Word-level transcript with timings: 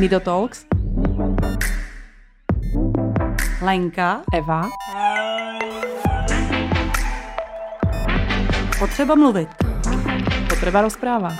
Mido 0.00 0.20
Talks. 0.20 0.66
Lenka. 3.62 4.22
Eva. 4.34 4.68
Potřeba 8.78 9.14
mluvit. 9.14 9.48
Potreba 10.48 10.82
rozpráva. 10.82 11.36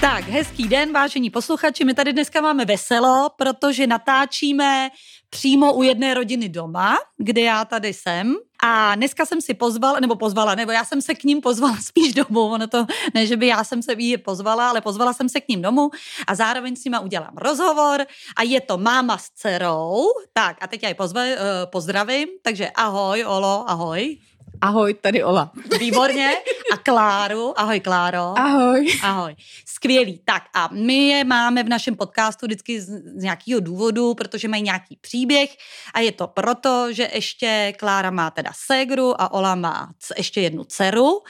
Tak, 0.00 0.24
hezký 0.24 0.68
den, 0.68 0.92
vážení 0.92 1.30
posluchači. 1.30 1.84
My 1.84 1.94
tady 1.94 2.12
dneska 2.12 2.40
máme 2.40 2.64
veselo, 2.64 3.30
protože 3.36 3.86
natáčíme 3.86 4.90
přímo 5.30 5.74
u 5.74 5.82
jedné 5.82 6.14
rodiny 6.14 6.48
doma, 6.48 6.98
kde 7.18 7.40
já 7.40 7.64
tady 7.64 7.92
jsem. 7.92 8.34
A 8.64 8.94
dneska 8.94 9.26
jsem 9.26 9.40
si 9.40 9.54
pozvala, 9.54 10.00
nebo 10.00 10.16
pozvala, 10.16 10.54
nebo 10.54 10.72
já 10.72 10.84
jsem 10.84 11.02
se 11.02 11.14
k 11.14 11.24
ním 11.24 11.40
pozvala 11.40 11.76
spíš 11.82 12.14
domů. 12.14 12.40
Ono 12.40 12.66
to, 12.66 12.86
ne, 13.14 13.26
že 13.26 13.36
by 13.36 13.46
já 13.46 13.64
jsem 13.64 13.82
se 13.82 13.92
jí 13.98 14.18
pozvala, 14.18 14.68
ale 14.68 14.80
pozvala 14.80 15.12
jsem 15.12 15.28
se 15.28 15.40
k 15.40 15.48
ním 15.48 15.62
domů 15.62 15.90
a 16.26 16.34
zároveň 16.34 16.76
s 16.76 16.84
nima 16.84 17.00
udělám 17.00 17.34
rozhovor 17.36 18.06
a 18.36 18.42
je 18.42 18.60
to 18.60 18.78
máma 18.78 19.18
s 19.18 19.30
dcerou. 19.30 20.04
Tak 20.32 20.56
a 20.60 20.66
teď 20.66 20.82
já 20.82 20.88
ji 20.88 20.94
pozve, 20.94 21.34
uh, 21.34 21.40
pozdravím, 21.72 22.28
takže 22.42 22.70
ahoj, 22.70 23.24
Olo, 23.26 23.64
ahoj. 23.70 24.18
Ahoj, 24.62 24.94
tady 24.94 25.24
Ola. 25.24 25.52
Výborně. 25.78 26.30
A 26.72 26.76
Kláru. 26.76 27.60
Ahoj, 27.60 27.80
Kláro. 27.80 28.38
Ahoj. 28.38 28.86
Ahoj. 29.02 29.34
Skvělý. 29.66 30.20
Tak 30.24 30.42
a 30.54 30.68
my 30.72 31.08
je 31.08 31.24
máme 31.24 31.62
v 31.62 31.68
našem 31.68 31.96
podcastu 31.96 32.46
vždycky 32.46 32.80
z, 32.80 32.86
z 33.18 33.22
nějakého 33.22 33.60
důvodu, 33.60 34.14
protože 34.14 34.48
mají 34.48 34.62
nějaký 34.62 34.98
příběh 35.00 35.56
a 35.94 36.00
je 36.00 36.12
to 36.12 36.26
proto, 36.26 36.92
že 36.92 37.08
ještě 37.14 37.72
Klára 37.78 38.10
má 38.10 38.30
teda 38.30 38.50
ségru 38.54 39.20
a 39.20 39.32
Ola 39.32 39.54
má 39.54 39.90
ještě 40.16 40.40
jednu 40.40 40.64
dceru, 40.64 41.12
uh, 41.12 41.20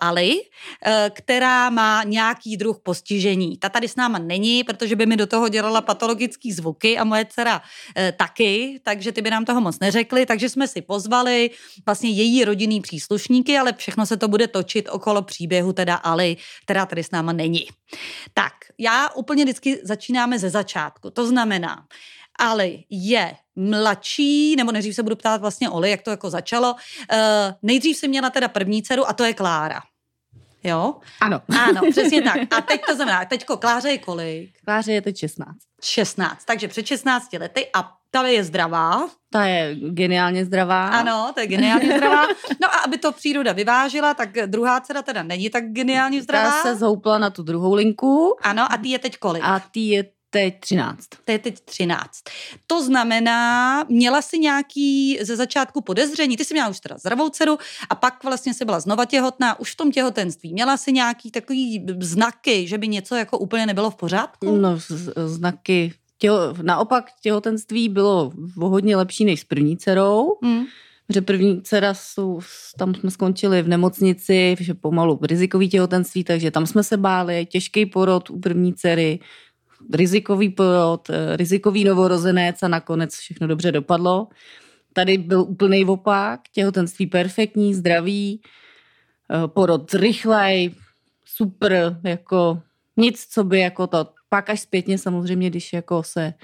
Ali, 0.00 0.34
uh, 0.34 0.92
která 1.10 1.70
má 1.70 2.02
nějaký 2.02 2.56
druh 2.56 2.80
postižení. 2.82 3.56
Ta 3.56 3.68
tady 3.68 3.88
s 3.88 3.96
náma 3.96 4.18
není, 4.18 4.64
protože 4.64 4.96
by 4.96 5.06
mi 5.06 5.16
do 5.16 5.26
toho 5.26 5.48
dělala 5.48 5.80
patologický 5.80 6.52
zvuky 6.52 6.98
a 6.98 7.04
moje 7.04 7.24
dcera 7.24 7.56
uh, 7.56 7.62
taky, 8.16 8.80
takže 8.82 9.12
ty 9.12 9.22
by 9.22 9.30
nám 9.30 9.44
toho 9.44 9.60
moc 9.60 9.78
neřekli, 9.78 10.26
takže 10.26 10.48
jsme 10.48 10.68
si 10.68 10.82
pozvali 10.82 11.50
vlastně 11.86 12.10
její 12.10 12.44
rodinný 12.62 12.80
příslušníky, 12.80 13.58
ale 13.58 13.72
všechno 13.72 14.06
se 14.06 14.16
to 14.16 14.28
bude 14.28 14.48
točit 14.48 14.88
okolo 14.88 15.22
příběhu 15.22 15.72
teda 15.72 15.94
Ali, 15.94 16.36
která 16.62 16.86
tady 16.86 17.04
s 17.04 17.10
náma 17.10 17.32
není. 17.32 17.66
Tak, 18.34 18.52
já 18.78 19.10
úplně 19.10 19.44
vždycky 19.44 19.80
začínáme 19.84 20.38
ze 20.38 20.50
začátku. 20.50 21.10
To 21.10 21.26
znamená, 21.26 21.86
Ali 22.38 22.84
je 22.90 23.34
mladší, 23.56 24.56
nebo 24.56 24.72
nejdřív 24.72 24.94
se 24.94 25.02
budu 25.02 25.16
ptát 25.16 25.40
vlastně 25.40 25.70
Oli, 25.70 25.90
jak 25.90 26.02
to 26.02 26.10
jako 26.10 26.30
začalo. 26.30 26.72
Uh, 26.72 26.78
nejdřív 27.62 27.96
si 27.96 28.08
měla 28.08 28.30
teda 28.30 28.48
první 28.48 28.82
dceru 28.82 29.08
a 29.08 29.12
to 29.12 29.24
je 29.24 29.34
Klára. 29.34 29.80
Jo? 30.64 30.94
Ano. 31.20 31.40
Ano, 31.68 31.80
přesně 31.90 32.22
tak. 32.22 32.40
A 32.58 32.60
teď 32.60 32.80
to 32.88 32.94
znamená, 32.94 33.24
teďko 33.24 33.56
Kláře 33.56 33.90
je 33.90 33.98
kolik? 33.98 34.50
Kláře 34.64 34.92
je 34.92 35.02
teď 35.02 35.18
16. 35.18 35.56
16. 35.82 36.44
Takže 36.44 36.68
před 36.68 36.86
16 36.86 37.32
lety 37.32 37.66
a 37.74 37.92
ta 38.10 38.26
je 38.26 38.44
zdravá. 38.44 39.08
Ta 39.30 39.44
je 39.44 39.74
geniálně 39.74 40.44
zdravá. 40.44 40.88
Ano, 40.88 41.30
to 41.34 41.40
je 41.40 41.46
geniálně 41.46 41.92
zdravá. 41.96 42.26
No 42.62 42.68
a 42.74 42.76
aby 42.78 42.98
to 42.98 43.12
příroda 43.12 43.52
vyvážila, 43.52 44.14
tak 44.14 44.30
druhá 44.46 44.80
dcera 44.80 45.02
teda 45.02 45.22
není 45.22 45.50
tak 45.50 45.64
geniálně 45.64 46.22
zdravá. 46.22 46.50
Ta 46.50 46.62
se 46.62 46.76
zhoupla 46.76 47.18
na 47.18 47.30
tu 47.30 47.42
druhou 47.42 47.74
linku. 47.74 48.36
Ano, 48.42 48.72
a 48.72 48.76
ty 48.76 48.88
je 48.88 48.98
teď 48.98 49.16
kolik? 49.16 49.42
A 49.44 49.60
ty 49.70 49.80
je 49.80 50.04
teď 50.32 50.60
13. 50.60 51.08
To 51.24 51.32
je 51.32 51.38
teď 51.38 51.60
13. 51.60 52.10
To 52.66 52.82
znamená, 52.84 53.84
měla 53.88 54.22
jsi 54.22 54.38
nějaký 54.38 55.18
ze 55.22 55.36
začátku 55.36 55.80
podezření, 55.80 56.36
ty 56.36 56.44
jsi 56.44 56.54
měla 56.54 56.68
už 56.68 56.80
teda 56.80 56.98
zdravou 56.98 57.28
dceru 57.28 57.58
a 57.90 57.94
pak 57.94 58.24
vlastně 58.24 58.54
se 58.54 58.64
byla 58.64 58.80
znova 58.80 59.04
těhotná, 59.04 59.60
už 59.60 59.72
v 59.72 59.76
tom 59.76 59.92
těhotenství. 59.92 60.52
Měla 60.52 60.76
jsi 60.76 60.92
nějaký 60.92 61.30
takový 61.30 61.86
znaky, 62.00 62.66
že 62.66 62.78
by 62.78 62.88
něco 62.88 63.14
jako 63.14 63.38
úplně 63.38 63.66
nebylo 63.66 63.90
v 63.90 63.94
pořádku? 63.94 64.56
No, 64.56 64.78
z- 64.78 65.12
znaky. 65.26 65.92
Těho, 66.18 66.54
naopak 66.62 67.04
těhotenství 67.22 67.88
bylo 67.88 68.32
o 68.60 68.68
hodně 68.68 68.96
lepší 68.96 69.24
než 69.24 69.40
s 69.40 69.44
první 69.44 69.76
dcerou. 69.76 70.38
Hmm. 70.42 70.64
Že 71.08 71.20
první 71.20 71.62
dcera, 71.62 71.94
jsou, 71.94 72.40
tam 72.78 72.94
jsme 72.94 73.10
skončili 73.10 73.62
v 73.62 73.68
nemocnici, 73.68 74.56
že 74.60 74.74
pomalu 74.74 75.18
rizikový 75.22 75.68
těhotenství, 75.68 76.24
takže 76.24 76.50
tam 76.50 76.66
jsme 76.66 76.82
se 76.82 76.96
báli, 76.96 77.46
těžký 77.46 77.86
porod 77.86 78.30
u 78.30 78.40
první 78.40 78.74
dcery, 78.74 79.18
rizikový 79.92 80.50
porod, 80.50 81.10
eh, 81.10 81.36
rizikový 81.36 81.84
novorozenec 81.84 82.62
a 82.62 82.68
nakonec 82.68 83.14
všechno 83.14 83.46
dobře 83.46 83.72
dopadlo. 83.72 84.28
Tady 84.92 85.18
byl 85.18 85.40
úplný 85.40 85.84
opak, 85.84 86.40
těhotenství 86.52 87.06
perfektní, 87.06 87.74
zdravý, 87.74 88.40
eh, 89.30 89.48
porod 89.48 89.94
rychlej, 89.94 90.74
super, 91.24 92.00
jako 92.04 92.62
nic, 92.96 93.26
co 93.30 93.44
by 93.44 93.58
jako 93.58 93.86
to, 93.86 94.08
pak 94.28 94.50
až 94.50 94.60
zpětně 94.60 94.98
samozřejmě, 94.98 95.50
když 95.50 95.72
jako 95.72 96.02
se 96.02 96.34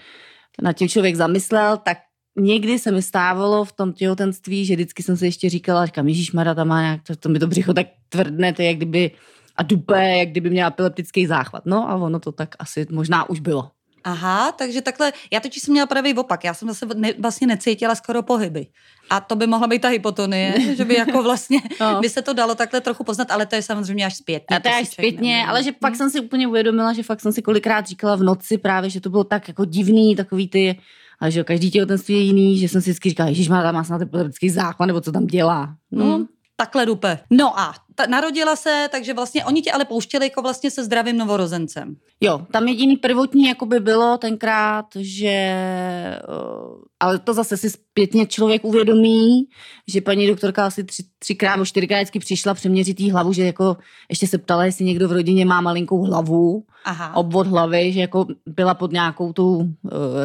nad 0.62 0.72
tím 0.72 0.88
člověk 0.88 1.16
zamyslel, 1.16 1.76
tak 1.76 1.98
někdy 2.36 2.78
se 2.78 2.92
mi 2.92 3.02
stávalo 3.02 3.64
v 3.64 3.72
tom 3.72 3.92
těhotenství, 3.92 4.64
že 4.64 4.74
vždycky 4.74 5.02
jsem 5.02 5.16
si 5.16 5.24
ještě 5.26 5.50
říkala, 5.50 5.86
říkám, 5.86 6.08
Ježíš 6.08 6.32
Mara, 6.32 6.54
tam 6.54 6.68
má 6.68 6.82
nějak, 6.82 7.02
to, 7.02 7.16
to 7.16 7.28
mi 7.28 7.38
to 7.38 7.46
břicho 7.46 7.74
tak 7.74 7.86
tvrdne, 8.08 8.52
to 8.52 8.62
je 8.62 8.68
jak 8.68 8.76
kdyby, 8.76 9.10
a 9.58 9.62
dupe, 9.62 10.16
jak 10.18 10.28
kdyby 10.28 10.50
měla 10.50 10.68
epileptický 10.68 11.26
záchvat. 11.26 11.62
No 11.66 11.90
a 11.90 11.94
ono 11.96 12.20
to 12.20 12.32
tak 12.32 12.54
asi 12.58 12.86
možná 12.90 13.28
už 13.30 13.40
bylo. 13.40 13.70
Aha, 14.04 14.52
takže 14.52 14.82
takhle, 14.82 15.12
já 15.32 15.40
totiž 15.40 15.62
jsem 15.62 15.72
měla 15.72 15.86
pravý 15.86 16.14
opak, 16.14 16.44
já 16.44 16.54
jsem 16.54 16.68
zase 16.68 16.86
ne, 16.94 17.12
vlastně 17.18 17.46
necítila 17.46 17.94
skoro 17.94 18.22
pohyby. 18.22 18.66
A 19.10 19.20
to 19.20 19.36
by 19.36 19.46
mohla 19.46 19.66
být 19.66 19.82
ta 19.82 19.88
hypotonie, 19.88 20.54
že 20.76 20.84
by 20.84 20.94
jako 20.94 21.22
vlastně, 21.22 21.58
No. 21.80 22.00
by 22.00 22.08
se 22.08 22.22
to 22.22 22.32
dalo 22.32 22.54
takhle 22.54 22.80
trochu 22.80 23.04
poznat, 23.04 23.30
ale 23.30 23.46
to 23.46 23.54
je 23.54 23.62
samozřejmě 23.62 24.06
až 24.06 24.16
zpětně. 24.16 24.56
A 24.56 24.60
to 24.60 24.68
je 24.68 24.74
až 24.74 24.88
zpětně, 24.88 25.12
neuvědomí. 25.20 25.44
ale 25.50 25.62
že 25.62 25.72
pak 25.72 25.96
jsem 25.96 26.10
si 26.10 26.20
úplně 26.20 26.46
uvědomila, 26.48 26.92
že 26.92 27.02
fakt 27.02 27.20
jsem 27.20 27.32
si 27.32 27.42
kolikrát 27.42 27.86
říkala 27.86 28.16
v 28.16 28.22
noci 28.22 28.58
právě, 28.58 28.90
že 28.90 29.00
to 29.00 29.10
bylo 29.10 29.24
tak 29.24 29.48
jako 29.48 29.64
divný, 29.64 30.16
takový 30.16 30.48
ty, 30.48 30.78
a 31.20 31.30
že 31.30 31.44
každý 31.44 31.70
těhotenství 31.70 32.14
je 32.14 32.20
jiný, 32.20 32.58
že 32.58 32.68
jsem 32.68 32.80
si 32.82 32.90
vždycky 32.90 33.08
říkala, 33.08 33.28
Ježíš 33.28 33.48
má 33.48 33.62
tam 33.62 33.74
má 33.74 33.84
snad 33.84 34.02
epileptický 34.02 34.50
záchvat, 34.50 34.86
nebo 34.86 35.00
co 35.00 35.12
tam 35.12 35.26
dělá. 35.26 35.74
No, 35.90 36.04
Hmm. 36.16 36.26
Takhle 36.60 36.86
dupe. 36.86 37.18
No 37.30 37.60
a 37.60 37.74
ta, 37.94 38.06
narodila 38.06 38.56
se, 38.56 38.88
takže 38.90 39.14
vlastně 39.14 39.44
oni 39.44 39.62
tě 39.62 39.72
ale 39.72 39.84
pouštěli 39.84 40.26
jako 40.26 40.42
vlastně 40.42 40.70
se 40.70 40.84
zdravým 40.84 41.18
novorozencem. 41.18 41.96
Jo, 42.20 42.40
tam 42.52 42.68
jediný 42.68 42.96
prvotní 42.96 43.44
jako 43.44 43.66
by 43.66 43.80
bylo 43.80 44.18
tenkrát, 44.18 44.84
že, 44.96 45.56
uh, 46.28 46.82
ale 47.00 47.18
to 47.18 47.34
zase 47.34 47.56
si 47.56 47.70
zpětně 47.70 48.26
člověk 48.26 48.64
uvědomí, 48.64 49.44
že 49.88 50.00
paní 50.00 50.26
doktorka 50.26 50.66
asi 50.66 50.84
tři, 50.84 51.02
třikrát 51.18 51.56
nebo 51.56 51.64
čtyřikrát 51.64 51.96
vždycky 51.96 52.18
přišla 52.18 52.54
přeměřit 52.54 53.00
jí 53.00 53.10
hlavu, 53.10 53.32
že 53.32 53.44
jako 53.44 53.76
ještě 54.10 54.26
se 54.26 54.38
ptala, 54.38 54.64
jestli 54.64 54.84
někdo 54.84 55.08
v 55.08 55.12
rodině 55.12 55.44
má 55.44 55.60
malinkou 55.60 56.02
hlavu, 56.02 56.64
Aha. 56.84 57.16
obvod 57.16 57.46
hlavy, 57.46 57.92
že 57.92 58.00
jako 58.00 58.26
byla 58.46 58.74
pod 58.74 58.92
nějakou 58.92 59.32
tou 59.32 59.56
uh, 59.56 59.66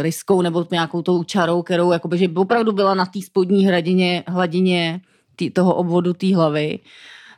riskou 0.02 0.42
nebo 0.42 0.60
pod 0.60 0.72
nějakou 0.72 1.02
tou 1.02 1.24
čarou, 1.24 1.62
kterou 1.62 1.92
jakoby, 1.92 2.18
že 2.18 2.30
opravdu 2.36 2.72
byla 2.72 2.94
na 2.94 3.06
té 3.06 3.22
spodní 3.22 3.68
hladině, 3.68 4.24
hladině 4.28 5.02
tý, 5.36 5.50
toho 5.50 5.76
obvodu 5.76 6.14
té 6.14 6.36
hlavy. 6.36 6.80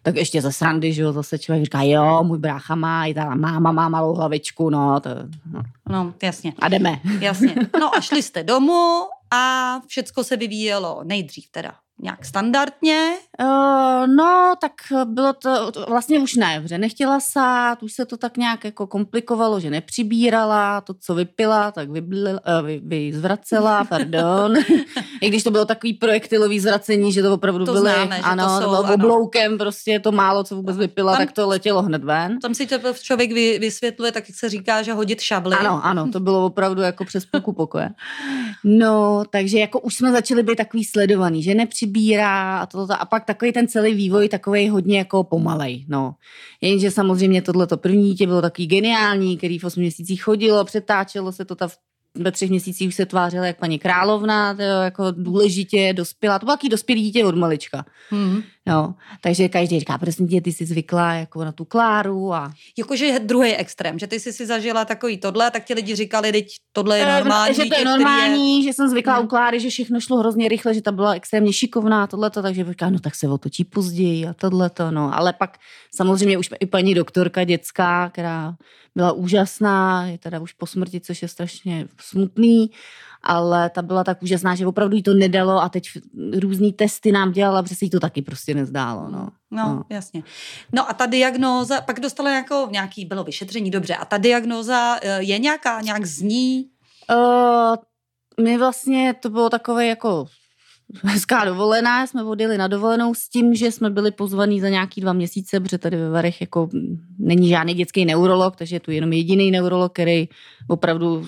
Tak 0.04 0.16
ještě 0.16 0.42
ze 0.42 0.52
srandy, 0.52 0.94
že 0.94 1.02
jo, 1.02 1.14
zase 1.14 1.40
člověk 1.40 1.66
říká, 1.66 1.82
jo, 1.82 2.24
můj 2.24 2.38
brácha 2.38 2.76
má, 2.76 3.06
i 3.06 3.14
ta 3.14 3.36
máma 3.36 3.72
má 3.72 3.90
malou 3.90 4.14
hlavičku, 4.14 4.70
no, 4.70 5.00
to, 5.00 5.10
no. 5.52 5.62
No, 5.90 6.14
jasně, 6.24 6.54
a 6.60 6.70
jdeme. 6.70 7.02
jasně. 7.20 7.56
No 7.80 7.96
a 7.96 8.02
šli 8.02 8.24
jste 8.24 8.44
domů 8.44 9.02
a 9.32 9.80
všecko 9.88 10.24
se 10.24 10.38
vyvíjelo 10.38 11.02
nejdřív 11.04 11.52
teda 11.52 11.74
nějak 12.02 12.26
standardně. 12.26 13.14
Uh, 13.42 14.08
no, 14.08 14.54
tak 14.62 14.72
bylo 15.06 15.34
to, 15.34 15.72
vlastně 15.88 16.20
už 16.20 16.36
ne, 16.36 16.62
že 16.66 16.78
nechtěla 16.78 17.20
sát, 17.20 17.84
už 17.84 17.94
se 17.94 18.06
to 18.06 18.18
tak 18.18 18.38
nějak 18.38 18.64
jako 18.64 18.88
komplikovalo, 18.88 19.60
že 19.60 19.70
nepřibírala, 19.70 20.82
to, 20.82 20.94
co 20.94 21.16
vypila, 21.16 21.72
tak 21.72 21.90
vyblila, 21.90 22.40
uh, 22.60 22.66
vy, 22.66 22.82
vyzvracela, 22.84 23.84
pardon. 23.90 24.56
I 25.22 25.30
když 25.30 25.44
to 25.44 25.52
bylo 25.52 25.66
takový 25.66 25.94
projektilový 25.94 26.60
zvracení, 26.60 27.14
že 27.14 27.22
to 27.22 27.34
opravdu 27.34 27.66
To 27.66 27.74
byly, 27.74 27.92
známe, 27.92 28.16
že 28.16 28.22
to 28.22 28.28
ano, 28.28 28.50
jsou, 28.50 28.64
to 28.64 28.70
bylo 28.70 28.84
ano. 28.84 28.94
obloukem, 28.94 29.58
prostě 29.58 30.00
to 30.00 30.12
málo, 30.12 30.44
co 30.44 30.56
vůbec 30.56 30.78
vypila, 30.78 31.12
Tam- 31.12 31.26
tak 31.26 31.32
to 31.32 31.48
letělo 31.48 31.82
hned 31.82 32.04
ven. 32.04 32.40
Tam 32.40 32.54
si 32.56 32.68
to 32.68 32.94
člověk 32.94 33.32
vy, 33.32 33.60
vysvětluje, 33.60 34.12
tak 34.12 34.30
jak 34.30 34.38
se 34.38 34.50
říká, 34.50 34.82
že 34.82 34.94
hodit 34.94 35.22
šably. 35.22 35.56
Ano, 35.56 35.86
ano, 35.86 36.12
to 36.12 36.20
bylo 36.20 36.46
opravdu 36.46 36.82
jako 36.82 37.06
přes 37.06 37.26
půlku 37.26 37.54
pokoje. 37.54 37.90
No, 38.64 39.24
takže 39.30 39.60
jako 39.60 39.80
už 39.80 39.96
jsme 39.96 40.12
začali 40.12 40.44
být 40.44 40.56
takový 40.56 40.84
sledovaný, 40.84 41.44
že 41.44 41.56
nepřibírá 41.86 42.60
a 42.60 42.66
to, 42.66 42.88
a 43.00 43.06
pak 43.06 43.26
takový 43.26 43.52
ten 43.52 43.68
celý 43.68 43.94
vývoj 43.94 44.30
takový 44.30 44.70
hodně 44.70 44.98
jako 44.98 45.24
pomalej, 45.24 45.86
no. 45.88 46.16
Jenže 46.62 46.92
samozřejmě 46.92 47.42
tohleto 47.42 47.78
první 47.78 48.04
dítě 48.04 48.28
bylo 48.28 48.42
takový 48.42 48.68
geniální, 48.68 49.38
který 49.38 49.60
v 49.60 49.64
8 49.64 49.80
měsících 49.80 50.24
chodilo, 50.24 50.66
přetáčelo 50.66 51.32
se 51.32 51.46
to, 51.46 51.56
ta 51.56 51.68
ve 52.16 52.32
třech 52.32 52.50
měsících 52.50 52.88
už 52.88 52.96
se 52.96 53.06
tvářila 53.06 53.46
jak 53.46 53.60
paní 53.60 53.80
královna, 53.80 54.54
to 54.54 54.62
jako 54.62 55.12
důležitě 55.12 55.94
dospělá. 55.94 56.40
To 56.40 56.46
bylo 56.46 56.58
takový 56.58 56.70
dospělý 56.70 57.02
dítě 57.02 57.26
od 57.26 57.36
malička. 57.36 57.86
Hmm. 58.10 58.44
No, 58.68 58.96
takže 59.22 59.50
každý 59.50 59.80
říká, 59.80 59.98
prosím 59.98 60.28
tě, 60.28 60.42
ty 60.42 60.52
jsi 60.52 60.66
zvyklá 60.66 61.14
jako 61.14 61.44
na 61.44 61.52
tu 61.52 61.66
Kláru 61.66 62.34
a... 62.34 62.54
Jakože 62.78 63.20
druhý 63.20 63.56
extrém, 63.56 64.00
že 64.00 64.08
ty 64.08 64.20
jsi 64.20 64.34
si 64.34 64.46
zažila 64.46 64.86
takový 64.86 65.18
tohle, 65.18 65.52
tak 65.52 65.66
ti 65.66 65.74
lidi 65.74 65.96
říkali, 65.96 66.32
teď 66.32 66.48
tohle 66.72 67.00
je 67.00 67.06
normální. 67.06 67.56
Že 67.56 67.66
to 67.66 67.80
je 67.80 67.86
normální, 67.86 68.58
je... 68.58 68.64
že 68.64 68.74
jsem 68.74 68.90
zvyklá 68.90 69.16
hmm. 69.16 69.26
u 69.26 69.28
Kláry, 69.28 69.60
že 69.60 69.70
všechno 69.70 70.00
šlo 70.00 70.18
hrozně 70.18 70.48
rychle, 70.48 70.74
že 70.74 70.82
ta 70.82 70.92
byla 70.92 71.14
extrémně 71.14 71.54
šikovná, 71.54 72.08
tohleto, 72.08 72.42
takže 72.42 72.66
říká, 72.70 72.90
no 72.90 73.00
tak 73.00 73.16
se 73.16 73.28
otočí 73.28 73.64
později 73.64 74.28
a 74.28 74.34
tohleto, 74.34 74.92
no. 74.92 75.18
Ale 75.18 75.34
pak 75.34 75.58
samozřejmě 75.96 76.38
už 76.38 76.50
i 76.60 76.66
paní 76.66 76.94
doktorka 76.94 77.44
dětská, 77.44 78.10
která 78.10 78.56
byla 78.96 79.12
úžasná, 79.12 80.06
je 80.06 80.18
teda 80.18 80.40
už 80.40 80.54
po 80.54 80.66
smrti, 80.66 81.00
což 81.00 81.22
je 81.22 81.28
strašně 81.28 81.88
smutný, 82.02 82.72
ale 83.26 83.70
ta 83.70 83.82
byla 83.82 84.04
tak 84.04 84.24
úžasná, 84.24 84.56
že 84.56 84.68
opravdu 84.68 84.96
jí 84.96 85.04
to 85.04 85.14
nedalo 85.14 85.62
a 85.62 85.70
teď 85.70 85.90
různý 86.40 86.74
testy 86.74 87.12
nám 87.12 87.32
dělala, 87.32 87.64
protože 87.64 87.76
se 87.76 87.86
jí 87.86 87.90
to 87.90 88.00
taky 88.00 88.22
prostě 88.22 88.54
nezdálo. 88.54 89.10
No. 89.10 89.30
No, 89.52 89.70
no, 89.70 89.84
jasně. 89.90 90.24
No 90.74 90.90
a 90.90 90.94
ta 90.94 91.06
diagnóza, 91.06 91.82
pak 91.82 92.00
dostala 92.00 92.32
jako 92.32 92.68
nějaký, 92.72 93.06
bylo 93.06 93.24
vyšetření, 93.24 93.72
dobře, 93.72 93.96
a 93.96 94.06
ta 94.06 94.18
diagnóza 94.18 94.98
eh, 95.02 95.24
je 95.24 95.40
nějaká, 95.40 95.82
nějak 95.82 96.06
zní? 96.06 96.70
Uh, 97.10 97.76
my 98.44 98.58
vlastně, 98.58 99.14
to 99.14 99.30
bylo 99.30 99.50
takové 99.50 99.86
jako 99.86 100.26
hezká 101.04 101.46
dovolená, 101.46 102.08
jsme 102.08 102.24
odjeli 102.24 102.58
na 102.58 102.68
dovolenou 102.68 103.14
s 103.14 103.30
tím, 103.30 103.56
že 103.56 103.72
jsme 103.72 103.90
byli 103.90 104.12
pozvaní 104.12 104.62
za 104.62 104.70
nějaký 104.70 105.02
dva 105.02 105.14
měsíce, 105.14 105.60
protože 105.60 105.78
tady 105.78 105.98
ve 105.98 106.10
Varech 106.10 106.42
jako 106.42 106.70
není 107.20 107.50
žádný 107.50 107.74
dětský 107.74 108.06
neurolog, 108.06 108.56
takže 108.56 108.76
je 108.76 108.80
tu 108.80 108.92
jenom 108.92 109.14
jediný 109.14 109.52
neurolog, 109.52 109.94
který 109.94 110.30
opravdu 110.68 111.28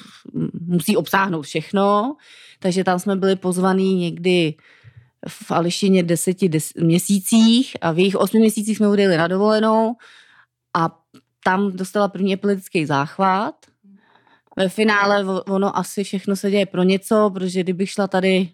musí 0.67 0.97
obsáhnout 0.97 1.41
všechno. 1.41 2.15
Takže 2.59 2.83
tam 2.83 2.99
jsme 2.99 3.15
byli 3.15 3.35
pozvaní 3.35 3.95
někdy 3.95 4.55
v 5.27 5.51
Ališině 5.51 6.03
deseti 6.03 6.49
des, 6.49 6.73
měsících 6.73 7.77
a 7.81 7.91
v 7.91 7.99
jejich 7.99 8.15
osmi 8.15 8.39
měsících 8.39 8.77
jsme 8.77 8.87
odjeli 8.87 9.17
na 9.17 9.27
dovolenou 9.27 9.95
a 10.75 10.99
tam 11.43 11.71
dostala 11.71 12.07
první 12.07 12.33
epileptický 12.33 12.85
záchvat. 12.85 13.55
Ve 14.57 14.69
finále 14.69 15.25
ono 15.47 15.77
asi 15.77 16.03
všechno 16.03 16.35
se 16.35 16.51
děje 16.51 16.65
pro 16.65 16.83
něco, 16.83 17.31
protože 17.33 17.63
kdybych 17.63 17.89
šla 17.89 18.07
tady 18.07 18.49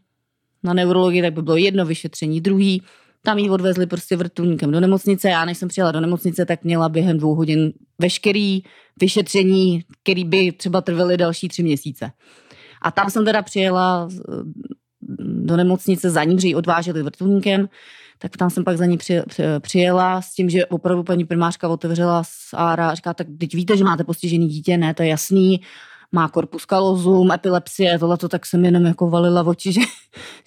na 0.63 0.74
neurologii, 0.74 1.21
tak 1.21 1.33
by 1.33 1.42
bylo 1.42 1.56
jedno 1.56 1.86
vyšetření, 1.86 2.42
druhý. 2.42 2.81
Tam 3.25 3.38
ji 3.38 3.50
odvezli 3.50 3.86
prostě 3.88 4.18
vrtulníkem 4.18 4.71
do 4.71 4.80
nemocnice. 4.80 5.30
Já 5.30 5.45
než 5.45 5.57
jsem 5.57 5.69
přijela 5.69 5.92
do 5.92 6.00
nemocnice, 6.00 6.45
tak 6.45 6.63
měla 6.63 6.89
během 6.89 7.18
dvou 7.18 7.36
hodin 7.36 7.74
veškerý 8.00 8.62
vyšetření, 9.00 9.83
který 10.04 10.24
by 10.24 10.51
třeba 10.51 10.81
trvaly 10.81 11.18
další 11.18 11.48
tři 11.48 11.63
měsíce. 11.63 12.12
A 12.81 12.92
tam 12.92 13.10
jsem 13.10 13.25
teda 13.25 13.42
přijela 13.42 14.10
do 15.19 15.57
nemocnice 15.57 16.10
za 16.10 16.24
ní, 16.24 16.39
že 16.39 16.48
ji 16.48 16.56
odváželi 16.56 17.04
vrtulníkem, 17.04 17.69
tak 18.19 18.38
tam 18.38 18.50
jsem 18.50 18.63
pak 18.63 18.77
za 18.77 18.86
ní 18.86 18.98
při, 18.98 19.21
při, 19.27 19.44
přijela 19.60 20.21
s 20.21 20.33
tím, 20.33 20.50
že 20.50 20.65
opravdu 20.65 21.04
paní 21.04 21.25
primářka 21.25 21.68
otevřela 21.68 22.24
Ára 22.54 22.89
a 22.89 22.95
říká, 22.95 23.13
tak 23.13 23.27
teď 23.39 23.56
víte, 23.56 23.77
že 23.77 23.83
máte 23.83 24.04
postižený 24.04 24.48
dítě, 24.48 24.77
ne, 24.77 24.94
to 24.94 25.04
je 25.04 25.10
jasný 25.10 25.62
má 26.13 26.30
korpus 26.30 26.65
kalozum, 26.65 27.31
epilepsie, 27.31 28.00
tohleto, 28.00 28.30
tak 28.30 28.45
jsem 28.45 28.65
jenom 28.65 28.86
jako 28.86 29.10
valila 29.10 29.42
v 29.44 29.48
oči, 29.48 29.74
že, 29.74 29.81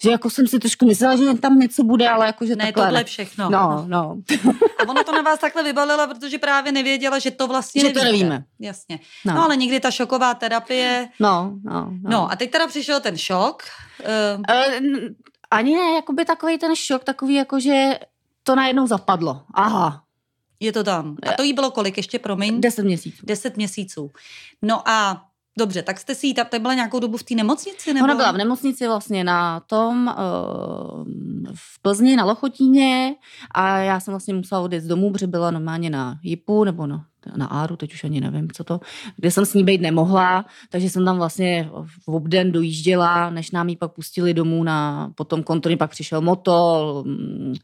že 0.01 0.11
jako 0.11 0.29
jsem 0.29 0.47
si 0.47 0.59
trošku 0.59 0.85
myslela, 0.85 1.15
že 1.15 1.33
tam 1.33 1.59
něco 1.59 1.83
bude, 1.83 2.09
ale 2.09 2.25
jako, 2.25 2.45
že 2.45 2.55
ne, 2.55 2.65
takhle. 2.65 2.85
tohle 2.85 3.03
všechno. 3.03 3.49
No, 3.49 3.85
no. 3.87 4.17
A 4.79 4.89
ona 4.89 5.03
to 5.03 5.11
na 5.11 5.21
vás 5.21 5.39
takhle 5.39 5.63
vybalila, 5.63 6.07
protože 6.07 6.37
právě 6.37 6.71
nevěděla, 6.71 7.19
že 7.19 7.31
to 7.31 7.47
vlastně 7.47 7.81
že 7.81 7.87
nevíte. 7.87 7.99
to 7.99 8.05
nevíme. 8.05 8.43
Jasně. 8.59 8.99
No. 9.25 9.33
no. 9.33 9.43
ale 9.43 9.55
někdy 9.55 9.79
ta 9.79 9.91
šoková 9.91 10.33
terapie. 10.33 11.09
No, 11.19 11.53
no, 11.63 11.73
no. 11.73 12.09
No 12.09 12.31
a 12.31 12.35
teď 12.35 12.51
teda 12.51 12.67
přišel 12.67 12.99
ten 12.99 13.17
šok. 13.17 13.63
Uh... 13.99 14.39
Uh, 14.39 15.09
ani 15.51 15.75
ne, 15.75 15.91
jakoby 15.95 16.25
takový 16.25 16.57
ten 16.57 16.75
šok, 16.75 17.03
takový 17.03 17.33
jako, 17.33 17.59
že 17.59 17.99
to 18.43 18.55
najednou 18.55 18.87
zapadlo. 18.87 19.41
Aha, 19.53 20.03
je 20.59 20.73
to 20.73 20.83
tam. 20.83 21.17
A 21.23 21.31
to 21.33 21.43
jí 21.43 21.53
bylo 21.53 21.71
kolik 21.71 21.97
ještě, 21.97 22.19
promiň? 22.19 22.61
Deset 22.61 22.85
měsíců. 22.85 23.25
Deset 23.25 23.57
měsíců. 23.57 24.11
No 24.61 24.89
a 24.89 25.26
Dobře, 25.57 25.83
tak 25.83 25.99
jste 25.99 26.15
si 26.15 26.27
ji, 26.27 26.33
ta 26.33 26.59
byla 26.59 26.73
nějakou 26.73 26.99
dobu 26.99 27.17
v 27.17 27.23
té 27.23 27.35
nemocnici? 27.35 27.93
Nebo? 27.93 28.03
Ona 28.03 28.15
byla 28.15 28.31
v 28.31 28.37
nemocnici 28.37 28.87
vlastně 28.87 29.23
na 29.23 29.59
tom, 29.59 30.07
uh, 30.07 31.05
v 31.55 31.81
Plzni 31.81 32.15
na 32.15 32.25
Lochotíně 32.25 33.15
a 33.51 33.77
já 33.77 33.99
jsem 33.99 34.11
vlastně 34.11 34.33
musela 34.33 34.61
odjet 34.61 34.81
z 34.81 34.87
domů, 34.87 35.11
protože 35.11 35.27
byla 35.27 35.51
normálně 35.51 35.89
na 35.89 36.19
JIPu 36.23 36.63
nebo 36.63 36.87
na 36.87 37.05
na 37.35 37.45
Áru, 37.45 37.75
teď 37.75 37.93
už 37.93 38.03
ani 38.03 38.21
nevím, 38.21 38.51
co 38.51 38.63
to, 38.63 38.79
kde 39.15 39.31
jsem 39.31 39.45
s 39.45 39.53
ní 39.53 39.63
být 39.63 39.81
nemohla, 39.81 40.45
takže 40.69 40.89
jsem 40.89 41.05
tam 41.05 41.17
vlastně 41.17 41.69
v 42.05 42.07
obden 42.07 42.51
dojížděla, 42.51 43.29
než 43.29 43.51
nám 43.51 43.69
ji 43.69 43.75
pak 43.75 43.91
pustili 43.91 44.33
domů 44.33 44.63
na 44.63 45.09
potom 45.15 45.43
kontrolní, 45.43 45.77
pak 45.77 45.91
přišel 45.91 46.21
moto, 46.21 47.03
mm, 47.05 47.55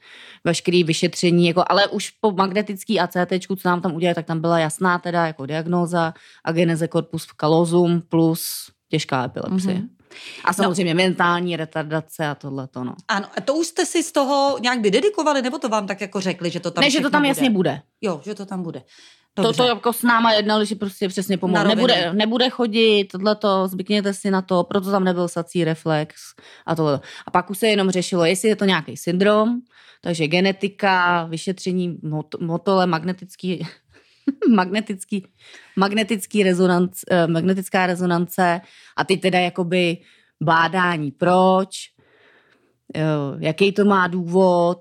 veškerý 0.43 0.83
vyšetření, 0.83 1.47
jako, 1.47 1.63
ale 1.67 1.87
už 1.87 2.09
po 2.09 2.31
magnetický 2.31 2.99
ACT, 2.99 3.33
co 3.47 3.69
nám 3.69 3.81
tam 3.81 3.95
udělali, 3.95 4.15
tak 4.15 4.25
tam 4.25 4.41
byla 4.41 4.59
jasná 4.59 4.99
teda 4.99 5.27
jako 5.27 5.45
diagnóza 5.45 6.13
ageneze 6.43 6.87
corpus 6.87 7.27
callosum 7.37 8.01
plus 8.01 8.71
těžká 8.89 9.25
epilepsie. 9.25 9.75
Mm-hmm. 9.75 10.03
A 10.43 10.53
samozřejmě 10.53 10.93
no. 10.93 10.97
mentální 10.97 11.55
retardace 11.55 12.27
a 12.27 12.35
tohle 12.35 12.67
to, 12.67 12.83
no. 12.83 12.95
Ano, 13.07 13.27
a 13.37 13.41
to 13.41 13.55
už 13.55 13.67
jste 13.67 13.85
si 13.85 14.03
z 14.03 14.11
toho 14.11 14.57
nějak 14.61 14.79
by 14.79 14.91
dedikovali, 14.91 15.41
nebo 15.41 15.57
to 15.57 15.69
vám 15.69 15.87
tak 15.87 16.01
jako 16.01 16.21
řekli, 16.21 16.49
že 16.49 16.59
to 16.59 16.71
tam 16.71 16.83
Ne, 16.83 16.89
že 16.89 17.01
to 17.01 17.09
tam 17.09 17.21
bude? 17.21 17.27
jasně 17.27 17.49
bude. 17.49 17.81
Jo, 18.01 18.21
že 18.25 18.35
to 18.35 18.45
tam 18.45 18.63
bude. 18.63 18.83
Dobře. 19.35 19.51
To, 19.51 19.63
to 19.63 19.67
jako 19.67 19.93
s 19.93 20.03
náma 20.03 20.33
jednali, 20.33 20.65
že 20.65 20.75
prostě 20.75 21.07
přesně 21.07 21.37
pomohlo. 21.37 21.67
Nebude, 21.67 22.13
nebude 22.13 22.49
chodit, 22.49 23.05
tohleto, 23.05 23.67
zvykněte 23.67 24.13
si 24.13 24.31
na 24.31 24.41
to, 24.41 24.63
proto 24.63 24.91
tam 24.91 25.03
nebyl 25.03 25.27
sací 25.27 25.63
reflex 25.63 26.15
a 26.65 26.75
tohle. 26.75 26.99
A 27.25 27.31
pak 27.31 27.49
už 27.49 27.57
se 27.57 27.67
jenom 27.67 27.91
řešilo, 27.91 28.25
jestli 28.25 28.49
je 28.49 28.55
to 28.55 28.65
nějaký 28.65 28.97
syndrom, 28.97 29.61
takže 30.01 30.27
genetika, 30.27 31.23
vyšetření 31.23 31.97
mot- 32.03 32.39
motole, 32.41 32.87
magnetický, 32.87 33.67
magnetický, 34.49 35.27
magnetický 35.75 36.43
rezonanc, 36.43 37.01
eh, 37.11 37.27
magnetická 37.27 37.87
rezonance 37.87 38.61
a 38.97 39.03
teď 39.03 39.21
teda 39.21 39.39
jakoby 39.39 39.97
bádání, 40.43 41.11
proč, 41.11 41.69
eh, 42.95 43.01
jaký 43.39 43.71
to 43.71 43.85
má 43.85 44.07
důvod, 44.07 44.79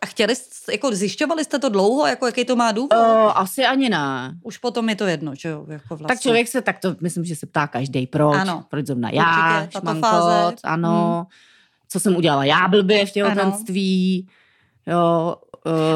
a 0.00 0.06
chtěli, 0.06 0.34
jako 0.72 0.94
zjišťovali 0.94 1.44
jste 1.44 1.58
to 1.58 1.68
dlouho, 1.68 2.06
jako 2.06 2.26
jaký 2.26 2.44
to 2.44 2.56
má 2.56 2.72
důvod? 2.72 2.92
Uh, 2.92 3.38
asi 3.38 3.64
ani 3.64 3.88
ne. 3.88 4.34
Už 4.42 4.58
potom 4.58 4.88
je 4.88 4.96
to 4.96 5.06
jedno, 5.06 5.34
že 5.34 5.48
jo? 5.48 5.66
Jako 5.68 5.88
vlastně. 5.88 6.06
Tak 6.06 6.20
člověk 6.20 6.48
se, 6.48 6.62
tak 6.62 6.78
to 6.78 6.96
myslím, 7.00 7.24
že 7.24 7.36
se 7.36 7.46
ptá 7.46 7.66
každý 7.66 8.06
proč. 8.06 8.36
Ano. 8.36 8.64
Proč 8.68 8.86
zrovna 8.86 9.10
já, 9.10 9.60
Určitě, 9.62 9.80
šmankot, 9.80 10.60
ano. 10.64 11.14
Hmm. 11.16 11.24
Co 11.88 12.00
jsem 12.00 12.16
udělala 12.16 12.44
já 12.44 12.68
blbě 12.68 13.06
v 13.06 13.10
těhotenství. 13.10 14.28
Jo, 14.86 15.36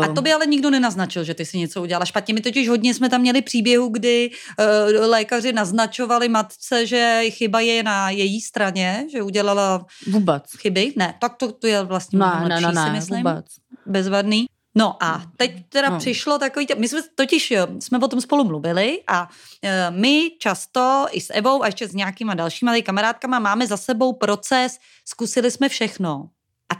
a 0.03 0.09
to 0.15 0.23
by 0.23 0.33
ale 0.33 0.47
nikdo 0.47 0.71
nenaznačil, 0.71 1.25
že 1.25 1.35
ty 1.35 1.45
si 1.45 1.59
něco 1.59 1.83
udělala 1.83 2.05
špatně. 2.05 2.35
My 2.35 2.41
totiž 2.41 2.69
hodně 2.69 2.95
jsme 2.95 3.09
tam 3.09 3.21
měli 3.21 3.43
příběhu, 3.43 3.89
kdy 3.89 4.31
uh, 4.31 5.07
lékaři 5.07 5.53
naznačovali 5.53 6.29
matce, 6.29 6.87
že 6.87 7.23
chyba 7.29 7.61
je 7.61 7.83
na 7.83 8.11
její 8.11 8.41
straně, 8.41 9.07
že 9.13 9.23
udělala 9.23 9.87
vůbec 10.11 10.43
chyby. 10.59 10.93
Ne, 10.97 11.15
tak 11.21 11.37
to, 11.37 11.53
to 11.53 11.67
je 11.67 11.83
vlastně 11.83 12.19
ne, 12.19 12.45
ne, 12.49 12.73
ne, 12.73 12.85
si 12.85 12.91
myslím. 12.91 13.19
Vůbec 13.19 13.47
bezvadný. 13.87 14.47
No 14.75 15.03
a 15.03 15.23
teď 15.37 15.69
teda 15.69 15.91
no. 15.91 15.99
přišlo 15.99 16.39
takový, 16.39 16.67
my 16.79 16.89
jsme 16.89 17.01
totiž, 17.15 17.53
jsme 17.81 17.99
o 17.99 18.09
tom 18.09 18.21
spolu 18.21 18.45
mluvili 18.45 19.03
a 19.07 19.29
e, 19.63 19.91
my 19.91 20.31
často 20.39 21.07
i 21.11 21.21
s 21.21 21.33
Evou 21.33 21.63
a 21.63 21.67
ještě 21.67 21.89
s 21.89 21.95
nějakýma 21.95 22.35
dalšíma 22.35 22.83
kamarádkama 22.83 23.39
máme 23.39 23.67
za 23.67 23.77
sebou 23.77 24.13
proces, 24.13 24.79
zkusili 25.05 25.51
jsme 25.51 25.69
všechno. 25.69 26.29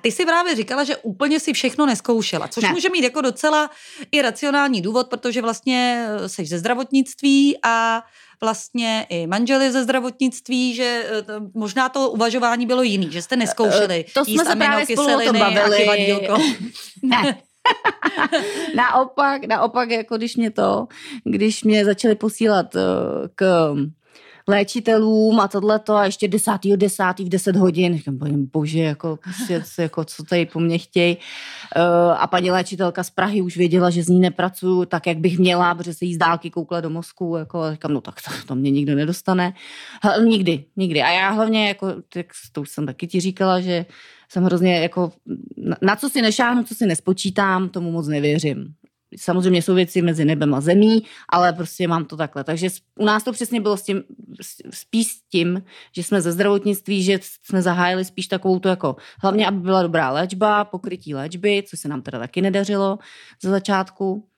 Ty 0.03 0.13
si 0.13 0.25
právě 0.25 0.55
říkala, 0.55 0.85
že 0.85 0.97
úplně 0.97 1.41
si 1.41 1.53
všechno 1.53 1.87
neskoušela, 1.87 2.49
což 2.49 2.65
ne. 2.65 2.73
může 2.73 2.91
mít 2.91 3.05
jako 3.05 3.21
docela 3.21 3.71
i 4.13 4.23
racionální 4.23 4.83
důvod, 4.83 5.09
protože 5.09 5.43
vlastně 5.43 6.07
jsi 6.27 6.43
e, 6.43 6.47
ze 6.47 6.59
zdravotnictví 6.59 7.59
a 7.63 8.03
vlastně 8.41 9.07
i 9.09 9.27
manželi 9.27 9.73
ze 9.73 9.83
zdravotnictví, 9.83 10.75
že 10.75 11.05
e, 11.13 11.23
to, 11.23 11.33
možná 11.55 11.89
to 11.89 12.11
uvažování 12.11 12.67
bylo 12.67 12.83
jiný, 12.83 13.09
že 13.11 13.23
jste 13.23 13.37
neskoušeli 13.37 14.05
to 14.15 14.25
jsme 14.25 14.45
se 14.45 14.57
právě 14.57 14.87
spolu 14.87 15.17
o 15.17 15.21
tom 15.21 15.39
bavili. 15.39 16.19
ne. 17.03 17.39
naopak, 18.77 19.45
naopak, 19.45 19.91
jako 19.91 20.17
když 20.17 20.37
mě 20.37 20.51
to, 20.51 20.87
když 21.25 21.65
mě 21.65 21.85
začali 21.85 22.15
posílat 22.15 22.67
k 23.35 23.75
léčitelům 24.49 25.41
a 25.41 25.49
tohleto 25.49 25.95
a 25.95 26.05
ještě 26.05 26.29
desátýho 26.29 26.77
desátý 26.77 27.25
v 27.25 27.29
deset 27.29 27.57
hodin. 27.57 27.97
Říkám, 27.97 28.19
bože, 28.53 28.79
jako, 28.79 29.19
prostě, 29.23 29.63
jako, 29.83 30.05
co 30.05 30.23
tady 30.23 30.47
po 30.47 30.61
mně 30.61 30.79
chtějí. 30.79 31.17
Uh, 31.17 31.83
a 32.19 32.27
paní 32.27 32.51
léčitelka 32.51 33.03
z 33.03 33.11
Prahy 33.11 33.41
už 33.41 33.57
věděla, 33.57 33.91
že 33.91 34.03
z 34.03 34.09
ní 34.09 34.21
nepracuju 34.21 34.85
tak, 34.85 35.07
jak 35.07 35.19
bych 35.19 35.39
měla, 35.39 35.75
protože 35.75 35.95
se 35.95 36.05
jí 36.05 36.15
z 36.15 36.19
dálky 36.19 36.51
koukla 36.51 36.81
do 36.81 36.91
mozku. 36.91 37.37
Jako, 37.37 37.61
a 37.61 37.73
říkám, 37.73 37.93
no 37.93 38.01
tak 38.01 38.15
to, 38.23 38.47
to 38.47 38.55
mě 38.55 38.71
nikdo 38.71 38.95
nedostane. 38.95 39.55
H- 40.05 40.25
nikdy, 40.25 40.65
nikdy. 40.77 41.03
A 41.03 41.11
já 41.11 41.31
hlavně, 41.31 41.69
jako, 41.69 41.87
tak, 42.13 42.27
to 42.53 42.61
už 42.61 42.71
jsem 42.71 42.87
taky 42.87 43.07
ti 43.07 43.21
říkala, 43.21 43.61
že 43.61 43.87
jsem 44.29 44.45
hrozně 44.45 44.79
jako, 44.79 45.13
na, 45.57 45.77
na 45.83 45.97
co 45.97 46.09
si 46.09 46.23
nešáhnu, 46.23 46.65
co 46.65 46.75
si 46.75 46.87
nespočítám, 46.87 47.69
tomu 47.69 47.93
moc 47.93 48.09
nevěřím. 48.09 48.75
Samozřejmě 49.17 49.63
jsou 49.63 49.75
věci 49.75 50.03
mezi 50.03 50.25
nebem 50.25 50.55
a 50.55 50.61
zemí, 50.61 51.03
ale 51.29 51.53
prostě 51.53 51.89
mám 51.89 52.05
to 52.05 52.17
takhle. 52.17 52.45
Takže 52.45 52.69
u 52.99 53.05
nás 53.05 53.25
to 53.25 53.33
přesně 53.33 53.61
bylo 53.61 53.77
s 53.77 53.83
tím, 53.83 54.03
spíš 54.71 55.07
s 55.07 55.23
tím, 55.23 55.63
že 55.93 56.03
jsme 56.03 56.21
ze 56.21 56.33
zdravotnictví, 56.33 57.03
že 57.03 57.19
jsme 57.43 57.63
zahájili 57.63 58.05
spíš 58.05 58.27
takovou 58.27 58.59
to 58.59 58.69
jako, 58.69 58.97
hlavně 59.23 59.47
aby 59.47 59.59
byla 59.59 59.83
dobrá 59.83 60.11
léčba, 60.11 60.65
pokrytí 60.65 61.15
léčby, 61.15 61.65
což 61.67 61.81
se 61.81 61.89
nám 61.89 62.03
teda 62.03 62.19
taky 62.19 62.43
nedařilo 62.43 62.99
ze 63.43 63.51
začátku. 63.51 64.29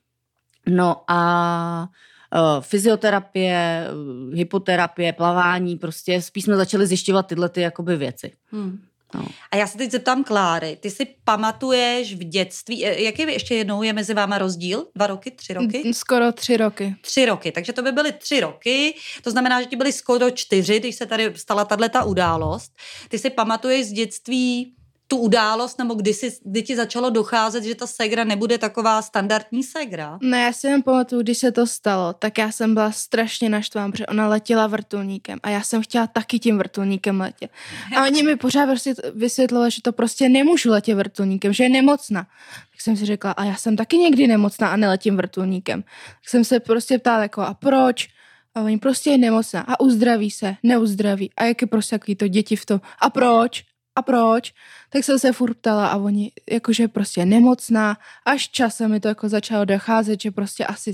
No 0.69 1.03
a 1.09 1.89
uh, 2.35 2.63
fyzioterapie, 2.63 3.89
uh, 4.29 4.35
hypoterapie, 4.35 5.13
plavání, 5.13 5.77
prostě 5.77 6.23
spíš 6.23 6.45
jsme 6.45 6.57
začali 6.57 6.87
zjišťovat 6.87 7.27
tyhle 7.27 7.49
ty 7.49 7.61
jakoby 7.61 7.97
věci. 7.97 8.33
Hmm. 8.53 8.79
No. 9.15 9.25
A 9.51 9.57
já 9.57 9.67
se 9.67 9.79
teď 9.79 9.91
zeptám 9.91 10.25
Kláry, 10.25 10.77
ty 10.81 10.91
si 10.91 11.07
pamatuješ 11.25 12.15
v 12.15 12.25
dětství, 12.25 12.87
eh, 12.87 13.03
jaký 13.03 13.23
ještě 13.23 13.55
jednou 13.55 13.83
je 13.83 13.93
mezi 13.93 14.15
váma 14.15 14.39
rozdíl? 14.39 14.87
Dva 14.95 15.07
roky, 15.07 15.31
tři 15.31 15.55
roky? 15.55 15.95
Skoro 15.95 16.33
tři 16.33 16.57
roky. 16.57 16.97
Tři 17.01 17.27
roky, 17.27 17.53
takže 17.53 17.73
to 17.73 17.83
by 17.83 17.93
byly 17.93 18.13
tři 18.13 18.41
roky, 18.41 18.95
to 19.23 19.31
znamená, 19.31 19.63
že 19.63 19.67
ti 19.67 19.77
byly 19.77 19.93
skoro 19.93 20.31
čtyři, 20.31 20.81
když 20.81 20.97
se 20.97 21.07
tady 21.07 21.33
stala 21.37 21.65
tato 21.65 22.07
událost. 22.07 22.73
Ty 23.09 23.19
si 23.19 23.31
pamatuješ 23.31 23.87
z 23.87 23.93
dětství 23.93 24.75
tu 25.09 25.17
událost, 25.17 25.79
nebo 25.79 25.95
kdy, 25.95 26.15
si, 26.15 26.37
kdy 26.45 26.63
ti 26.63 26.77
začalo 26.77 27.11
docházet, 27.11 27.65
že 27.65 27.75
ta 27.75 27.87
segra 27.87 28.25
nebude 28.25 28.59
taková 28.59 29.03
standardní 29.03 29.63
segra? 29.63 30.19
Ne, 30.23 30.43
já 30.43 30.53
si 30.53 30.67
jen 30.67 30.83
pamatuju, 30.83 31.23
když 31.23 31.39
se 31.39 31.53
to 31.53 31.67
stalo, 31.67 32.13
tak 32.13 32.39
já 32.39 32.53
jsem 32.53 32.75
byla 32.75 32.93
strašně 32.93 33.49
naštvaná, 33.49 33.91
protože 33.91 34.07
ona 34.07 34.29
letěla 34.29 34.67
vrtulníkem 34.67 35.39
a 35.43 35.51
já 35.51 35.63
jsem 35.63 35.83
chtěla 35.83 36.07
taky 36.07 36.39
tím 36.39 36.59
vrtulníkem 36.59 37.21
letět. 37.21 37.51
A 37.97 38.05
oni 38.05 38.23
mi 38.23 38.37
pořád 38.37 38.67
prostě 38.67 38.95
vysvětlovali, 39.15 39.71
že 39.71 39.83
to 39.83 39.93
prostě 39.93 40.29
nemůžu 40.29 40.71
letět 40.71 40.97
vrtulníkem, 40.97 41.53
že 41.53 41.65
je 41.65 41.69
nemocná. 41.69 42.23
Tak 42.71 42.81
jsem 42.81 42.97
si 42.97 43.07
řekla, 43.07 43.31
a 43.33 43.45
já 43.45 43.55
jsem 43.55 43.77
taky 43.77 43.99
někdy 43.99 44.27
nemocná 44.27 44.69
a 44.69 44.77
neletím 44.77 45.17
vrtulníkem. 45.17 45.83
Tak 45.83 46.29
jsem 46.29 46.45
se 46.45 46.61
prostě 46.61 46.99
ptala 46.99 47.23
jako, 47.23 47.41
a 47.41 47.55
proč? 47.55 48.09
A 48.55 48.61
oni 48.63 48.79
prostě 48.79 49.11
je 49.11 49.19
nemocná 49.19 49.61
a 49.61 49.81
uzdraví 49.81 50.31
se, 50.31 50.57
neuzdraví. 50.63 51.31
A 51.37 51.45
jak 51.45 51.63
je 51.63 51.67
prostě 51.67 51.99
takový 51.99 52.17
to 52.17 52.29
děti 52.29 52.57
v 52.57 52.67
tom. 52.67 52.81
A 53.01 53.11
proč? 53.11 53.65
A 53.97 54.03
proč? 54.03 54.55
Tak 54.91 55.05
jsem 55.05 55.19
se 55.19 55.33
furt 55.33 55.55
ptala 55.55 55.89
a 55.89 55.97
oni, 55.97 56.33
jakože 56.51 56.89
prostě 56.89 57.27
nemocná, 57.27 57.99
až 58.25 58.49
časem 58.49 58.91
mi 58.91 59.01
to 59.01 59.09
jako 59.09 59.29
začalo 59.29 59.65
docházet, 59.65 60.21
že 60.21 60.31
prostě 60.31 60.67
asi 60.67 60.93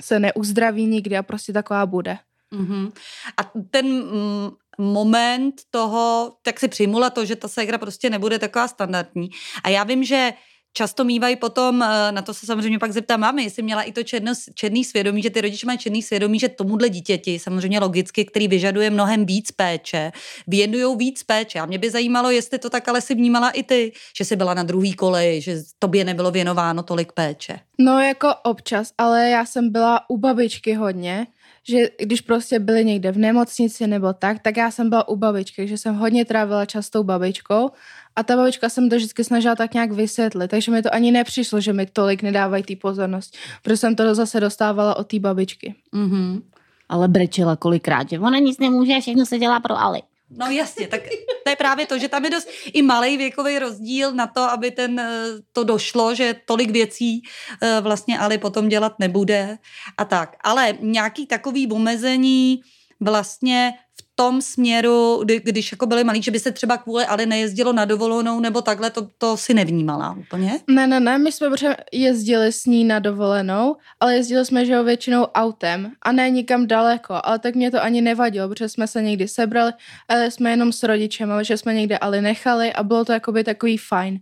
se 0.00 0.18
neuzdraví 0.18 0.86
nikdy 0.86 1.16
a 1.16 1.22
prostě 1.22 1.52
taková 1.52 1.86
bude. 1.86 2.18
Mm-hmm. 2.52 2.92
A 3.36 3.50
ten 3.70 3.86
mm, 3.86 4.50
moment 4.78 5.54
toho, 5.70 6.36
tak 6.42 6.60
si 6.60 6.68
přijmula 6.68 7.10
to, 7.10 7.24
že 7.24 7.36
ta 7.36 7.48
ségra 7.48 7.78
prostě 7.78 8.10
nebude 8.10 8.38
taková 8.38 8.68
standardní. 8.68 9.30
A 9.64 9.68
já 9.68 9.84
vím, 9.84 10.04
že 10.04 10.32
často 10.76 11.04
mývají 11.04 11.36
potom, 11.36 11.82
eh, 11.82 12.12
na 12.12 12.22
to 12.22 12.34
se 12.34 12.46
samozřejmě 12.46 12.78
pak 12.78 12.92
zeptám 12.92 13.20
mami, 13.20 13.42
jestli 13.42 13.62
měla 13.62 13.82
i 13.82 13.92
to 13.92 14.02
černo, 14.02 14.32
černý 14.54 14.84
svědomí, 14.84 15.22
že 15.22 15.30
ty 15.30 15.40
rodiče 15.40 15.66
mají 15.66 15.78
černý 15.78 16.02
svědomí, 16.02 16.38
že 16.38 16.48
tomuhle 16.48 16.88
dítěti, 16.88 17.38
samozřejmě 17.38 17.80
logicky, 17.80 18.24
který 18.24 18.48
vyžaduje 18.48 18.90
mnohem 18.90 19.26
víc 19.26 19.52
péče, 19.52 20.12
věnují 20.46 20.96
víc 20.96 21.22
péče. 21.22 21.60
A 21.60 21.66
mě 21.66 21.78
by 21.78 21.90
zajímalo, 21.90 22.30
jestli 22.30 22.58
to 22.58 22.70
tak 22.70 22.88
ale 22.88 23.00
si 23.00 23.14
vnímala 23.14 23.50
i 23.50 23.62
ty, 23.62 23.92
že 24.18 24.24
jsi 24.24 24.36
byla 24.36 24.54
na 24.54 24.62
druhý 24.62 24.94
koleji, 24.94 25.40
že 25.40 25.62
tobě 25.78 26.04
nebylo 26.04 26.30
věnováno 26.30 26.82
tolik 26.82 27.12
péče. 27.12 27.58
No 27.78 28.00
jako 28.00 28.34
občas, 28.44 28.92
ale 28.98 29.28
já 29.28 29.44
jsem 29.44 29.72
byla 29.72 30.10
u 30.10 30.18
babičky 30.18 30.74
hodně, 30.74 31.26
že 31.68 31.90
když 31.98 32.20
prostě 32.20 32.58
byli 32.58 32.84
někde 32.84 33.12
v 33.12 33.18
nemocnici 33.18 33.86
nebo 33.86 34.12
tak, 34.12 34.42
tak 34.42 34.56
já 34.56 34.70
jsem 34.70 34.88
byla 34.88 35.08
u 35.08 35.16
babičky, 35.16 35.68
že 35.68 35.78
jsem 35.78 35.94
hodně 35.94 36.24
trávila 36.24 36.66
čas 36.66 36.86
s 36.86 36.90
tou 36.90 37.02
babičkou 37.02 37.70
a 38.16 38.22
ta 38.22 38.36
babička 38.36 38.68
se 38.68 38.80
mi 38.80 38.88
to 38.88 38.96
vždycky 38.96 39.24
snažila 39.24 39.54
tak 39.54 39.74
nějak 39.74 39.92
vysvětlit, 39.92 40.48
takže 40.48 40.72
mi 40.72 40.82
to 40.82 40.94
ani 40.94 41.12
nepřišlo, 41.12 41.60
že 41.60 41.72
mi 41.72 41.86
tolik 41.86 42.22
nedávají 42.22 42.62
ty 42.62 42.76
pozornost, 42.76 43.36
protože 43.62 43.76
jsem 43.76 43.96
to 43.96 44.14
zase 44.14 44.40
dostávala 44.40 44.96
od 44.96 45.06
té 45.06 45.18
babičky. 45.18 45.74
Mm-hmm. 45.94 46.42
Ale 46.88 47.08
brečela 47.08 47.56
kolikrát, 47.56 48.10
že 48.10 48.18
ona 48.18 48.38
nic 48.38 48.58
nemůže, 48.58 49.00
všechno 49.00 49.26
se 49.26 49.38
dělá 49.38 49.60
pro 49.60 49.78
Ali. 49.78 50.02
No 50.30 50.46
jasně, 50.46 50.88
tak 50.88 51.00
to 51.44 51.50
je 51.50 51.56
právě 51.56 51.86
to, 51.86 51.98
že 51.98 52.08
tam 52.08 52.24
je 52.24 52.30
dost 52.30 52.48
i 52.72 52.82
malý 52.82 53.16
věkový 53.16 53.58
rozdíl 53.58 54.12
na 54.12 54.26
to, 54.26 54.40
aby 54.40 54.70
ten, 54.70 55.00
eh, 55.00 55.24
to 55.52 55.64
došlo, 55.64 56.14
že 56.14 56.34
tolik 56.44 56.70
věcí 56.70 57.22
eh, 57.62 57.80
vlastně 57.80 58.18
Ali 58.18 58.38
potom 58.38 58.68
dělat 58.68 58.98
nebude 58.98 59.58
a 59.98 60.04
tak. 60.04 60.36
Ale 60.40 60.74
nějaký 60.80 61.26
takový 61.26 61.70
omezení 61.70 62.60
vlastně 63.00 63.72
v 64.00 64.05
tom 64.18 64.42
směru, 64.42 65.20
kdy, 65.24 65.40
když 65.40 65.72
jako 65.72 65.86
byli 65.86 66.04
malí, 66.04 66.22
že 66.22 66.30
by 66.30 66.38
se 66.38 66.52
třeba 66.52 66.76
kvůli 66.76 67.04
ale 67.04 67.26
nejezdilo 67.26 67.72
na 67.72 67.84
dovolenou 67.84 68.40
nebo 68.40 68.62
takhle, 68.62 68.90
to, 68.90 69.08
to 69.18 69.36
si 69.36 69.54
nevnímala 69.54 70.16
úplně? 70.18 70.60
Ne, 70.66 70.86
ne, 70.86 71.00
ne, 71.00 71.18
my 71.18 71.32
jsme 71.32 71.48
jezdili 71.92 72.52
s 72.52 72.66
ní 72.66 72.84
na 72.84 72.98
dovolenou, 72.98 73.76
ale 74.00 74.14
jezdili 74.14 74.44
jsme, 74.44 74.66
že 74.66 74.72
jo, 74.72 74.84
většinou 74.84 75.24
autem 75.24 75.92
a 76.02 76.12
ne 76.12 76.30
nikam 76.30 76.66
daleko, 76.66 77.20
ale 77.22 77.38
tak 77.38 77.54
mě 77.54 77.70
to 77.70 77.82
ani 77.82 78.00
nevadilo, 78.00 78.48
protože 78.48 78.68
jsme 78.68 78.86
se 78.86 79.02
někdy 79.02 79.28
sebrali, 79.28 79.72
ale 80.08 80.30
jsme 80.30 80.50
jenom 80.50 80.72
s 80.72 80.82
rodičem, 80.82 81.32
ale 81.32 81.44
že 81.44 81.56
jsme 81.56 81.74
někde 81.74 81.98
ale 81.98 82.22
nechali 82.22 82.72
a 82.72 82.82
bylo 82.82 83.04
to 83.04 83.12
jakoby 83.12 83.44
takový 83.44 83.76
fajn. 83.78 84.20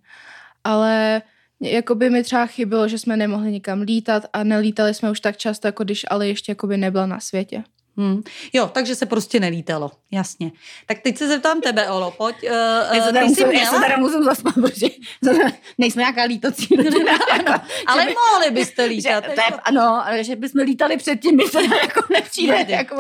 Ale 0.64 1.22
jakoby 1.60 2.10
mi 2.10 2.22
třeba 2.22 2.46
chybilo, 2.46 2.88
že 2.88 2.98
jsme 2.98 3.16
nemohli 3.16 3.52
nikam 3.52 3.80
lítat 3.80 4.26
a 4.32 4.44
nelítali 4.44 4.94
jsme 4.94 5.10
už 5.10 5.20
tak 5.20 5.36
často, 5.36 5.68
jako 5.68 5.84
když 5.84 6.04
ale 6.10 6.28
ještě 6.28 6.52
jakoby 6.52 6.76
nebyla 6.76 7.06
na 7.06 7.20
světě. 7.20 7.64
Hmm. 7.96 8.22
Jo, 8.52 8.70
takže 8.72 8.94
se 8.94 9.06
prostě 9.06 9.40
nelítalo, 9.40 9.90
jasně. 10.10 10.52
Tak 10.86 10.98
teď 10.98 11.18
se 11.18 11.28
zeptám 11.28 11.60
tebe, 11.60 11.90
Olo, 11.90 12.10
pojď. 12.10 12.36
Uh, 12.42 12.96
já, 12.96 13.04
se 13.04 13.12
teda 13.12 13.24
musím, 13.24 13.48
měla... 13.48 13.64
já 13.64 13.70
se 13.70 13.80
teda 13.80 13.96
musím 13.96 14.24
zaspat, 14.24 14.54
protože 14.54 14.86
nejsme 15.78 16.02
nějaká 16.02 16.22
lítací 16.22 16.76
rodina. 16.76 17.12
ano, 17.30 17.60
ale 17.86 18.06
by, 18.06 18.14
mohli 18.32 18.50
byste 18.50 18.84
lítat. 18.84 19.24
Že, 19.24 19.30
to 19.34 19.40
je, 19.40 19.60
ano, 19.64 20.04
že 20.20 20.36
bychom 20.36 20.60
lítali 20.60 20.96
předtím, 20.96 21.36
mi 21.36 21.44
teda 21.44 21.76
jako 21.82 22.00
nepřijde. 22.12 22.66
Jako... 22.68 22.96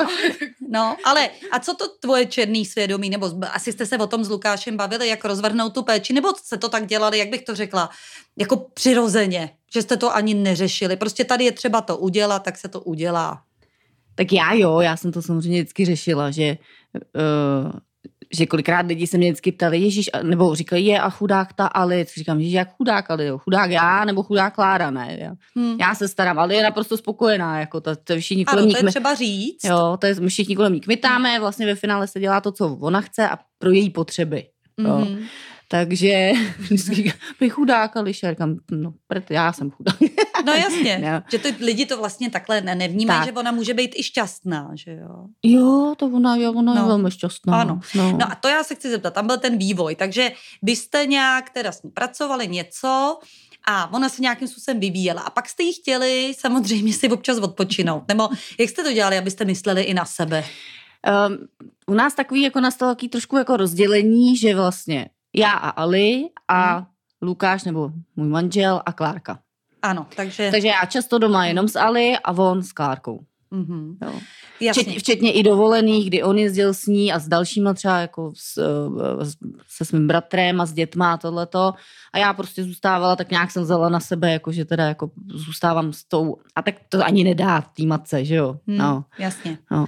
No, 0.68 0.96
ale 1.04 1.30
a 1.50 1.60
co 1.60 1.74
to 1.74 1.88
tvoje 2.00 2.26
černý 2.26 2.64
svědomí, 2.66 3.10
nebo 3.10 3.30
asi 3.52 3.72
jste 3.72 3.86
se 3.86 3.98
o 3.98 4.06
tom 4.06 4.24
s 4.24 4.30
Lukášem 4.30 4.76
bavili, 4.76 5.08
jak 5.08 5.24
rozvrhnout 5.24 5.74
tu 5.74 5.82
péči, 5.82 6.12
nebo 6.12 6.28
jste 6.28 6.56
to 6.56 6.68
tak 6.68 6.86
dělali, 6.86 7.18
jak 7.18 7.28
bych 7.28 7.42
to 7.42 7.54
řekla, 7.54 7.90
jako 8.36 8.56
přirozeně, 8.56 9.50
že 9.72 9.82
jste 9.82 9.96
to 9.96 10.14
ani 10.14 10.34
neřešili. 10.34 10.96
Prostě 10.96 11.24
tady 11.24 11.44
je 11.44 11.52
třeba 11.52 11.80
to 11.80 11.96
udělat, 11.96 12.38
tak 12.38 12.56
se 12.56 12.68
to 12.68 12.80
udělá. 12.80 13.42
Tak 14.14 14.32
já 14.32 14.54
jo, 14.54 14.80
já 14.80 14.96
jsem 14.96 15.12
to 15.12 15.22
samozřejmě 15.22 15.58
vždycky 15.58 15.84
řešila, 15.84 16.30
že, 16.30 16.56
uh, 16.94 17.72
že 18.32 18.46
kolikrát 18.46 18.86
lidi 18.86 19.06
se 19.06 19.18
mě 19.18 19.28
vždycky 19.30 19.52
ptali, 19.52 19.78
Ježíš, 19.78 20.10
nebo 20.22 20.54
říkali, 20.54 20.82
je 20.82 21.00
a 21.00 21.10
chudák 21.10 21.52
ta 21.52 21.66
Ali, 21.66 22.06
říkám, 22.16 22.38
Ježíš, 22.38 22.54
jak 22.54 22.76
chudák 22.76 23.10
Ali, 23.10 23.26
jo? 23.26 23.38
chudák 23.38 23.70
já 23.70 24.04
nebo 24.04 24.22
chudák 24.22 24.54
Klára, 24.54 24.90
ne? 24.90 25.16
Já, 25.20 25.34
hmm. 25.56 25.76
já 25.80 25.94
se 25.94 26.08
starám, 26.08 26.38
Ali 26.38 26.54
je 26.54 26.62
naprosto 26.62 26.96
spokojená, 26.96 27.60
jako 27.60 27.80
to, 27.80 27.96
to 27.96 28.16
všichni 28.18 28.44
kolem 28.44 28.70
to 28.70 28.76
je 28.76 28.84
třeba 28.84 29.14
říct. 29.14 29.64
Jo, 29.64 29.96
to 30.00 30.06
je, 30.06 30.14
my 30.20 30.28
všichni 30.28 30.56
kolem 30.56 30.72
ní 30.72 30.80
kmitáme, 30.80 31.40
vlastně 31.40 31.66
ve 31.66 31.74
finále 31.74 32.06
se 32.06 32.20
dělá 32.20 32.40
to, 32.40 32.52
co 32.52 32.68
ona 32.80 33.00
chce 33.00 33.28
a 33.28 33.38
pro 33.58 33.70
její 33.70 33.90
potřeby. 33.90 34.44
Mm-hmm. 34.80 35.18
Takže 35.68 36.32
vždycky 36.58 37.12
mi 37.40 37.50
chudák, 37.50 37.96
ale 37.96 38.12
říkám, 38.12 38.56
no, 38.70 38.94
já 39.30 39.52
jsem 39.52 39.70
chudák. 39.70 39.96
No 40.44 40.52
jasně, 40.52 40.98
no. 40.98 41.22
že 41.30 41.38
ty 41.38 41.64
lidi 41.64 41.86
to 41.86 41.96
vlastně 41.96 42.30
takhle 42.30 42.60
nevnímají, 42.60 43.20
tak. 43.20 43.26
že 43.26 43.32
ona 43.32 43.52
může 43.52 43.74
být 43.74 43.92
i 43.96 44.02
šťastná, 44.02 44.70
že 44.74 44.90
jo? 44.90 45.26
Jo, 45.42 45.94
to 45.98 46.06
ona, 46.06 46.36
jo, 46.36 46.52
ona 46.52 46.74
no. 46.74 46.80
je 46.80 46.86
velmi 46.86 47.10
šťastná. 47.10 47.60
Ano. 47.60 47.80
No. 47.94 48.12
no 48.12 48.32
a 48.32 48.34
to 48.34 48.48
já 48.48 48.64
se 48.64 48.74
chci 48.74 48.90
zeptat, 48.90 49.14
tam 49.14 49.26
byl 49.26 49.38
ten 49.38 49.58
vývoj, 49.58 49.94
takže 49.94 50.32
byste 50.62 51.06
nějak 51.06 51.50
teda 51.50 51.72
s 51.72 51.82
ní 51.82 51.90
pracovali 51.90 52.48
něco, 52.48 53.18
a 53.66 53.92
ona 53.92 54.08
se 54.08 54.22
nějakým 54.22 54.48
způsobem 54.48 54.80
vyvíjela. 54.80 55.22
A 55.22 55.30
pak 55.30 55.48
jste 55.48 55.62
jí 55.62 55.72
chtěli 55.72 56.34
samozřejmě 56.38 56.92
si 56.92 57.08
občas 57.08 57.38
odpočinout. 57.38 58.08
Nebo 58.08 58.28
jak 58.60 58.70
jste 58.70 58.82
to 58.82 58.92
dělali, 58.92 59.18
abyste 59.18 59.44
mysleli 59.44 59.82
i 59.82 59.94
na 59.94 60.04
sebe? 60.04 60.44
Um, 61.28 61.38
u 61.86 61.94
nás 61.94 62.14
takový 62.14 62.42
jako 62.42 62.60
nastalo 62.60 62.94
takový 62.94 63.08
trošku 63.08 63.36
jako 63.36 63.56
rozdělení, 63.56 64.36
že 64.36 64.54
vlastně 64.54 65.08
já 65.34 65.50
a 65.50 65.68
Ali 65.68 66.24
a 66.48 66.76
hmm. 66.76 66.86
Lukáš 67.22 67.64
nebo 67.64 67.90
můj 68.16 68.28
manžel 68.28 68.82
a 68.86 68.92
Klárka. 68.92 69.38
Ano, 69.84 70.06
takže... 70.16 70.50
Takže 70.50 70.68
já 70.68 70.84
často 70.84 71.18
doma 71.18 71.46
jenom 71.46 71.68
s 71.68 71.76
Ali 71.76 72.16
a 72.24 72.32
on 72.32 72.62
s 72.62 72.72
Klárkou. 72.72 73.20
Mm-hmm. 73.52 73.96
Jo. 74.02 74.72
Včetně, 74.72 74.98
včetně 74.98 75.32
i 75.32 75.42
dovolených, 75.42 76.06
kdy 76.06 76.22
on 76.22 76.38
jezdil 76.38 76.74
s 76.74 76.86
ní 76.86 77.12
a 77.12 77.18
s 77.18 77.28
dalšíma 77.28 77.74
třeba 77.74 77.98
jako 77.98 78.32
s, 78.36 78.58
eh, 78.58 79.24
se 79.68 79.84
svým 79.84 80.06
bratrem 80.06 80.60
a 80.60 80.66
s 80.66 80.72
dětma 80.72 81.12
a 81.12 81.16
tohleto. 81.16 81.74
A 82.12 82.18
já 82.18 82.32
prostě 82.32 82.64
zůstávala, 82.64 83.16
tak 83.16 83.30
nějak 83.30 83.50
jsem 83.50 83.62
vzala 83.62 83.88
na 83.88 84.00
sebe, 84.00 84.32
jako 84.32 84.52
že 84.52 84.64
teda 84.64 84.84
jako 84.84 85.10
zůstávám 85.26 85.92
s 85.92 86.04
tou. 86.04 86.36
A 86.56 86.62
tak 86.62 86.74
to 86.88 87.04
ani 87.04 87.24
nedá 87.24 87.60
té 87.60 87.82
matce, 87.82 88.24
že 88.24 88.34
jo? 88.34 88.56
Hmm, 88.66 88.78
no. 88.78 89.04
Jasně. 89.18 89.58
No. 89.70 89.86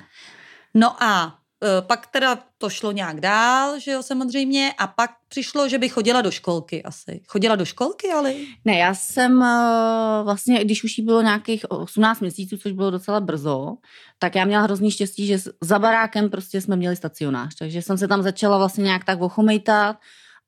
no 0.75 1.03
a 1.03 1.38
pak 1.81 2.07
teda 2.07 2.39
to 2.59 2.71
šlo 2.71 2.93
nějak 2.93 3.21
dál, 3.21 3.81
že 3.81 3.91
jo, 3.91 4.03
samozřejmě, 4.03 4.73
a 4.79 4.87
pak 4.87 5.11
přišlo, 5.29 5.69
že 5.69 5.79
by 5.79 5.89
chodila 5.89 6.23
do 6.23 6.31
školky 6.31 6.83
asi. 6.83 7.21
Chodila 7.29 7.57
do 7.57 7.65
školky, 7.65 8.13
ale? 8.13 8.35
Ne, 8.65 8.77
já 8.77 8.95
jsem 8.95 9.43
eh, 9.43 10.23
vlastně, 10.25 10.65
když 10.65 10.85
už 10.85 10.99
jí 10.99 11.05
bylo 11.05 11.23
nějakých 11.23 11.71
18 11.71 12.21
měsíců, 12.21 12.57
což 12.57 12.73
bylo 12.73 12.91
docela 12.91 13.21
brzo, 13.21 13.77
tak 14.19 14.35
já 14.35 14.45
měla 14.45 14.63
hrozný 14.63 14.91
štěstí, 14.91 15.27
že 15.27 15.39
za 15.61 15.79
barákem 15.79 16.31
prostě 16.31 16.61
jsme 16.61 16.77
měli 16.77 16.97
stacionář, 16.97 17.55
takže 17.55 17.83
jsem 17.83 17.99
se 17.99 18.09
tam 18.09 18.23
začala 18.23 18.59
vlastně 18.59 18.85
nějak 18.85 19.05
tak 19.05 19.21
ochomejtat 19.21 19.97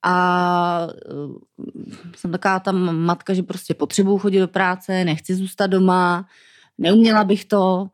a 0.03 0.89
uh, 1.13 1.37
jsem 2.17 2.33
taková 2.33 2.61
tam 2.61 2.97
matka, 2.97 3.35
že 3.35 3.43
prostě 3.43 3.75
potřebuju 3.75 4.19
chodit 4.19 4.39
do 4.39 4.49
práce, 4.49 5.05
nechci 5.05 5.35
zůstat 5.35 5.67
doma, 5.67 6.27
neuměla 6.79 7.25
bych 7.25 7.45
to, 7.45 7.87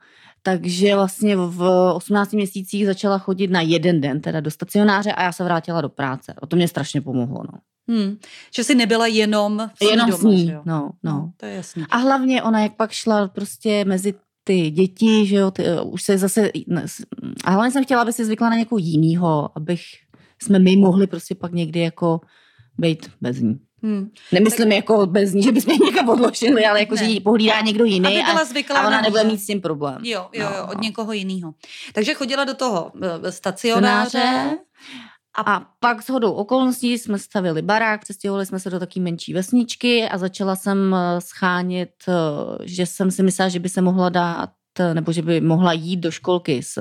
takže 0.46 0.94
vlastně 0.94 1.36
v 1.36 1.90
18 1.94 2.32
měsících 2.32 2.86
začala 2.86 3.18
chodit 3.18 3.50
na 3.50 3.60
jeden 3.60 4.00
den, 4.00 4.20
teda 4.20 4.40
do 4.40 4.50
stacionáře 4.50 5.12
a 5.12 5.22
já 5.22 5.32
se 5.32 5.44
vrátila 5.44 5.80
do 5.80 5.88
práce. 5.88 6.34
O 6.40 6.46
to 6.46 6.56
mě 6.56 6.68
strašně 6.68 7.00
pomohlo, 7.00 7.42
no. 7.52 7.58
Hmm. 7.88 8.16
Že 8.56 8.64
jsi 8.64 8.74
nebyla 8.74 9.06
jenom 9.06 9.70
v 9.74 9.82
Jenom 9.82 10.10
doma, 10.10 10.18
s 10.18 10.22
ní, 10.22 10.46
že 10.46 10.52
jo? 10.52 10.62
no, 10.64 10.90
no. 11.02 11.32
To 11.36 11.46
je 11.46 11.54
jasný. 11.54 11.84
A 11.90 11.96
hlavně 11.96 12.42
ona, 12.42 12.60
jak 12.60 12.76
pak 12.76 12.92
šla 12.92 13.28
prostě 13.28 13.84
mezi 13.84 14.14
ty 14.44 14.70
děti, 14.70 15.26
že 15.26 15.36
jo, 15.36 15.50
ty, 15.50 15.62
uh, 15.62 15.92
už 15.92 16.02
se 16.02 16.18
zase, 16.18 16.50
a 17.44 17.50
hlavně 17.50 17.70
jsem 17.70 17.84
chtěla, 17.84 18.02
aby 18.02 18.12
si 18.12 18.24
zvykla 18.24 18.50
na 18.50 18.56
někoho 18.56 18.78
jinýho, 18.78 19.50
abych, 19.56 19.80
jsme 20.42 20.58
my 20.58 20.76
mohli 20.76 21.06
prostě 21.06 21.34
pak 21.34 21.52
někdy 21.52 21.80
jako 21.80 22.20
být 22.78 23.10
bez 23.20 23.40
ní. 23.40 23.58
Hmm. 23.84 24.10
Nemyslím 24.32 24.68
tak... 24.68 24.76
jako 24.76 25.06
bez 25.06 25.32
ní, 25.32 25.42
že 25.42 25.52
bychom 25.52 25.72
ji 25.74 25.80
někam 25.84 26.08
odložili, 26.08 26.66
ale 26.66 26.80
jako, 26.80 26.94
Ne. 26.94 27.04
že 27.04 27.10
ji 27.10 27.20
pohlídá 27.20 27.60
někdo 27.60 27.84
jiný 27.84 28.06
Aby 28.06 28.22
byla 28.22 28.40
a, 28.40 28.44
zvyklá 28.44 28.80
a 28.80 28.86
ona 28.86 28.90
na 28.90 29.00
nebude 29.02 29.24
mít 29.24 29.38
s 29.38 29.46
tím 29.46 29.60
problém. 29.60 29.98
Jo, 30.04 30.28
jo, 30.32 30.44
No, 30.50 30.56
jo, 30.56 30.66
od 30.66 30.74
no. 30.74 30.80
někoho 30.82 31.12
jiného. 31.12 31.54
Takže 31.92 32.14
chodila 32.14 32.44
do 32.44 32.54
toho 32.54 32.92
eh, 33.26 33.32
stacionáře. 33.32 34.58
A 35.46 35.66
pak 35.80 36.02
s 36.02 36.08
hodou 36.08 36.32
okolností 36.32 36.98
jsme 36.98 37.18
stavili 37.18 37.62
barák, 37.62 38.00
přestěhovali 38.00 38.46
jsme 38.46 38.60
se 38.60 38.70
do 38.70 38.78
takové 38.78 39.04
menší 39.04 39.34
vesničky 39.34 40.08
a 40.08 40.18
začala 40.18 40.56
jsem 40.56 40.94
eh, 40.94 41.20
schánět, 41.20 41.94
eh, 42.08 42.12
že 42.62 42.86
jsem 42.86 43.10
si 43.10 43.22
myslela, 43.22 43.48
že 43.48 43.58
by 43.58 43.68
se 43.68 43.80
mohla 43.80 44.08
dát, 44.08 44.50
nebo 44.94 45.12
že 45.12 45.22
by 45.22 45.40
mohla 45.40 45.72
jít 45.72 45.96
do 45.96 46.10
školky 46.10 46.62
s 46.62 46.78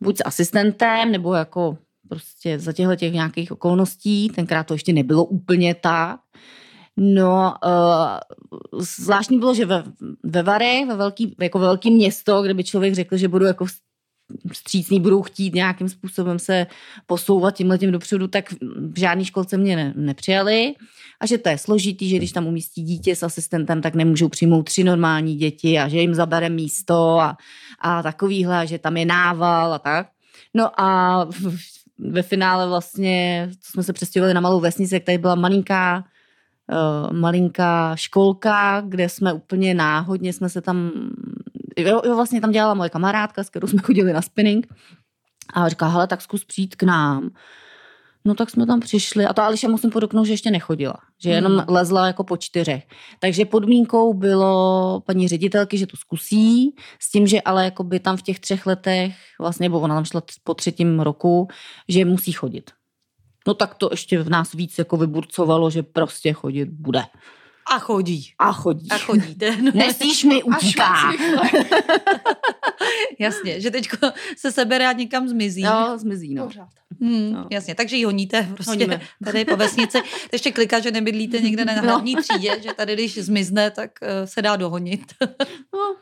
buď 0.00 0.16
s 0.18 0.22
asistentem, 0.24 1.12
nebo 1.12 1.34
jako 1.34 1.78
prostě 2.08 2.58
za 2.58 2.72
těchto 2.72 2.96
těch 2.96 3.12
nějakých 3.12 3.52
okolností. 3.52 4.28
Tenkrát 4.28 4.66
to 4.66 4.74
ještě 4.74 4.92
nebylo 4.92 5.24
úplně 5.24 5.74
tak. 5.74 6.20
No, 6.96 7.54
uh, 7.64 8.80
zvláštní 8.80 9.38
bylo, 9.38 9.54
že 9.54 9.66
ve, 9.66 9.84
ve 10.22 10.42
Vare, 10.42 10.86
ve 10.86 10.96
velký, 10.96 11.36
jako 11.40 11.58
velký 11.58 11.90
město, 11.90 12.42
kde 12.42 12.54
by 12.54 12.64
člověk 12.64 12.94
řekl, 12.94 13.16
že 13.16 13.28
budu 13.28 13.44
jako 13.44 13.66
vstřícný, 14.52 15.00
budou 15.00 15.22
chtít 15.22 15.54
nějakým 15.54 15.88
způsobem 15.88 16.38
se 16.38 16.66
posouvat 17.06 17.54
tímhletím 17.54 17.92
dopředu, 17.92 18.28
tak 18.28 18.52
v 18.92 18.98
žádné 18.98 19.24
školce 19.24 19.56
mě 19.56 19.76
ne, 19.76 19.92
nepřijali. 19.96 20.74
A 21.20 21.26
že 21.26 21.38
to 21.38 21.48
je 21.48 21.58
složitý, 21.58 22.08
že 22.08 22.16
když 22.16 22.32
tam 22.32 22.46
umístí 22.46 22.82
dítě 22.82 23.16
s 23.16 23.22
asistentem, 23.22 23.82
tak 23.82 23.94
nemůžou 23.94 24.28
přijmout 24.28 24.62
tři 24.62 24.84
normální 24.84 25.36
děti 25.36 25.78
a 25.78 25.88
že 25.88 26.00
jim 26.00 26.14
zabere 26.14 26.48
místo 26.48 27.20
a, 27.20 27.36
a 27.80 28.02
takovýhle, 28.02 28.66
že 28.66 28.78
tam 28.78 28.96
je 28.96 29.04
nával 29.04 29.72
a 29.72 29.78
tak. 29.78 30.08
No 30.54 30.80
a 30.80 31.28
ve 31.98 32.22
finále 32.22 32.68
vlastně, 32.68 33.48
jsme 33.60 33.82
se 33.82 33.92
přestěhovali 33.92 34.34
na 34.34 34.40
malou 34.40 34.60
vesnici, 34.60 34.94
jak 34.94 35.04
tady 35.04 35.18
byla 35.18 35.34
malinká 35.34 36.04
uh, 36.70 37.12
malinká 37.12 37.96
školka, 37.96 38.80
kde 38.80 39.08
jsme 39.08 39.32
úplně 39.32 39.74
náhodně 39.74 40.32
jsme 40.32 40.48
se 40.48 40.60
tam, 40.60 40.90
jo, 41.76 42.02
jo, 42.04 42.16
vlastně 42.16 42.40
tam 42.40 42.50
dělala 42.50 42.74
moje 42.74 42.90
kamarádka, 42.90 43.44
s 43.44 43.50
kterou 43.50 43.68
jsme 43.68 43.82
chodili 43.82 44.12
na 44.12 44.22
spinning 44.22 44.66
a 45.54 45.68
říká, 45.68 45.86
hele, 45.86 46.06
tak 46.06 46.22
zkus 46.22 46.44
přijít 46.44 46.76
k 46.76 46.82
nám. 46.82 47.30
No 48.24 48.34
tak 48.34 48.50
jsme 48.50 48.66
tam 48.66 48.80
přišli 48.80 49.26
a 49.26 49.32
ta 49.32 49.46
Ališa 49.46 49.68
musím 49.68 49.90
podotknout, 49.90 50.26
že 50.26 50.32
ještě 50.32 50.50
nechodila, 50.50 50.94
že 51.22 51.30
jenom 51.30 51.52
Hmm. 51.52 51.64
lezla 51.68 52.06
jako 52.06 52.24
po 52.24 52.36
čtyřech. 52.36 52.84
Takže 53.20 53.44
podmínkou 53.44 54.14
bylo 54.14 55.00
paní 55.06 55.28
ředitelky, 55.28 55.78
že 55.78 55.86
to 55.86 55.96
zkusí, 55.96 56.74
s 57.00 57.10
tím, 57.10 57.26
že 57.26 57.40
ale 57.40 57.64
jako 57.64 57.84
by 57.84 58.00
tam 58.00 58.16
v 58.16 58.22
těch 58.22 58.40
třech 58.40 58.66
letech, 58.66 59.14
vlastně, 59.40 59.64
nebo 59.64 59.80
ona 59.80 59.94
tam 59.94 60.04
šla 60.04 60.22
po 60.44 60.54
třetím 60.54 61.00
roku, 61.00 61.48
že 61.88 62.04
musí 62.04 62.32
chodit. 62.32 62.70
No 63.46 63.54
tak 63.54 63.74
to 63.74 63.88
ještě 63.92 64.22
v 64.22 64.30
nás 64.30 64.52
víc 64.52 64.78
jako 64.78 64.96
vyburcovalo, 64.96 65.70
že 65.70 65.82
prostě 65.82 66.32
chodit 66.32 66.68
bude. 66.68 67.02
A 67.74 67.78
chodí. 67.78 68.26
A 68.38 68.52
chodí. 68.52 68.88
A 68.90 68.98
chodíte. 68.98 69.56
No, 69.62 69.70
Nesíš 69.74 70.24
mi 70.24 70.42
utíká. 70.56 70.94
jasně, 73.18 73.60
že 73.60 73.70
teď 73.70 73.88
se 74.36 74.52
sebere 74.52 74.86
a 74.86 74.92
někam 74.92 75.28
zmizí. 75.28 75.60
Jo, 75.62 75.92
zmizí, 75.96 76.34
no. 76.34 76.44
Pořád. 76.44 76.68
Hmm, 77.00 77.32
No. 77.32 77.46
Jasně, 77.50 77.74
takže 77.74 77.96
ji 77.96 78.04
honíte 78.04 78.48
prostě 78.54 78.70
Honíme. 78.70 79.00
tady 79.24 79.44
po 79.44 79.56
vesnici. 79.56 79.98
Ještě 80.32 80.52
kliká, 80.52 80.80
že 80.80 80.90
nebydlíte 80.90 81.40
někde 81.40 81.64
na 81.64 81.74
No. 81.74 81.82
hlavní 81.82 82.16
třídě, 82.16 82.60
že 82.62 82.74
tady, 82.76 82.94
když 82.94 83.18
zmizne, 83.18 83.70
tak 83.70 83.90
eh, 84.02 84.26
se 84.26 84.42
dá 84.42 84.56
dohonit. 84.56 85.00
no. 85.74 85.96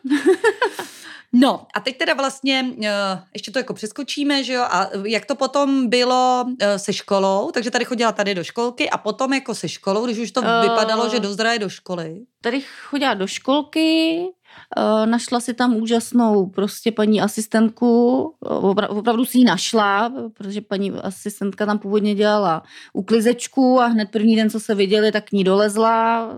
No 1.33 1.67
a 1.75 1.81
teď 1.81 1.99
teda 1.99 2.15
vlastně 2.15 2.67
eh, 2.85 2.91
ještě 3.35 3.51
to 3.51 3.59
jako 3.59 3.75
přeskočíme, 3.75 4.45
že 4.45 4.53
jo, 4.53 4.63
a 4.63 4.91
jak 5.05 5.27
to 5.27 5.35
potom 5.35 5.89
bylo 5.89 6.45
eh, 6.61 6.79
se 6.79 6.93
školou, 6.93 7.51
takže 7.51 7.71
tady 7.71 7.85
chodila 7.85 8.13
tady 8.13 8.35
do 8.35 8.45
školky 8.45 8.91
a 8.91 8.99
potom 8.99 9.33
jako 9.33 9.55
se 9.55 9.69
školou, 9.69 10.07
když 10.07 10.19
už 10.19 10.31
to 10.31 10.41
Eh. 10.45 10.63
vypadalo, 10.63 11.09
že 11.09 11.21
dozraje 11.21 11.59
do 11.59 11.69
školy. 11.69 12.17
Tady 12.41 12.61
chodila 12.89 13.15
do 13.15 13.27
školky, 13.27 14.21
našla 15.05 15.41
si 15.41 15.55
tam 15.55 15.77
úžasnou 15.77 16.47
prostě 16.47 16.93
paní 16.93 17.21
asistentku, 17.21 18.33
eh, 18.47 18.49
opra- 18.49 18.99
opravdu 18.99 19.25
si 19.25 19.39
ji 19.39 19.45
našla, 19.45 20.13
protože 20.35 20.61
paní 20.61 20.91
asistentka 20.91 21.67
tam 21.67 21.79
původně 21.79 22.15
dělala 22.15 22.63
uklizečku 22.93 23.81
a 23.81 23.87
hned 23.87 24.11
první 24.11 24.37
den, 24.37 24.51
co 24.51 24.61
se 24.61 24.75
viděli, 24.75 25.13
tak 25.13 25.25
k 25.25 25.33
ní 25.33 25.45
dolezla, 25.45 26.29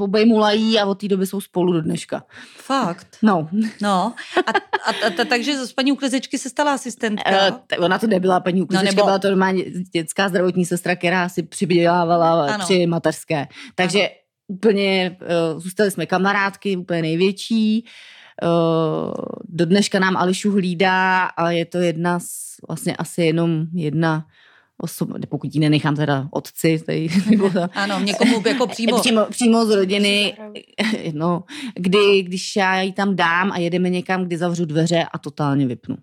obejmula 0.00 0.52
jí 0.52 0.78
a 0.78 0.86
od 0.86 1.00
té 1.00 1.08
doby 1.08 1.26
jsou 1.26 1.40
spolu 1.40 1.72
do 1.72 1.82
dneška. 1.82 2.24
Fakt. 2.56 3.06
No, 3.22 3.48
No, 3.82 4.12
a, 4.46 4.50
a, 4.50 4.90
a, 4.90 5.22
a 5.22 5.24
takže 5.28 5.66
z 5.66 5.72
paní 5.72 5.92
uklizečky 5.92 6.38
se 6.38 6.48
stala 6.50 6.72
asistentka. 6.72 7.30
Eh, 7.72 7.78
ona 7.78 7.98
to 7.98 8.06
nebyla 8.06 8.40
paní 8.40 8.62
uklizečka, 8.62 8.84
No, 8.84 8.92
no, 8.92 8.96
nebo- 8.96 9.06
byla 9.06 9.18
to 9.18 9.28
normálně 9.28 9.64
dětská 9.92 10.28
zdravotní 10.28 10.64
sestra, 10.64 10.96
která 10.96 11.28
si 11.28 11.42
přidělávala 11.42 12.46
Ano. 12.54 12.64
při 12.64 12.86
mateřské. 12.86 13.46
Takže 13.74 14.00
ano. 14.00 14.08
Úplně 14.48 15.16
uh, 15.20 15.60
zůstali 15.60 15.90
jsme 15.90 16.06
kamarádky, 16.06 16.76
úplně 16.76 17.02
největší. 17.02 17.84
Uh, 18.42 19.12
do 19.48 19.66
dneška 19.66 19.98
nám 19.98 20.16
Ališu 20.16 20.52
hlídá 20.52 21.24
a 21.24 21.50
je 21.50 21.64
to 21.64 21.78
jedna 21.78 22.18
z, 22.20 22.56
vlastně 22.68 22.96
asi 22.96 23.22
jenom 23.22 23.66
jedna 23.74 24.26
osoba, 24.78 25.18
pokud 25.28 25.54
ji 25.54 25.60
nenechám 25.60 25.96
teda 25.96 26.28
otci, 26.30 26.82
tady, 26.86 27.08
nebo 27.30 27.50
ta, 27.50 27.68
Ano, 27.74 28.00
někomu 28.00 28.42
jako 28.48 28.66
přímo. 28.70 29.00
přímo, 29.00 29.24
přímo 29.24 29.66
z 29.66 29.70
rodiny, 29.70 30.36
no, 31.12 31.44
kdy, 31.74 32.22
když 32.22 32.56
já 32.56 32.80
ji 32.80 32.92
tam 32.92 33.16
dám 33.16 33.52
a 33.52 33.58
jedeme 33.58 33.90
někam, 33.90 34.24
kdy 34.24 34.36
zavřu 34.36 34.64
dveře 34.64 35.04
a 35.12 35.18
totálně 35.18 35.66
vypnu. 35.66 35.96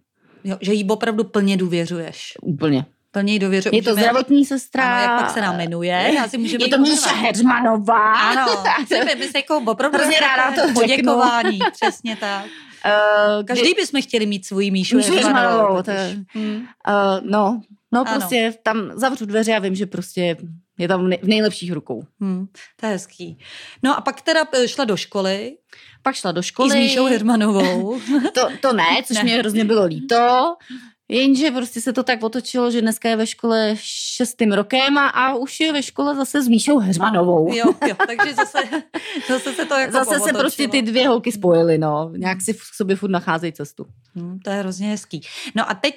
Jo, 0.43 0.58
že 0.62 0.73
jí 0.73 0.89
opravdu 0.89 1.23
plně 1.23 1.58
důvěřuješ. 1.58 2.34
Úplně. 2.41 2.86
Plně 3.15 3.34
jí 3.34 3.39
důvěřuješ. 3.39 3.75
Je 3.75 3.84
to 3.84 3.93
zdravotní 3.93 4.45
sestra. 4.45 4.84
Ano, 4.84 5.01
jak 5.13 5.21
pak 5.21 5.30
se 5.34 5.41
nám 5.41 5.58
jmenuje? 5.58 6.12
Já 6.15 6.28
si 6.28 6.38
můžeme 6.38 6.63
Je 6.63 6.67
to 6.69 6.78
Míša. 6.78 7.10
Heřmanová. 7.15 8.13
Ano, 8.13 8.63
chceme, 8.86 9.15
my 9.15 9.28
se 9.28 9.38
jako 9.38 9.58
opravdu 9.67 9.97
Hrozně 9.97 10.19
ráda 10.19 10.43
takové 10.43 10.73
to 10.73 10.80
řeknu. 10.80 10.82
poděkování, 11.13 11.60
přesně 11.71 12.15
tak. 12.15 12.45
Uh, 12.45 13.43
Každý 13.47 13.73
bychom 13.73 14.01
chtěli 14.01 14.25
mít 14.25 14.45
svůj 14.45 14.71
Míšu 14.71 14.97
Míšu 14.97 15.10
totiž. 15.12 15.25
je- 15.25 16.17
Hmm. 16.34 16.56
Uh, 16.56 16.63
no, 17.32 17.62
no 17.93 18.01
Ano. 18.01 18.12
prostě 18.13 18.54
tam 18.63 18.91
zavřu 18.95 19.25
dveře 19.25 19.56
a 19.56 19.60
vím, 19.60 19.75
že 19.75 19.86
prostě 19.86 20.38
je 20.78 20.88
tam 20.88 21.06
v 21.06 21.08
nej- 21.08 21.19
v 21.23 21.28
nejlepších 21.28 21.71
rukou. 21.71 22.04
Hmm, 22.21 22.45
to 22.80 22.86
je 22.86 22.91
hezký. 22.91 23.38
No 23.84 23.97
a 23.97 24.01
pak 24.01 24.21
teda 24.21 24.41
eh, 24.54 24.67
šla 24.67 24.86
do 24.86 24.97
školy, 24.97 25.51
Pak 26.04 26.15
šla 26.15 26.32
do 26.32 26.39
i 26.39 26.43
školy. 26.43 26.71
s 26.71 26.75
Míšou 26.75 27.06
Hermanovou. 27.06 27.99
To, 28.34 28.47
to 28.62 28.73
ne, 28.73 28.84
což 29.06 29.17
Ne. 29.17 29.23
mě 29.23 29.38
hrozně 29.38 29.65
bylo 29.65 29.86
líto. 29.86 30.56
Jenže 31.09 31.51
prostě 31.51 31.81
se 31.81 31.93
to 31.93 32.03
tak 32.03 32.23
otočilo, 32.23 32.71
že 32.71 32.81
dneska 32.81 33.09
je 33.09 33.15
ve 33.15 33.27
škole 33.27 33.75
šestým 33.79 34.51
rokem 34.51 34.97
a, 34.97 35.07
a 35.07 35.33
už 35.35 35.59
je 35.59 35.73
ve 35.73 35.83
škole 35.83 36.15
zase 36.15 36.41
s 36.43 36.47
Míšou 36.47 36.77
Heřmanovou. 36.79 37.53
jo, 37.53 37.65
jo, 37.87 37.95
takže 38.07 38.33
zase, 38.35 38.57
zase 39.27 39.53
se 39.53 39.65
to 39.65 39.73
jako 39.73 39.91
Zase 39.93 40.05
se 40.05 40.11
povotočilo. 40.11 40.39
prostě 40.39 40.67
ty 40.67 40.81
dvě 40.81 41.07
holky 41.07 41.31
spojily, 41.31 41.77
no. 41.77 42.11
Nějak 42.17 42.41
si 42.41 42.53
v 42.53 42.61
sobě 42.75 42.95
furt 42.95 43.09
nacházejí 43.09 43.53
cestu. 43.53 43.85
Hmm, 44.15 44.39
to 44.39 44.49
je 44.49 44.55
hrozně 44.55 44.87
hezký. 44.87 45.21
No 45.55 45.69
a 45.69 45.73
teď 45.73 45.95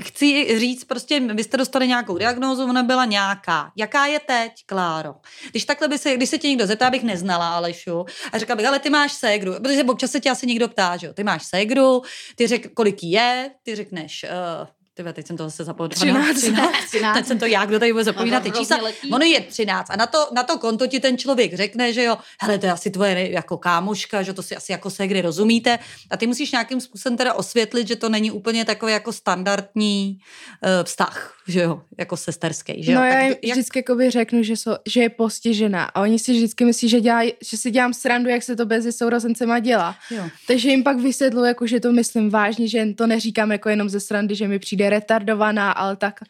chci 0.00 0.58
říct, 0.58 0.84
prostě 0.84 1.20
vy 1.20 1.44
jste 1.44 1.56
dostali 1.56 1.88
nějakou 1.88 2.18
diagnózu, 2.18 2.64
ona 2.64 2.82
byla 2.82 3.04
nějaká. 3.04 3.72
Jaká 3.76 4.06
je 4.06 4.20
teď, 4.20 4.52
Kláro? 4.66 5.14
Když 5.50 5.64
takhle 5.64 5.88
by 5.88 5.98
se, 5.98 6.16
když 6.16 6.28
se 6.28 6.38
tě 6.38 6.48
někdo 6.48 6.66
zeptá, 6.66 6.90
bych 6.90 7.02
neznala 7.02 7.56
Alešu 7.56 8.04
a 8.32 8.38
řekla 8.38 8.56
bych, 8.56 8.66
ale 8.66 8.78
ty 8.78 8.90
máš 8.90 9.12
ségru, 9.12 9.54
protože 9.62 9.84
občas 9.84 10.10
se 10.10 10.20
tě 10.20 10.30
asi 10.30 10.46
někdo 10.46 10.68
ptá, 10.68 10.96
že 10.96 11.06
jo, 11.06 11.12
ty 11.12 11.24
máš 11.24 11.44
ségru, 11.44 12.02
ty 12.36 12.46
řek, 12.46 12.74
kolik 12.74 13.02
je, 13.02 13.50
ty 13.62 13.74
řekneš, 13.74 14.24
uh, 14.24 14.68
Tyve, 14.96 15.12
teď 15.12 15.26
jsem 15.26 15.36
to 15.36 15.44
zase 15.44 15.64
zapomněla. 15.64 16.20
13. 16.34 16.36
13. 16.36 16.72
13. 16.86 17.14
Teď 17.16 17.26
jsem 17.26 17.38
to 17.38 17.46
já, 17.46 17.64
kdo 17.64 17.78
tady 17.78 17.92
bude 17.92 18.04
zapomínat 18.04 18.42
ty 18.42 18.50
čísla. 18.50 18.80
Ono 19.12 19.24
je 19.24 19.40
13 19.40 19.90
a 19.90 19.96
na 19.96 20.06
to, 20.06 20.28
na 20.32 20.42
to 20.42 20.58
konto 20.58 20.86
ti 20.86 21.00
ten 21.00 21.18
člověk 21.18 21.54
řekne, 21.54 21.92
že 21.92 22.04
jo, 22.04 22.16
hele, 22.40 22.58
to 22.58 22.66
je 22.66 22.72
asi 22.72 22.90
tvoje 22.90 23.30
jako 23.30 23.56
kámoška, 23.56 24.22
že 24.22 24.32
to 24.32 24.42
si 24.42 24.56
asi 24.56 24.72
jako 24.72 24.90
segry 24.90 25.22
rozumíte 25.22 25.78
a 26.10 26.16
ty 26.16 26.26
musíš 26.26 26.52
nějakým 26.52 26.80
způsobem 26.80 27.16
teda 27.16 27.34
osvětlit, 27.34 27.88
že 27.88 27.96
to 27.96 28.08
není 28.08 28.30
úplně 28.30 28.64
takový 28.64 28.92
jako 28.92 29.12
standardní 29.12 30.18
uh, 30.64 30.84
vztah, 30.84 31.34
že 31.48 31.60
jo, 31.60 31.82
jako 31.98 32.16
sesterský, 32.16 32.82
že 32.82 32.92
jo. 32.92 32.98
No 32.98 33.04
já 33.04 33.12
Tak 33.12 33.22
jim 33.22 33.34
jak, 33.42 33.56
vždycky 33.56 33.78
jakoby 33.78 34.10
řeknu, 34.10 34.42
že, 34.42 34.56
jsou, 34.56 34.72
že 34.86 35.02
je 35.02 35.08
postižená 35.08 35.84
a 35.84 36.00
oni 36.00 36.18
si 36.18 36.32
vždycky 36.32 36.64
myslí, 36.64 36.88
že, 36.88 37.00
dělaj, 37.00 37.32
že 37.50 37.56
si 37.56 37.70
dělám 37.70 37.94
srandu, 37.94 38.30
jak 38.30 38.42
se 38.42 38.56
to 38.56 38.66
mezi 38.66 38.92
sourozencema 38.92 39.58
dělá. 39.58 39.96
jo. 40.10 40.24
Takže 40.46 40.70
jim 40.70 40.84
pak 40.84 40.98
vysvětlu, 40.98 41.44
jako, 41.44 41.66
že 41.66 41.80
to 41.80 41.92
myslím 41.92 42.30
vážně, 42.30 42.68
že 42.68 42.86
to 42.94 43.06
neříkám 43.06 43.52
jako 43.52 43.68
jenom 43.68 43.88
ze 43.88 44.00
srandy, 44.00 44.34
že 44.34 44.48
mi 44.48 44.58
přijde 44.58 44.83
je 44.84 44.90
retardovaná, 44.90 45.72
ale 45.72 45.96
tak 45.96 46.20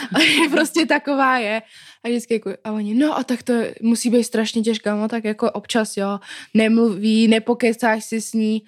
prostě 0.50 0.86
taková 0.86 1.38
je. 1.38 1.62
A 2.04 2.08
vždycky 2.08 2.34
jako, 2.34 2.50
a 2.64 2.72
oni, 2.72 2.94
no 2.94 3.18
a 3.18 3.24
tak 3.24 3.42
to 3.42 3.52
musí 3.82 4.10
být 4.10 4.24
strašně 4.24 4.62
těžká, 4.62 4.96
no 4.96 5.08
tak 5.08 5.24
jako 5.24 5.50
občas 5.50 5.96
jo, 5.96 6.18
nemluví, 6.54 7.28
nepokecáš 7.28 8.04
si 8.04 8.20
s 8.20 8.32
ní, 8.32 8.62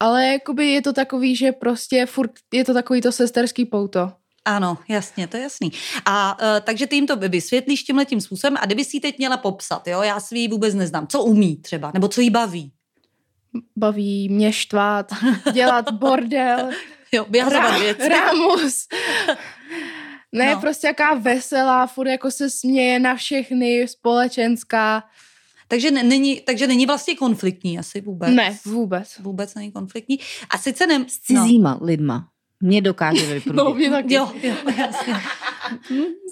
ale 0.00 0.26
jakoby 0.26 0.66
je 0.66 0.82
to 0.82 0.92
takový, 0.92 1.36
že 1.36 1.52
prostě 1.52 2.06
furt 2.06 2.30
je 2.52 2.64
to 2.64 2.74
takový 2.74 3.00
to 3.00 3.12
sesterský 3.12 3.64
pouto. 3.64 4.12
Ano, 4.44 4.78
jasně, 4.88 5.26
to 5.26 5.36
je 5.36 5.42
jasný. 5.42 5.72
A 6.04 6.38
uh, 6.42 6.60
takže 6.64 6.86
ty 6.86 6.96
jim 6.96 7.06
to 7.06 7.16
vysvětlíš 7.16 7.82
tímhle 7.82 8.04
tím 8.04 8.20
způsobem 8.20 8.56
a 8.60 8.66
kdyby 8.66 8.84
si 8.84 8.96
ji 8.96 9.00
teď 9.00 9.18
měla 9.18 9.36
popsat, 9.36 9.86
jo, 9.86 10.02
já 10.02 10.20
si 10.20 10.38
ji 10.38 10.48
vůbec 10.48 10.74
neznám, 10.74 11.06
co 11.06 11.22
umí 11.22 11.56
třeba, 11.56 11.90
nebo 11.94 12.08
co 12.08 12.20
jí 12.20 12.30
baví. 12.30 12.72
Baví 13.76 14.28
mě 14.28 14.52
štvát, 14.52 15.12
dělat 15.52 15.90
bordel, 15.92 16.70
jo, 17.12 17.26
vyhazovat 17.28 17.80
věci. 17.80 18.08
Ramus. 18.08 18.86
Ne, 20.32 20.54
no. 20.54 20.60
prostě 20.60 20.86
jaká 20.86 21.14
veselá, 21.14 21.86
furt 21.86 22.08
jako 22.08 22.30
se 22.30 22.50
směje 22.50 22.98
na 22.98 23.14
všechny, 23.14 23.88
společenská. 23.88 25.04
Takže 25.68 25.90
není, 25.90 26.40
takže 26.40 26.66
není 26.66 26.86
vlastně 26.86 27.16
konfliktní 27.16 27.78
asi 27.78 28.00
vůbec. 28.00 28.34
Ne, 28.34 28.58
vůbec. 28.64 29.18
Vůbec 29.18 29.54
není 29.54 29.72
konfliktní. 29.72 30.18
A 30.50 30.58
sice 30.58 30.86
ne... 30.86 31.04
S 31.08 31.18
cizíma 31.18 31.78
no. 31.80 31.86
lidma. 31.86 32.28
Mě 32.60 32.82
dokáže 32.82 33.34
vyprudit. 33.34 33.56
No, 33.56 33.74
mě 33.74 33.90
taky. 33.90 34.14
Jo, 34.14 34.32
jo, 34.42 34.54
jasně. 34.76 35.14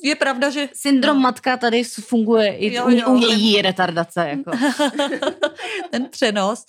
Je 0.02 0.14
pravda, 0.14 0.50
že... 0.50 0.68
Syndrom 0.72 1.20
matka 1.20 1.56
tady 1.56 1.84
funguje 1.84 2.56
i 2.56 2.74
Jo, 2.74 2.88
jo, 2.88 3.08
u 3.08 3.20
ten- 3.20 3.28
její 3.28 3.62
retardace. 3.62 4.28
Jako. 4.28 4.50
ten 5.90 6.08
přenos. 6.10 6.64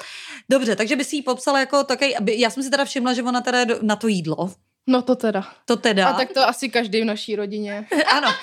Dobře, 0.49 0.75
takže 0.75 0.95
by 0.95 1.03
si 1.03 1.15
ji 1.15 1.21
popsala 1.21 1.59
jako 1.59 1.83
takový, 1.83 2.13
já 2.27 2.49
jsem 2.49 2.63
si 2.63 2.69
teda 2.69 2.85
všimla, 2.85 3.13
že 3.13 3.23
ona 3.23 3.41
teda 3.41 3.65
na 3.81 3.95
to 3.95 4.07
jídlo. 4.07 4.51
No 4.87 5.01
to 5.01 5.15
teda. 5.15 5.43
To 5.65 5.75
teda. 5.77 6.07
A 6.07 6.13
tak 6.13 6.33
to 6.33 6.47
asi 6.47 6.69
každý 6.69 7.01
v 7.01 7.05
naší 7.05 7.35
rodině. 7.35 7.87
Ano. 8.07 8.27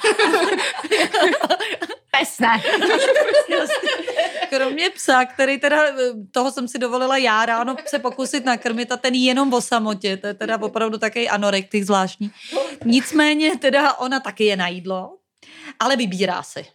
Pes 2.18 2.38
ne. 2.38 2.62
Kromě 4.48 4.90
psa, 4.90 5.24
který 5.24 5.58
teda, 5.58 5.82
toho 6.30 6.52
jsem 6.52 6.68
si 6.68 6.78
dovolila 6.78 7.16
já 7.16 7.46
ráno 7.46 7.76
se 7.86 7.98
pokusit 7.98 8.44
nakrmit 8.44 8.92
a 8.92 8.96
ten 8.96 9.14
jenom 9.14 9.52
o 9.52 9.60
samotě, 9.60 10.16
to 10.16 10.26
je 10.26 10.34
teda 10.34 10.58
opravdu 10.62 10.98
takový 10.98 11.28
anorektik 11.28 11.84
zvláštní. 11.84 12.30
Nicméně 12.84 13.58
teda 13.58 13.94
ona 13.94 14.20
taky 14.20 14.44
je 14.44 14.56
na 14.56 14.68
jídlo, 14.68 15.18
ale 15.80 15.96
vybírá 15.96 16.42
si. 16.42 16.66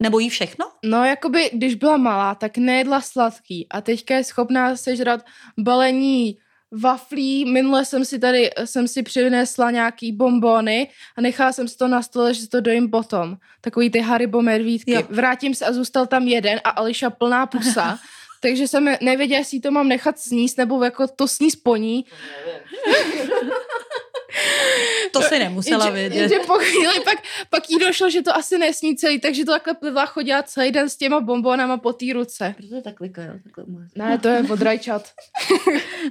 Nebo 0.00 0.18
jí 0.18 0.28
všechno? 0.28 0.70
No, 0.84 1.04
jakoby, 1.04 1.50
když 1.52 1.74
byla 1.74 1.96
malá, 1.96 2.34
tak 2.34 2.58
nejedla 2.58 3.00
sladký 3.00 3.66
a 3.70 3.80
teďka 3.80 4.14
je 4.14 4.24
schopná 4.24 4.76
sežrat 4.76 5.20
balení 5.58 6.38
waflí. 6.70 7.44
Minule 7.44 7.84
jsem 7.84 8.04
si 8.04 8.18
tady, 8.18 8.50
jsem 8.64 8.88
si 8.88 9.02
přinesla 9.02 9.70
nějaký 9.70 10.12
bombony 10.12 10.88
a 11.16 11.20
nechala 11.20 11.52
jsem 11.52 11.68
si 11.68 11.76
to 11.76 11.88
na 11.88 12.02
stole, 12.02 12.34
že 12.34 12.40
si 12.40 12.48
to 12.48 12.60
dojím 12.60 12.90
potom. 12.90 13.36
Takový 13.60 13.90
ty 13.90 14.00
Haribo 14.00 14.42
medvídky. 14.42 14.92
Jo. 14.92 15.02
Vrátím 15.10 15.54
se 15.54 15.66
a 15.66 15.72
zůstal 15.72 16.06
tam 16.06 16.22
jeden 16.22 16.60
a 16.64 16.70
Ališa 16.70 17.10
plná 17.10 17.46
pusa. 17.46 17.98
Takže 18.40 18.68
jsem 18.68 18.96
nevěděla, 19.00 19.38
jestli 19.38 19.60
to 19.60 19.70
mám 19.70 19.88
nechat 19.88 20.18
sníst, 20.18 20.58
nebo 20.58 20.84
jako 20.84 21.06
to 21.08 21.28
sníst 21.28 21.62
po 21.62 21.76
ní. 21.76 22.04
To 25.12 25.22
si 25.22 25.38
nemusela 25.38 25.84
Jenže- 25.86 26.00
vědět. 26.00 26.18
jenže 26.20 26.38
po 26.46 26.52
chvíli 26.54 27.00
pak, 27.04 27.18
pak 27.50 27.70
jí 27.70 27.78
došlo, 27.78 28.10
že 28.10 28.22
to 28.22 28.36
asi 28.36 28.58
nesní 28.58 28.96
celý, 28.96 29.20
takže 29.20 29.44
to 29.44 29.52
takhle 29.52 29.74
plivla 29.74 30.06
chodila 30.06 30.42
celý 30.42 30.70
den 30.72 30.88
s 30.90 30.96
těma 30.96 31.20
bombonama 31.20 31.76
po 31.76 31.92
té 31.92 32.06
ruce. 32.12 32.54
Proto 32.58 32.82
tak 32.82 32.94
klikají. 32.94 33.28
Takhle 33.44 33.64
může. 33.66 33.86
Ne, 33.96 34.18
to 34.18 34.28
je 34.28 34.42
od 34.50 34.62
rajčat. 34.62 35.08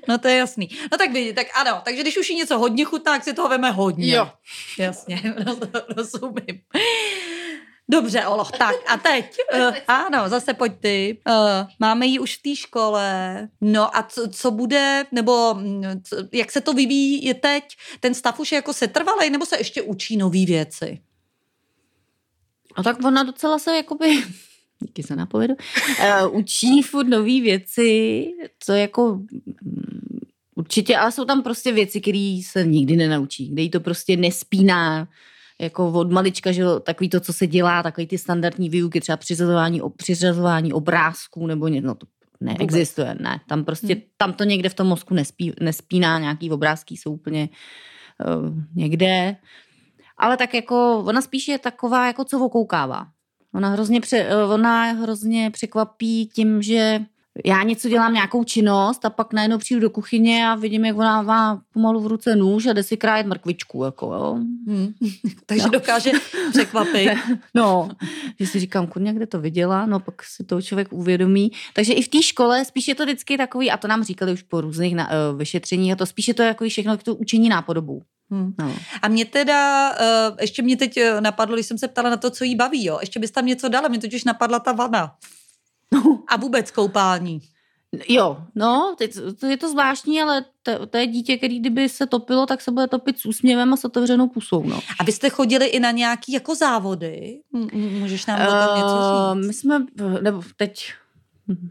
No 0.07 0.17
to 0.17 0.27
je 0.27 0.35
jasný. 0.35 0.69
No 0.91 0.97
tak 0.97 1.11
vidíte, 1.11 1.33
tak 1.33 1.47
ano, 1.55 1.81
takže 1.85 2.01
když 2.01 2.17
už 2.17 2.29
jí 2.29 2.35
něco 2.35 2.59
hodně 2.59 2.83
chutná, 2.85 3.11
tak 3.11 3.23
si 3.23 3.33
toho 3.33 3.49
veme 3.49 3.71
hodně. 3.71 4.15
Jo. 4.15 4.29
Jasně, 4.79 5.15
roz- 5.37 5.83
rozumím. 5.97 6.61
Dobře, 7.89 8.25
Olo, 8.25 8.45
tak 8.45 8.75
a 8.87 8.97
teď, 8.97 9.37
uh, 9.53 9.75
ano, 9.87 10.29
zase 10.29 10.53
pojď 10.53 10.73
ty. 10.79 11.17
Uh, 11.29 11.69
máme 11.79 12.05
ji 12.05 12.19
už 12.19 12.37
v 12.37 12.41
té 12.41 12.55
škole, 12.55 13.49
no 13.61 13.97
a 13.97 14.03
co, 14.03 14.27
co 14.27 14.51
bude, 14.51 15.05
nebo 15.11 15.53
mm, 15.53 15.83
co, 16.03 16.17
jak 16.31 16.51
se 16.51 16.61
to 16.61 16.73
vyvíjí 16.73 17.25
je 17.25 17.33
teď? 17.33 17.63
Ten 17.99 18.13
stav 18.13 18.39
už 18.39 18.51
je 18.51 18.55
jako 18.55 18.73
setrvalej, 18.73 19.29
nebo 19.29 19.45
se 19.45 19.57
ještě 19.57 19.81
učí 19.81 20.17
nový 20.17 20.45
věci? 20.45 21.01
A 22.75 22.83
tak 22.83 23.03
ona 23.05 23.23
docela 23.23 23.59
se 23.59 23.75
jakoby, 23.75 24.23
díky 24.79 25.03
za 25.03 25.15
nápovědu, 25.15 25.55
uh, 25.55 26.37
učí 26.37 26.81
furt 26.81 27.07
nové 27.07 27.41
věci, 27.41 28.25
co 28.59 28.73
jako 28.73 29.13
mm, 29.13 30.19
určitě, 30.55 30.97
ale 30.97 31.11
jsou 31.11 31.25
tam 31.25 31.43
prostě 31.43 31.71
věci, 31.71 32.01
které 32.01 32.39
se 32.45 32.65
nikdy 32.65 32.95
nenaučí, 32.95 33.49
kde 33.49 33.61
jí 33.61 33.69
to 33.69 33.79
prostě 33.79 34.17
nespíná, 34.17 35.07
jako 35.61 35.91
od 35.91 36.11
malička, 36.11 36.51
že 36.51 36.63
takový 36.83 37.09
to, 37.09 37.19
co 37.19 37.33
se 37.33 37.47
dělá, 37.47 37.83
takový 37.83 38.07
ty 38.07 38.17
standardní 38.17 38.69
výuky, 38.69 39.01
třeba 39.01 39.17
přiřazování, 39.17 39.81
přiřazování 39.97 40.73
obrázků 40.73 41.47
nebo 41.47 41.67
něco, 41.67 41.87
no 41.87 41.95
to 41.95 42.07
neexistuje, 42.41 43.15
ne, 43.19 43.39
tam 43.47 43.63
prostě, 43.65 43.93
Hmm. 43.93 44.01
tam 44.17 44.33
to 44.33 44.43
někde 44.43 44.69
v 44.69 44.73
tom 44.73 44.87
mozku 44.87 45.13
nespí, 45.13 45.53
nespíná, 45.61 46.19
nějaký 46.19 46.51
obrázky 46.51 46.97
jsou 46.97 47.13
úplně 47.13 47.49
uh, 48.27 48.53
někde, 48.75 49.35
ale 50.17 50.37
tak 50.37 50.53
jako, 50.53 51.03
ona 51.07 51.21
spíš 51.21 51.47
je 51.47 51.59
taková, 51.59 52.07
jako 52.07 52.23
co 52.23 52.45
okoukává. 52.45 53.07
Ona 53.53 53.69
hrozně, 53.69 54.01
pře, 54.01 54.17
eh, 54.17 54.43
ona 54.43 54.83
hrozně 54.83 55.51
překvapí 55.51 56.27
tím, 56.27 56.61
že 56.61 56.99
já 57.45 57.63
něco 57.63 57.89
dělám, 57.89 58.13
nějakou 58.13 58.43
činnost 58.43 59.05
a 59.05 59.09
pak 59.09 59.33
najednou 59.33 59.57
přijdu 59.57 59.81
do 59.81 59.89
kuchyně 59.89 60.47
a 60.47 60.55
vidím, 60.55 60.85
jak 60.85 60.97
ona 60.97 61.21
má 61.21 61.61
pomalu 61.73 61.99
v 62.01 62.07
ruce 62.07 62.35
nůž 62.35 62.65
a 62.65 62.73
jde 62.73 62.83
si 62.83 62.97
krájet 62.97 63.27
mrkvičku. 63.27 63.83
Jako, 63.83 64.13
jo. 64.13 64.33
Hmm. 64.67 64.87
Takže 65.45 65.63
No. 65.63 65.69
dokáže 65.69 66.11
překvapit. 66.51 67.09
No, 67.55 67.89
že 68.39 68.47
si 68.47 68.59
říkám, 68.59 68.87
kurňa, 68.87 69.11
kde 69.13 69.27
to 69.27 69.39
viděla, 69.41 69.85
no 69.85 69.99
pak 69.99 70.23
si 70.23 70.43
to 70.43 70.61
člověk 70.61 70.93
uvědomí. 70.93 71.51
Takže 71.73 71.93
i 71.93 72.01
v 72.01 72.07
té 72.07 72.21
škole 72.23 72.65
spíš 72.65 72.87
je 72.87 72.95
to 72.95 73.03
vždycky 73.03 73.37
takový, 73.37 73.71
a 73.71 73.77
to 73.77 73.87
nám 73.87 74.03
říkali 74.03 74.33
už 74.33 74.41
po 74.41 74.61
různých 74.61 74.95
na, 74.95 75.09
uh, 75.31 75.37
vyšetřeních, 75.37 75.93
a 75.93 75.95
to 75.95 76.05
spíš 76.05 76.27
je 76.27 76.33
to 76.33 76.43
jako 76.43 76.65
všechno 76.69 76.97
to 76.97 77.15
učení 77.15 77.49
nápodobou. 77.49 78.01
Hmm. 78.31 78.53
No. 78.59 78.75
A 79.01 79.07
mě 79.07 79.25
teda, 79.25 79.91
uh, 79.91 80.37
ještě 80.41 80.61
mě 80.61 80.77
teď 80.77 80.97
eh, 80.97 81.21
napadlo, 81.21 81.55
když 81.55 81.65
jsem 81.65 81.77
se 81.77 81.87
ptala 81.87 82.09
na 82.09 82.17
to, 82.17 82.29
co 82.29 82.43
jí 82.43 82.55
baví, 82.55 82.85
jo. 82.85 82.97
Ještě 83.01 83.19
bys 83.19 83.31
tam 83.31 83.45
něco 83.45 83.69
dala, 83.69 83.87
mě 83.87 83.99
totiž 83.99 84.23
napadla 84.23 84.59
ta 84.59 84.71
vana. 84.71 85.15
No. 85.93 86.19
A 86.27 86.37
vůbec 86.37 86.71
koupání. 86.71 87.41
Jo, 88.09 88.37
no, 88.55 88.95
teď, 88.97 89.17
je 89.47 89.57
to 89.57 89.69
zvláštní, 89.69 90.21
ale 90.21 90.45
to, 90.63 90.85
to 90.85 90.97
je 90.97 91.07
dítě, 91.07 91.37
který 91.37 91.59
kdyby 91.59 91.89
se 91.89 92.05
topilo, 92.07 92.45
tak 92.45 92.61
se 92.61 92.71
bude 92.71 92.87
topit 92.87 93.19
s 93.19 93.25
úsměvem 93.25 93.73
a 93.73 93.77
s 93.77 93.85
otevřenou 93.85 94.27
pusou, 94.27 94.63
no. 94.63 94.79
A 94.99 95.03
vy 95.03 95.11
jste 95.11 95.29
chodili 95.29 95.65
i 95.65 95.79
na 95.79 95.91
nějaký 95.91 96.31
jako 96.31 96.55
závody? 96.55 97.39
Můžeš 97.73 98.25
nám 98.25 98.39
o 98.41 98.51
tom 98.51 98.77
něco 98.77 98.95
Eh, 98.97 99.35
říct? 99.35 99.47
My 99.47 99.53
jsme, 99.53 99.85
nebo 100.21 100.41
teď 100.57 100.93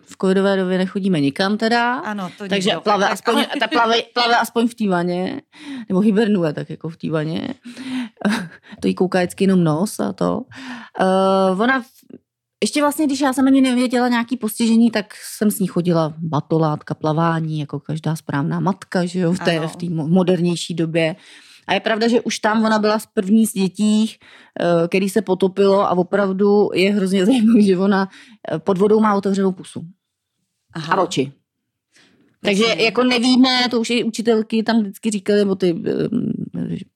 v 0.05 0.17
covidové 0.21 0.57
době 0.57 0.79
nechodíme 0.79 1.21
nikam 1.21 1.57
teda, 1.59 1.95
Ano, 1.95 2.31
to 2.39 2.49
takže 2.49 2.69
nikdo. 2.71 2.81
plave 2.81 3.09
aspoň, 3.09 3.45
ta 3.61 3.67
plave, 3.69 4.03
plave 4.15 4.37
aspoň 4.37 4.69
v 4.69 4.75
té 4.75 4.89
vaně, 4.89 5.43
nebo 5.89 6.01
hibernuje 6.01 6.53
tak 6.53 6.71
jako 6.71 6.89
v 6.89 6.97
té 6.97 7.11
vaně. 7.11 7.55
to 8.81 8.89
jí 8.89 8.95
kouká 8.95 9.19
vždycky 9.19 9.45
jenom 9.45 9.65
nos 9.65 10.01
a 10.01 10.13
to. 10.13 10.43
Uh, 11.01 11.61
ona, 11.61 11.83
ještě 12.67 12.81
vlastně, 12.81 13.07
když 13.07 13.21
já 13.21 13.33
jsem 13.33 13.47
ani 13.47 13.61
nevěděla 13.61 14.09
nějaký 14.09 14.37
postižení, 14.37 14.91
tak 14.91 15.15
jsem 15.37 15.51
s 15.51 15.59
ní 15.59 15.67
chodila 15.67 16.15
batolátka, 16.19 16.95
plavání, 16.95 17.61
jako 17.61 17.81
každá 17.81 18.17
správná 18.17 18.61
matka, 18.61 19.05
že 19.07 19.21
jo, 19.21 19.33
v 19.33 19.39
té, 19.39 19.59
Ano. 19.59 19.69
v 19.69 19.77
té 19.77 19.87
mo- 19.87 20.09
modernější 20.09 20.75
době. 20.75 21.17
A 21.67 21.75
je 21.75 21.81
pravda, 21.81 22.09
že 22.09 22.21
už 22.21 22.39
tam 22.39 22.65
ona 22.65 22.79
byla 22.79 22.99
z 22.99 23.07
první 23.07 23.47
z 23.47 23.53
dětí, 23.53 24.15
eh, 24.61 24.89
který 24.89 25.09
se 25.09 25.23
potopilo 25.23 25.81
a 25.81 25.91
opravdu 25.91 26.69
je 26.75 26.93
hrozně 26.95 27.27
zajímavý, 27.27 27.67
že 27.67 27.79
ona 27.79 28.09
eh, 28.53 28.59
pod 28.59 28.79
vodou 28.79 29.01
má 29.01 29.15
otevřenou 29.15 29.53
pusu 29.53 29.81
Aha. 30.75 30.95
a 30.95 31.03
oči. 31.03 31.33
Takže 32.45 32.65
jako 32.79 33.05
nevíme, 33.05 33.49
to 33.71 33.81
už 33.81 33.91
i 33.91 34.05
učitelky 34.05 34.63
tam 34.63 34.81
vždycky 34.81 35.11
říkali, 35.11 35.39
nebo 35.39 35.55
ty 35.55 35.73
um, 35.73 35.83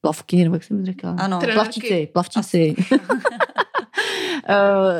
plavky, 0.00 0.37
nebo 0.37 0.54
jak 0.54 0.64
jsem 0.64 0.85
řekla. 0.87 1.11
Ano. 1.18 1.40
Plavčíci. 2.12 2.74
Eh, 2.92 2.98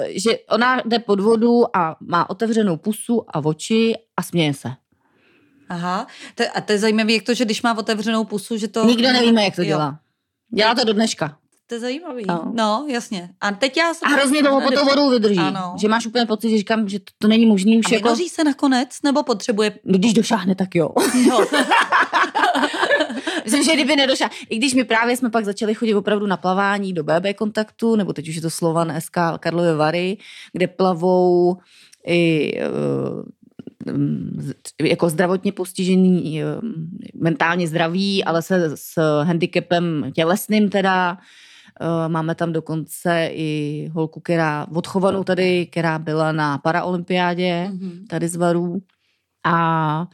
že 0.09 0.39
ona 0.51 0.83
jde 0.85 0.99
pod 0.99 1.21
vodu 1.21 1.77
a 1.77 1.97
má 2.01 2.31
otevřenou 2.31 2.77
pusu 2.77 3.25
a 3.29 3.45
oči 3.45 3.95
a 4.17 4.23
směje 4.23 4.55
se. 4.55 4.69
Aha. 5.69 6.07
To, 6.35 6.45
a 6.55 6.61
to 6.61 6.73
je 6.73 6.79
zajímavé, 6.79 7.13
jak 7.13 7.23
to, 7.23 7.35
že 7.35 7.45
když 7.45 7.63
má 7.63 7.79
otevřenou 7.79 8.25
pusu, 8.25 8.57
že 8.57 8.69
to... 8.69 8.85
Nikdo 8.85 9.13
nevíme, 9.13 9.45
jak 9.45 9.57
to 9.57 9.63
Jo. 9.63 9.67
dělá. 9.67 9.99
Dělá 10.55 10.75
to 10.75 10.85
do 10.85 10.93
dneška. 10.93 11.37
To 11.67 11.75
je 11.75 11.81
zajímavý. 11.81 12.25
No. 12.29 12.53
No, 12.55 12.87
jasně. 12.89 13.31
A 13.41 13.53
teď 13.53 13.77
já 13.77 13.95
jsem... 13.95 14.13
A 14.13 14.17
hrozně 14.17 14.43
dlouho 14.43 14.61
pod 14.61 14.75
tou 14.75 14.85
vodou 14.85 15.11
vydrží. 15.11 15.39
Ano. 15.39 15.75
Že 15.81 15.89
máš 15.89 16.07
úplně 16.07 16.27
pocit, 16.27 16.51
že 16.51 16.57
říkám, 16.59 16.89
že 16.89 16.99
to, 16.99 17.13
to 17.19 17.29
není 17.29 17.47
možný 17.47 17.79
už 17.79 17.93
A 17.93 17.95
jako... 17.95 18.17
se 18.17 18.45
nakonec, 18.45 18.89
nebo 19.05 19.23
potřebuje... 19.23 19.79
Když 19.83 20.13
došáhne, 20.13 20.55
tak 20.55 20.75
jo. 20.75 20.91
Jo. 21.15 21.47
Myslím, 23.45 23.65
že 23.65 23.75
kdyby 23.75 23.97
nedošla. 23.97 24.31
I 24.49 24.57
když 24.57 24.75
my 24.75 24.85
právě 24.85 25.17
jsme 25.17 25.31
pak 25.31 25.45
začali 25.45 25.75
chodit 25.75 25.95
opravdu 25.95 26.27
na 26.27 26.37
plavání 26.37 26.93
do 26.93 27.05
BB 27.05 27.37
kontaktu, 27.37 27.97
nebo 27.97 28.13
teď 28.13 28.29
už 28.29 28.35
je 28.35 28.43
to 28.43 28.51
Slovan 28.51 29.01
SK 29.01 29.17
Karlovy 29.39 29.75
Vary, 29.77 30.17
kde 30.53 30.67
plavou 30.67 31.57
i 32.07 32.53
mm, 33.87 34.53
jako 34.83 35.11
zdravotně 35.11 35.53
postižený, 35.53 36.43
mentálně 37.15 37.69
zdraví, 37.69 38.25
ale 38.25 38.43
se 38.43 38.71
s 38.75 39.23
handicapem 39.23 40.13
tělesným 40.15 40.69
teda. 40.69 41.19
Máme 42.09 42.35
tam 42.35 42.53
dokonce 42.53 43.31
i 43.33 43.89
holku, 43.93 44.21
která 44.21 44.67
odchovanou 44.75 45.25
tady, 45.25 45.67
která 45.67 45.99
byla 45.99 46.33
na 46.33 46.59
paraolympiádě 46.59 47.71
mm-hmm. 47.73 48.07
tady 48.09 48.29
z 48.29 48.37
Varů. 48.37 48.83
A 49.45 50.07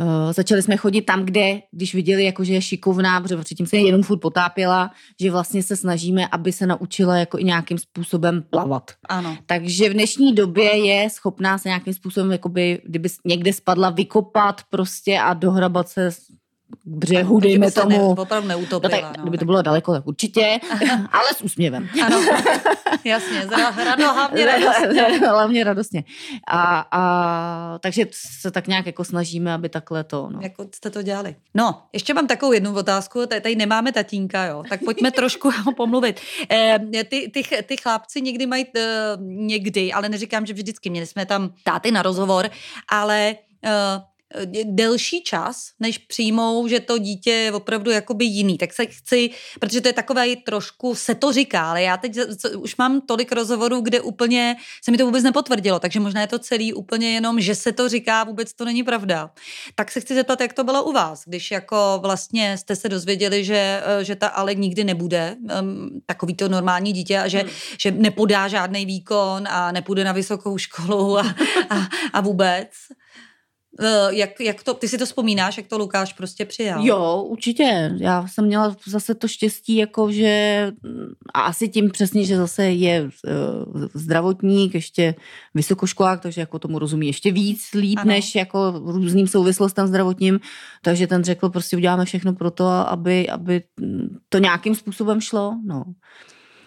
Uh, 0.00 0.32
začali 0.32 0.62
jsme 0.62 0.76
chodit 0.76 1.02
tam, 1.02 1.24
kde, 1.24 1.60
když 1.70 1.94
viděli, 1.94 2.24
jako, 2.24 2.44
že 2.44 2.54
je 2.54 2.62
šikovná, 2.62 3.20
protože 3.20 3.36
předtím 3.36 3.66
se 3.66 3.76
jenom 3.76 4.02
furt 4.02 4.18
potápěla, 4.18 4.90
že 5.20 5.30
vlastně 5.30 5.62
se 5.62 5.76
snažíme, 5.76 6.28
aby 6.28 6.52
se 6.52 6.66
naučila 6.66 7.16
jako 7.16 7.38
i 7.38 7.44
nějakým 7.44 7.78
způsobem 7.78 8.44
plavat. 8.50 8.90
Ano. 9.08 9.38
Takže 9.46 9.88
v 9.88 9.92
dnešní 9.92 10.34
době 10.34 10.86
je 10.86 11.10
schopná 11.10 11.58
se 11.58 11.68
nějakým 11.68 11.94
způsobem, 11.94 12.32
jakoby, 12.32 12.80
kdyby 12.84 13.08
někde 13.24 13.52
spadla, 13.52 13.90
vykopat 13.90 14.60
prostě 14.70 15.18
a 15.18 15.34
dohrabat 15.34 15.88
se 15.88 16.10
břehu, 16.84 17.40
dejme 17.40 17.70
tomu. 17.70 18.14
Ne, 18.14 18.22
opravdu 18.22 18.48
neutopila. 18.48 18.96
No, 18.96 19.00
tak, 19.00 19.16
no, 19.16 19.22
kdyby 19.22 19.38
to 19.38 19.44
bylo 19.44 19.62
daleko, 19.62 19.92
tak 19.92 20.06
určitě, 20.06 20.60
ale 21.12 21.28
s 21.36 21.42
úsměvem. 21.42 21.88
Ano, 22.04 22.20
jasně, 23.04 23.46
rado, 23.84 24.12
hlavně 24.12 24.46
radostně. 24.46 25.18
hlavně 25.28 25.64
radostně. 25.64 26.04
A, 26.48 26.86
a, 26.90 27.78
takže 27.78 28.06
se 28.12 28.50
tak 28.50 28.66
nějak 28.66 28.86
jako 28.86 29.04
snažíme, 29.04 29.54
aby 29.54 29.68
takhle 29.68 30.04
to. 30.04 30.28
No. 30.32 30.40
Jako 30.42 30.66
jste 30.74 30.90
to 30.90 31.02
dělali. 31.02 31.36
No, 31.54 31.82
ještě 31.92 32.14
mám 32.14 32.26
takovou 32.26 32.52
jednu 32.52 32.74
otázku, 32.74 33.26
tady, 33.26 33.40
tady 33.40 33.56
nemáme 33.56 33.92
tatínka, 33.92 34.44
jo, 34.44 34.62
tak 34.68 34.80
pojďme 34.84 35.10
trošku 35.10 35.50
pomluvit. 35.76 36.20
E, 36.50 36.78
ty, 37.08 37.30
ty, 37.34 37.42
ty 37.62 37.76
chlápci 37.76 38.20
někdy 38.20 38.46
mají, 38.46 38.66
e, 38.76 38.80
někdy, 39.20 39.92
ale 39.92 40.08
neříkám, 40.08 40.46
že 40.46 40.52
vždycky, 40.52 40.90
měli 40.90 41.06
jsme 41.06 41.26
tam 41.26 41.54
táty 41.64 41.90
na 41.90 42.02
rozhovor, 42.02 42.50
ale 42.88 43.20
e, 43.28 43.36
delší 44.64 45.22
čas, 45.22 45.70
než 45.80 45.98
přijmou, 45.98 46.68
že 46.68 46.80
to 46.80 46.98
dítě 46.98 47.30
je 47.30 47.52
opravdu 47.52 47.90
jakoby 47.90 48.24
jiný. 48.24 48.58
Tak 48.58 48.72
se 48.72 48.86
chci, 48.86 49.30
protože 49.60 49.80
to 49.80 49.88
je 49.88 49.92
takové 49.92 50.36
trošku, 50.36 50.94
se 50.94 51.14
to 51.14 51.32
říká, 51.32 51.70
ale 51.70 51.82
já 51.82 51.96
teď 51.96 52.18
už 52.56 52.76
mám 52.76 53.00
tolik 53.00 53.32
rozhovorů, 53.32 53.80
kde 53.80 54.00
úplně 54.00 54.56
se 54.84 54.90
mi 54.90 54.98
to 54.98 55.06
vůbec 55.06 55.24
nepotvrdilo, 55.24 55.78
takže 55.78 56.00
možná 56.00 56.20
je 56.20 56.26
to 56.26 56.38
celý 56.38 56.72
úplně 56.72 57.10
jenom, 57.10 57.40
že 57.40 57.54
se 57.54 57.72
to 57.72 57.88
říká, 57.88 58.24
vůbec 58.24 58.52
to 58.52 58.64
není 58.64 58.82
pravda. 58.82 59.30
Tak 59.74 59.90
se 59.90 60.00
chci 60.00 60.14
zeptat, 60.14 60.40
jak 60.40 60.52
to 60.52 60.64
bylo 60.64 60.84
u 60.84 60.92
vás, 60.92 61.22
když 61.26 61.50
jako 61.50 61.98
vlastně 62.02 62.58
jste 62.58 62.76
se 62.76 62.88
dozvěděli, 62.88 63.44
že, 63.44 63.82
eh, 63.84 64.04
že 64.04 64.16
ta 64.16 64.28
ale 64.28 64.54
nikdy 64.54 64.84
nebude 64.84 65.36
um, 65.60 66.00
takový 66.06 66.34
to 66.34 66.48
normální 66.48 66.92
dítě 66.92 67.18
a 67.18 67.28
že, 67.28 67.38
hmm. 67.38 67.50
že 67.78 67.90
nepodá 67.90 68.48
žádný 68.48 68.86
výkon 68.86 69.48
a 69.48 69.72
nepůjde 69.72 70.04
na 70.04 70.12
vysokou 70.12 70.58
školu 70.58 71.18
a, 71.18 71.34
a, 71.70 71.76
a 72.12 72.20
vůbec. 72.20 72.68
Eh, 73.80 74.08
jak, 74.10 74.40
jak 74.40 74.62
to, 74.62 74.74
ty 74.74 74.88
si 74.88 74.98
to 74.98 75.06
vzpomínáš, 75.06 75.56
jak 75.56 75.66
to 75.66 75.78
Lukáš 75.78 76.12
prostě 76.12 76.44
přijal? 76.44 76.86
Jo, 76.86 77.22
určitě. 77.28 77.94
Já 77.96 78.26
jsem 78.26 78.44
měla 78.44 78.76
zase 78.86 79.14
to 79.14 79.28
štěstí, 79.28 79.76
jako 79.76 80.12
že 80.12 80.72
a 81.34 81.40
asi 81.40 81.68
tím 81.68 81.90
přesně, 81.90 82.24
že 82.24 82.36
zase 82.36 82.64
je 82.64 83.02
uh, 83.02 83.86
zdravotník, 83.94 84.74
ještě 84.74 85.14
vysokoškolák, 85.54 86.20
takže 86.20 86.40
jako 86.40 86.58
tomu 86.58 86.78
rozumí 86.78 87.06
ještě 87.06 87.32
víc 87.32 87.72
líp, 87.74 87.98
ano. 87.98 88.08
než 88.08 88.34
jako 88.34 88.82
různým 88.84 89.28
souvislostem 89.28 89.86
zdravotním. 89.86 90.40
Takže 90.82 91.06
ten 91.06 91.24
řekl, 91.24 91.48
prostě 91.48 91.76
uděláme 91.76 92.04
všechno 92.04 92.32
pro 92.32 92.50
to, 92.50 92.66
aby, 92.66 93.28
aby 93.28 93.62
to 94.28 94.38
nějakým 94.38 94.74
způsobem 94.74 95.20
šlo. 95.20 95.54
No. 95.64 95.84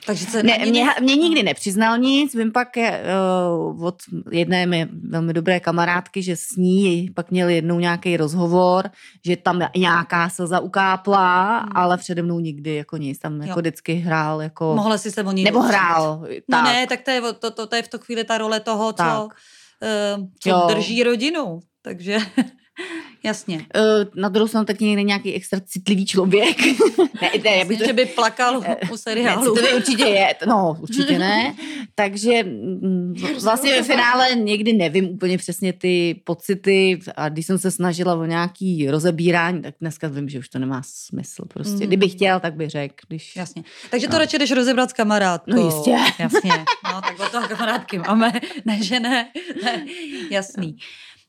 Takže 0.08 0.26
se 0.26 0.43
ne, 0.43 0.58
mě, 0.58 0.86
mě 1.02 1.15
nikdy 1.15 1.43
nepřiznal 1.43 1.98
nic, 1.98 2.36
vím 2.36 2.52
pak 2.52 2.67
uh, 2.78 3.86
od 3.86 3.96
jedné 4.32 4.65
mé 4.65 4.88
velmi 5.10 5.34
dobré 5.34 5.60
kamarádky, 5.60 6.24
že 6.24 6.36
s 6.36 6.56
ní 6.56 7.10
pak 7.15 7.32
měl 7.32 7.50
jednou 7.50 7.80
nějaký 7.80 8.17
rozhovor, 8.17 8.89
že 9.26 9.36
tam 9.36 9.62
nějaká 9.78 10.30
slza 10.30 10.60
ukápla, 10.60 11.60
hmm. 11.60 11.70
ale 11.76 11.98
přede 11.98 12.22
mnou 12.22 12.39
nikdy 12.39 12.76
jako 12.76 12.98
nic, 12.98 13.20
tam 13.20 13.41
jako 13.41 13.60
jo. 13.60 13.62
vždycky 13.62 13.93
hrál 13.93 14.41
jako... 14.41 14.76
Mohla 14.76 14.98
si 14.98 15.12
se 15.12 15.24
o 15.24 15.32
ní 15.32 15.43
Nebo 15.43 15.62
hrál. 15.62 16.20
No 16.50 16.58
tak. 16.58 16.63
ne, 16.63 16.88
tak 16.88 17.02
to 17.02 17.12
je, 17.12 17.22
to, 17.22 17.52
to, 17.52 17.67
to 17.67 17.76
je 17.76 17.84
v 17.84 17.88
to 17.88 18.00
chvíli 18.00 18.24
ta 18.24 18.38
role 18.38 18.60
toho, 18.60 18.93
co, 18.93 19.30
uh, 20.17 20.26
co 20.39 20.67
drží 20.67 21.04
rodinu, 21.04 21.60
takže... 21.82 22.17
Jasně. 23.23 23.57
Uh, 23.57 24.21
na 24.21 24.29
druhou 24.29 24.47
stranu 24.47 24.65
taky 24.65 24.85
někde 24.85 25.03
nějaký 25.03 25.33
extra 25.33 25.59
citlivý 25.65 26.05
člověk. 26.05 26.57
ne, 27.21 27.31
ne, 27.43 27.57
Jasně, 27.57 27.77
to... 27.77 27.85
že 27.85 27.93
by 27.93 28.05
plakal 28.05 28.63
u 28.91 28.97
seriálu. 28.97 29.55
Ne, 29.55 29.61
to 29.61 29.75
určitě 29.75 30.03
je, 30.03 30.35
no 30.47 30.77
určitě 30.81 31.19
ne. 31.19 31.55
Takže 31.95 32.43
mm, 32.43 33.15
vlastně 33.43 33.71
ve 33.71 33.83
finále 33.83 34.35
někdy 34.35 34.73
nevím 34.73 35.09
úplně 35.09 35.37
přesně 35.37 35.73
ty 35.73 36.21
pocity 36.23 36.99
a 37.15 37.29
když 37.29 37.45
jsem 37.45 37.57
se 37.57 37.71
snažila 37.71 38.15
o 38.15 38.25
nějaký 38.25 38.89
rozebírání, 38.89 39.61
tak 39.61 39.75
dneska 39.81 40.07
vím, 40.07 40.29
že 40.29 40.39
už 40.39 40.49
to 40.49 40.59
nemá 40.59 40.81
smysl 40.85 41.45
prostě. 41.47 41.83
Mm. 41.83 41.87
Kdybych 41.87 42.11
chtěl, 42.11 42.39
tak 42.39 42.53
bych 42.55 42.69
řekl. 42.69 42.95
Když... 43.07 43.35
Jasně. 43.35 43.63
Takže 43.91 44.07
to 44.07 44.13
no. 44.13 44.19
radši 44.19 44.39
jdeš 44.39 44.51
rozebrat 44.51 44.89
s 44.89 44.93
kamarádkou. 44.93 45.51
No 45.51 45.65
jistě. 45.65 45.97
Jasně. 46.19 46.51
No 46.83 47.01
tak 47.01 47.19
od 47.19 47.31
toho 47.31 47.47
kamarádky 47.47 47.99
máme. 47.99 48.31
Ne, 48.65 48.83
že 48.83 48.99
ne. 48.99 49.27
ne. 49.63 49.85
Jasný. 50.31 50.77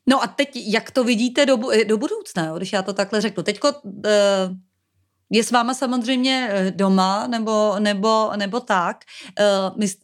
No 0.09 0.23
a 0.23 0.27
teď, 0.27 0.49
jak 0.55 0.91
to 0.91 1.03
vidíte 1.03 1.45
do, 1.45 1.59
do 1.87 1.97
budoucna, 1.97 2.45
jo? 2.45 2.57
když 2.57 2.73
já 2.73 2.81
to 2.81 2.93
takhle 2.93 3.21
řeknu. 3.21 3.43
Teďko 3.43 3.71
uh, 3.83 4.03
je 5.29 5.43
s 5.43 5.51
váma 5.51 5.73
samozřejmě 5.73 6.49
eh, 6.51 6.71
doma 6.71 7.27
nebo, 7.27 7.75
nebo, 7.79 8.31
nebo 8.35 8.59
tak. 8.59 8.97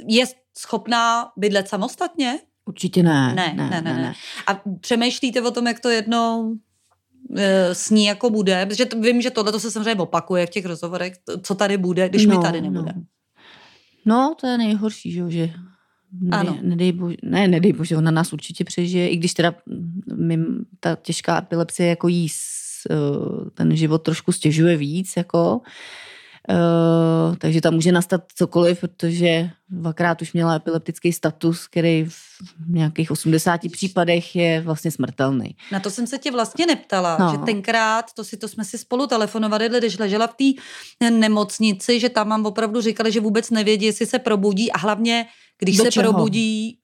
Je 0.07 0.25
schopná 0.57 1.31
bydlet 1.37 1.67
samostatně? 1.67 2.39
Určitě 2.65 3.03
ne. 3.03 3.33
Ne, 3.35 3.53
ne, 3.55 3.69
ne, 3.69 3.81
ne. 3.81 3.93
ne. 3.93 4.13
A 4.47 4.61
přemýšlíte 4.79 5.41
o 5.41 5.51
tom, 5.51 5.67
jak 5.67 5.79
to 5.79 5.89
jednou 5.89 6.55
s 7.73 7.89
ní 7.89 8.05
jako 8.05 8.29
bude, 8.29 8.65
protože 8.65 8.85
to, 8.85 8.99
vím, 8.99 9.21
že 9.21 9.31
tohle 9.31 9.51
to 9.51 9.59
se 9.59 9.71
samozřejmě 9.71 10.01
opakuje 10.01 10.47
v 10.47 10.49
těch 10.49 10.65
rozhovorech, 10.65 11.13
co 11.41 11.55
tady 11.55 11.77
bude, 11.77 12.09
když 12.09 12.25
no, 12.25 12.35
my 12.35 12.41
tady 12.41 12.61
nebudeme. 12.61 12.93
No. 14.05 14.15
no, 14.15 14.35
to 14.41 14.47
je 14.47 14.57
nejhorší, 14.57 15.11
že, 15.11 15.29
že 15.29 15.49
Nedej, 16.21 16.39
ano. 16.39 16.57
Nedej 16.61 16.91
bože, 16.91 17.15
ne, 17.23 17.47
nedej 17.47 17.73
bože, 17.73 17.97
ona 17.97 18.11
nás 18.11 18.33
určitě 18.33 18.63
přežije, 18.63 19.09
i 19.09 19.17
když 19.17 19.33
teda 19.33 19.53
mým, 20.15 20.65
ta 20.79 20.97
těžká 21.01 21.37
epilepsie 21.37 21.89
jako 21.89 22.07
jí 22.07 22.27
uh, 22.89 23.49
ten 23.49 23.75
život 23.75 23.97
trošku 23.97 24.31
stěžuje 24.31 24.77
víc, 24.77 25.17
jako, 25.17 25.61
Uh, 26.49 27.35
takže 27.35 27.61
tam 27.61 27.73
může 27.73 27.91
nastat 27.91 28.23
cokoliv, 28.35 28.81
protože 28.81 29.49
dvakrát 29.69 30.21
už 30.21 30.33
měla 30.33 30.55
epileptický 30.55 31.13
status, 31.13 31.67
který 31.67 32.05
v 32.05 32.39
nějakých 32.67 33.11
80 33.11 33.61
případech 33.71 34.35
je 34.35 34.61
vlastně 34.61 34.91
smrtelný. 34.91 35.55
Na 35.71 35.79
to 35.79 35.89
jsem 35.89 36.07
se 36.07 36.17
tě 36.17 36.31
vlastně 36.31 36.65
neptala, 36.65 37.17
no. 37.19 37.31
že 37.31 37.37
tenkrát, 37.37 38.05
to 38.13 38.23
si 38.23 38.37
to 38.37 38.47
jsme 38.47 38.65
si 38.65 38.77
spolu 38.77 39.07
telefonovali, 39.07 39.69
když 39.69 39.99
ležela 39.99 40.27
v 40.27 40.33
té 40.33 40.61
nemocnici, 41.09 41.99
že 41.99 42.09
tam 42.09 42.27
mám 42.27 42.45
opravdu 42.45 42.81
říkali, 42.81 43.11
že 43.11 43.19
vůbec 43.19 43.49
nevědí, 43.49 43.85
jestli 43.85 44.05
se 44.05 44.19
probudí 44.19 44.71
a 44.71 44.77
hlavně 44.77 45.25
když 45.59 45.77
Do 45.77 45.83
se 45.83 45.91
čeho? 45.91 46.13
probudí, 46.13 46.79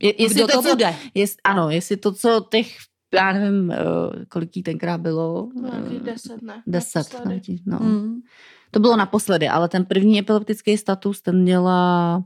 je, 0.00 0.22
jestli 0.22 0.34
kdo 0.34 0.46
to, 0.46 0.62
to 0.62 0.68
bude. 0.68 0.94
Jest, 1.14 1.38
ano, 1.44 1.70
jestli 1.70 1.96
to, 1.96 2.12
co 2.12 2.46
těch 2.50 2.76
já 3.14 3.32
nevím, 3.32 3.70
eh, 3.70 3.76
kolik 4.28 4.56
jí 4.56 4.62
tenkrát 4.62 5.00
bylo. 5.00 5.48
Nějaký 5.62 5.98
deset, 5.98 6.42
ne? 6.42 6.62
Deset. 6.66 7.22
No. 7.66 7.78
Hmm. 7.78 8.20
To 8.76 8.80
bylo 8.80 8.96
naposledy, 8.96 9.48
ale 9.48 9.68
ten 9.68 9.84
první 9.84 10.18
epileptický 10.18 10.76
status, 10.78 11.22
ten 11.22 11.42
měla 11.42 12.22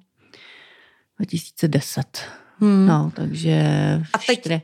2010. 1.19 2.03
Hmm. 2.59 2.87
No, 2.87 3.13
takže... 3.15 3.63
A 4.13 4.19
teď... 4.19 4.41
Čtyři. 4.41 4.63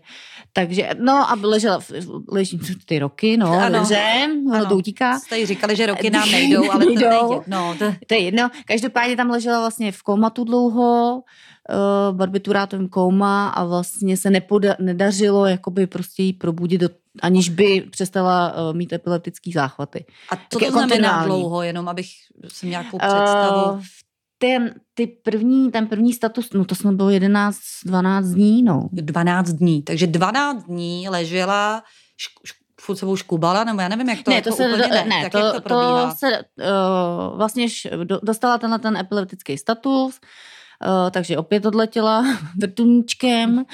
Takže, 0.52 0.90
no 1.00 1.30
a 1.30 1.38
ležela, 1.42 1.80
ležím 2.28 2.60
ty 2.86 2.98
roky, 2.98 3.36
no, 3.36 3.52
ano, 3.52 3.78
dobře, 3.78 4.28
ono 4.52 4.66
to 4.66 4.76
utíká. 4.76 5.18
Jste 5.18 5.46
říkali, 5.46 5.76
že 5.76 5.86
roky 5.86 6.10
nám 6.18 6.30
nejdou, 6.30 6.70
ale 6.70 6.84
nejdou. 6.86 7.00
to 7.00 7.28
nejde. 7.28 7.44
No, 7.46 7.74
to... 7.78 7.94
to 8.06 8.14
je 8.14 8.20
jedno. 8.20 8.50
Každopádně 8.64 9.16
tam 9.16 9.30
ležela 9.30 9.60
vlastně 9.60 9.92
v 9.92 10.02
komatu 10.02 10.44
dlouho, 10.44 11.22
uh, 11.68 12.16
barbiturátovým 12.16 12.88
kouma 12.88 13.48
a 13.48 13.64
vlastně 13.64 14.16
se 14.16 14.30
nepoda, 14.30 14.76
nedařilo 14.80 15.46
jakoby 15.46 15.86
prostě 15.86 16.22
jí 16.22 16.32
probudit 16.32 16.80
do, 16.80 16.88
aniž 17.22 17.48
by 17.48 17.80
přestala 17.90 18.54
uh, 18.54 18.76
mít 18.76 18.92
epileptický 18.92 19.52
záchvaty. 19.52 20.04
A 20.30 20.36
co 20.52 20.58
to 20.58 20.70
znamená 20.70 21.24
dlouho, 21.24 21.62
jenom 21.62 21.88
abych 21.88 22.10
si 22.48 22.66
nějakou 22.66 22.98
představu? 22.98 23.72
Uh, 23.72 23.80
ten, 24.38 24.74
ty 24.94 25.06
první, 25.06 25.70
ten 25.70 25.86
první 25.86 26.12
status, 26.12 26.52
no 26.52 26.64
to 26.64 26.74
jsme 26.74 26.92
bylo 26.92 27.10
11, 27.10 27.58
12 27.84 28.26
dní, 28.26 28.62
no. 28.62 28.88
12 28.92 29.48
dní, 29.48 29.82
takže 29.82 30.06
12 30.06 30.64
dní 30.64 31.08
ležela 31.08 31.82
šk, 32.16 32.32
šk, 32.44 32.56
furt 32.80 32.96
sebou 32.96 33.16
škubala, 33.16 33.64
nebo 33.64 33.80
já 33.80 33.88
nevím, 33.88 34.08
jak 34.08 34.22
to 34.22 34.30
ne, 34.30 34.42
to 34.42 34.48
jako 34.48 34.56
se, 34.56 34.68
úplně, 34.68 34.88
ne, 34.88 35.04
ne, 35.04 35.20
jak 35.22 35.32
to, 35.32 35.38
jak 35.38 35.62
to, 35.62 35.68
to 35.68 36.10
se 36.16 36.38
uh, 36.38 37.36
vlastně 37.36 37.66
dostala 38.22 38.58
tenhle 38.58 38.78
ten 38.78 38.96
epileptický 38.96 39.58
status, 39.58 40.20
Uh, 40.86 41.10
takže 41.10 41.38
opět 41.38 41.66
odletěla 41.66 42.24
vrtulníčkem 42.60 43.56
uh, 43.58 43.64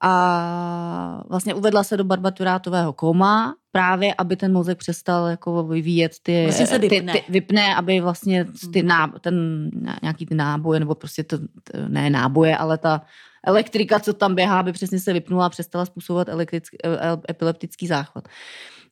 a 0.00 1.24
vlastně 1.28 1.54
uvedla 1.54 1.84
se 1.84 1.96
do 1.96 2.04
barbaturátového 2.04 2.92
koma, 2.92 3.54
právě 3.72 4.14
aby 4.18 4.36
ten 4.36 4.52
mozek 4.52 4.78
přestal 4.78 5.26
jako 5.26 5.64
vyvíjet 5.64 6.12
ty, 6.22 6.44
Vlastně 6.44 6.66
se 6.66 6.78
ty, 6.78 6.88
vypne. 6.88 7.12
ty 7.12 7.24
vypne, 7.28 7.74
aby 7.74 8.00
vlastně 8.00 8.46
ty 8.72 8.82
ná, 8.82 9.12
ten, 9.20 9.70
nějaký 10.02 10.26
ty 10.26 10.34
náboje, 10.34 10.80
nebo 10.80 10.94
prostě 10.94 11.24
to, 11.24 11.38
ne 11.88 12.10
náboje, 12.10 12.56
ale 12.56 12.78
ta 12.78 13.02
elektrika, 13.46 14.00
co 14.00 14.12
tam 14.12 14.34
běhá, 14.34 14.60
aby 14.60 14.72
přesně 14.72 15.00
se 15.00 15.12
vypnula 15.12 15.46
a 15.46 15.50
přestala 15.50 15.84
způsobovat 15.84 16.28
elektrický, 16.28 16.78
epileptický 17.30 17.86
záchvat. 17.86 18.28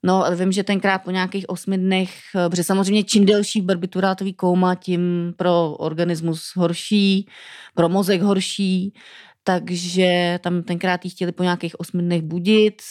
No, 0.03 0.25
vím, 0.37 0.53
že 0.53 0.65
tenkrát 0.65 0.99
po 0.99 1.11
nějakých 1.11 1.49
osmi 1.49 1.79
dnech, 1.79 2.11
eh, 2.37 2.49
protože 2.49 2.65
samozřejmě 2.65 3.05
čím 3.05 3.27
delší 3.27 3.63
barbiturátový 3.63 4.35
kouma, 4.35 4.75
tím 4.75 5.35
pro 5.37 5.73
organismus 5.73 6.53
horší, 6.57 7.29
pro 7.75 7.89
mozek 7.89 8.23
horší, 8.23 8.95
takže 9.43 10.39
tam 10.43 10.63
tenkrát 10.63 11.05
jí 11.05 11.11
chtěli 11.11 11.33
po 11.33 11.43
nějakých 11.43 11.81
osmi 11.81 12.03
dnech 12.03 12.23
budit, 12.23 12.83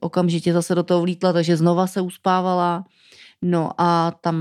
okamžitě 0.00 0.52
zase 0.52 0.74
do 0.74 0.82
toho 0.82 1.00
vlítla, 1.00 1.32
takže 1.32 1.56
znova 1.56 1.86
se 1.86 2.00
uspávala. 2.00 2.84
No 3.42 3.70
a 3.78 4.10
tam, 4.20 4.36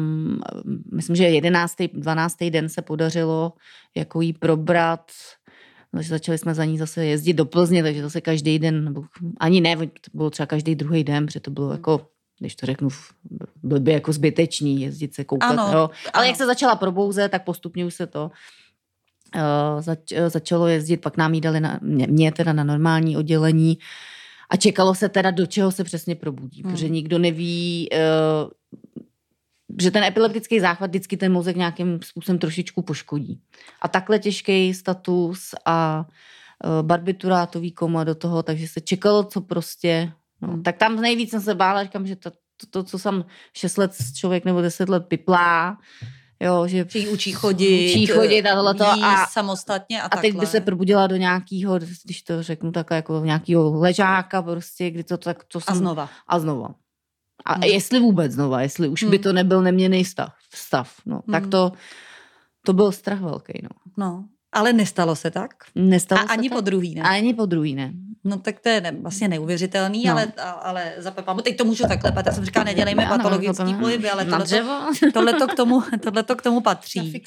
eh, 0.56 0.62
myslím, 0.93 1.15
že 1.15 1.23
11. 1.23 1.75
12. 1.93 2.49
den 2.49 2.69
se 2.69 2.82
podařilo 2.82 3.53
jako 3.95 4.21
jí 4.21 4.34
probrat, 4.34 5.12
začali 5.93 6.38
jsme 6.38 6.54
za 6.54 6.65
ní 6.65 6.78
zase 6.78 7.06
jezdit 7.06 7.34
do 7.34 7.45
Plzně, 7.45 7.84
takže 7.84 8.02
zase 8.02 8.21
každý 8.21 8.60
den, 8.60 8.86
nebo 8.86 9.04
ani 9.39 9.62
ne, 9.62 9.78
to 9.78 10.10
bylo 10.13 10.30
třeba 10.30 10.45
každý 10.45 10.76
druhý 10.76 11.04
den, 11.04 11.26
protože 11.26 11.39
to 11.39 11.52
bylo 11.52 11.71
jako 11.71 12.08
když 12.39 12.56
to 12.56 12.65
řeknu, 12.65 12.89
blbě 13.63 13.93
jako 13.93 14.13
zbytečný 14.13 14.82
jezdit 14.82 15.15
se 15.15 15.23
koukat. 15.23 15.52
Ano, 15.52 15.63
jo. 15.63 15.89
Ale 16.13 16.13
ano. 16.13 16.23
jak 16.23 16.36
se 16.36 16.45
začala 16.45 16.76
probouzet, 16.76 17.32
tak 17.32 17.43
postupně 17.43 17.86
už 17.86 17.93
se 17.93 18.08
to 18.08 18.32
uh, 19.36 19.82
zač, 19.82 20.00
začalo 20.28 20.67
jezdit, 20.67 20.97
pak 20.97 21.17
nám 21.17 21.34
jí 21.34 21.41
dali 21.41 21.60
na, 21.60 21.80
mě, 21.82 22.08
mě 22.08 22.32
teda 22.32 22.54
na 22.54 22.63
normální 22.63 23.17
oddělení 23.17 23.78
a 24.50 24.58
čekalo 24.58 24.95
se 24.95 25.10
teda, 25.10 25.32
do 25.32 25.45
čeho 25.45 25.71
se 25.71 25.84
přesně 25.84 26.15
probudí, 26.15 26.62
Hmm. 26.63 26.71
protože 26.71 26.89
nikdo 26.89 27.19
neví, 27.19 27.89
uh, 27.91 27.97
že 29.80 29.91
ten 29.91 30.03
epileptický 30.03 30.60
záchvat 30.60 30.89
vždycky 30.89 31.17
ten 31.17 31.32
mozek 31.32 31.56
nějakým 31.56 31.99
způsobem 32.03 32.39
trošičku 32.39 32.82
poškodí. 32.82 33.41
A 33.82 33.88
takhle 33.88 34.19
těžký 34.19 34.73
status 34.73 35.56
a 35.65 36.06
uh, 36.65 36.82
barbiturátový 36.88 37.71
koma 37.71 38.03
do 38.03 38.15
toho, 38.15 38.43
takže 38.43 38.67
se 38.67 38.82
čekalo, 38.82 39.23
co 39.23 39.41
prostě 39.41 40.12
No, 40.41 40.47
Hmm. 40.49 40.63
tak 40.63 40.77
tam 40.77 40.95
nejvíc 41.01 41.30
jsem 41.30 41.41
se 41.41 41.56
bála, 41.56 41.84
říkám, 41.84 42.08
že 42.08 42.15
to, 42.15 42.32
to, 42.32 42.67
to 42.69 42.84
co 42.84 42.99
jsem 42.99 43.25
6 43.53 43.77
let 43.77 43.91
člověk 44.15 44.45
nebo 44.45 44.62
10 44.62 44.89
let 44.89 45.06
piplá, 45.08 45.77
jo, 46.39 46.67
že 46.67 46.86
jí 46.95 47.08
učí 47.08 47.32
chodit, 47.32 47.89
Učí 47.89 48.06
chodit 48.06 48.45
a 48.45 48.56
tohleto 48.56 48.86
a- 48.88 49.25
samostatně 49.27 50.01
a, 50.01 50.06
a 50.06 50.17
teď 50.21 50.36
by 50.39 50.45
se 50.45 50.62
probudila 50.62 51.08
do 51.08 51.15
nějakého, 51.15 51.80
když 52.06 52.21
to 52.21 52.43
řeknu 52.43 52.71
takhle, 52.71 52.95
jako 52.97 53.21
nějakého 53.25 53.80
ležáka 53.80 54.41
prostě, 54.41 54.91
kdy 54.91 55.03
to 55.03 55.17
tak, 55.17 55.43
to 55.43 55.58
A 55.58 55.62
jsem, 55.62 55.75
znova. 55.75 56.10
A 56.27 56.39
znova. 56.39 56.69
A 57.47 57.53
Hmm. 57.53 57.63
jestli 57.63 57.99
vůbec 57.99 58.31
znova, 58.31 58.62
jestli 58.62 58.88
už 58.88 59.03
by 59.03 59.15
Hmm. 59.17 59.23
to 59.23 59.33
nebyl 59.33 59.62
neměný 59.62 60.05
stav, 60.05 60.33
stav 60.53 60.93
no, 61.05 61.21
tak 61.31 61.41
Hmm. 61.43 61.51
to, 61.51 61.71
to 62.65 62.73
byl 62.73 62.91
strach 62.91 63.21
velký, 63.21 63.53
no. 63.63 63.69
No. 63.97 64.25
Ale 64.57 64.73
nestalo 64.73 65.15
se 65.15 65.31
tak? 65.31 65.51
Nestalo 65.75 66.21
A 66.21 66.23
se 66.23 66.29
ani 66.33 66.49
tak? 66.49 66.55
po 66.57 66.61
druhý, 66.61 66.95
ne? 66.95 67.01
Ani 67.01 67.33
po 67.33 67.45
druhý, 67.45 67.75
ne. 67.75 67.91
No 68.23 68.37
tak 68.37 68.59
to 68.59 68.69
je 68.69 68.81
ne, 68.81 68.91
vlastně 69.01 69.27
neuvěřitelný, 69.27 70.03
No. 70.05 70.11
ale, 70.11 70.31
ale 70.61 70.93
za 70.97 71.11
Pepa, 71.11 71.33
teď 71.33 71.57
to 71.57 71.65
můžu 71.65 71.83
takhle, 71.87 72.13
já 72.25 72.31
jsem 72.31 72.45
říkala, 72.45 72.63
nedělejme 72.63 73.05
Ano, 73.05 73.17
patologický 73.17 73.73
to- 73.73 73.79
pohyby, 73.79 74.09
ale 74.09 74.25
tohleto, 75.13 75.47
k 75.47 75.55
tomu, 75.55 75.81
tohleto 76.03 76.35
k 76.35 76.41
tomu 76.41 76.61
patří. 76.61 77.23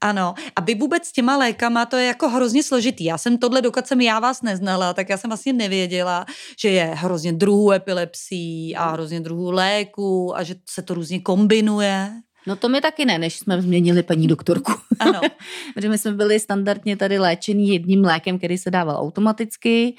Ano. 0.00 0.34
A 0.56 0.60
vy 0.60 0.74
vůbec 0.74 1.04
s 1.06 1.12
těma 1.12 1.36
lékama, 1.36 1.86
to 1.86 1.96
je 1.96 2.06
jako 2.06 2.28
hrozně 2.28 2.62
složitý. 2.62 3.04
Já 3.04 3.18
jsem 3.18 3.38
tohle, 3.38 3.62
dokud 3.62 3.86
jsem 3.86 4.00
já 4.00 4.20
vás 4.20 4.42
neznala, 4.42 4.94
tak 4.94 5.08
já 5.08 5.16
jsem 5.16 5.30
vlastně 5.30 5.52
nevěděla, 5.52 6.26
že 6.58 6.68
je 6.68 6.84
hrozně 6.84 7.32
druhů 7.32 7.72
epilepsí 7.72 8.76
a 8.76 8.90
hrozně 8.90 9.20
druhů 9.20 9.50
léků 9.50 10.36
a 10.36 10.42
že 10.42 10.54
se 10.70 10.82
to 10.82 10.94
různě 10.94 11.20
kombinuje. 11.20 12.12
No 12.46 12.56
to 12.56 12.68
mi 12.68 12.80
taky 12.80 13.04
ne, 13.04 13.18
než 13.18 13.38
jsme 13.38 13.62
změnili 13.62 14.02
paní 14.02 14.28
doktorku. 14.28 14.72
Ano. 14.98 15.20
Protože 15.74 15.88
my 15.88 15.98
jsme 15.98 16.12
byli 16.12 16.40
standardně 16.40 16.96
tady 16.96 17.18
léčení 17.18 17.68
jedním 17.68 18.04
lékem, 18.04 18.38
který 18.38 18.58
se 18.58 18.70
dával 18.70 18.96
automaticky 18.96 19.96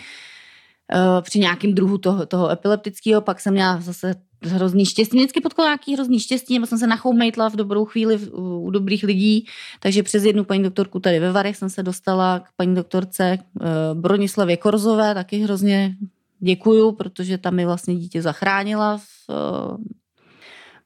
eh, 0.94 1.22
při 1.22 1.40
nějakém 1.40 1.74
druhu 1.74 1.98
toho, 1.98 2.26
toho 2.26 2.52
epileptického, 2.52 3.22
pak 3.22 3.40
jsem 3.40 3.54
měla 3.54 3.82
zase 3.82 4.16
hrozný 4.46 4.86
štěstí. 4.86 5.18
Vždycky 5.18 5.42
potkalo 5.42 5.68
nějaký 5.68 5.94
hrozný 5.94 6.20
štěstí, 6.20 6.54
nebo 6.54 6.68
jsem 6.68 6.78
se 6.78 6.88
nachoumejtla 6.88 7.50
v 7.50 7.56
dobrou 7.56 7.86
chvíli 7.86 8.18
u, 8.18 8.72
dobrých 8.72 9.04
lidí, 9.04 9.46
takže 9.80 10.04
přes 10.04 10.24
jednu 10.24 10.44
paní 10.44 10.64
doktorku 10.64 11.00
tady 11.00 11.20
ve 11.20 11.32
Varech 11.32 11.58
jsem 11.58 11.70
se 11.70 11.84
dostala 11.84 12.40
k 12.40 12.50
paní 12.58 12.76
doktorce 12.76 13.38
uh, 13.38 13.68
Bronislavě 13.94 14.58
Korzové, 14.58 15.14
taky 15.14 15.38
hrozně 15.38 15.96
děkuju, 16.40 16.92
protože 16.92 17.38
tam 17.38 17.56
mi 17.56 17.66
vlastně 17.66 17.96
dítě 17.96 18.22
zachránila. 18.22 18.98
V, 18.98 19.30
uh, 19.30 19.78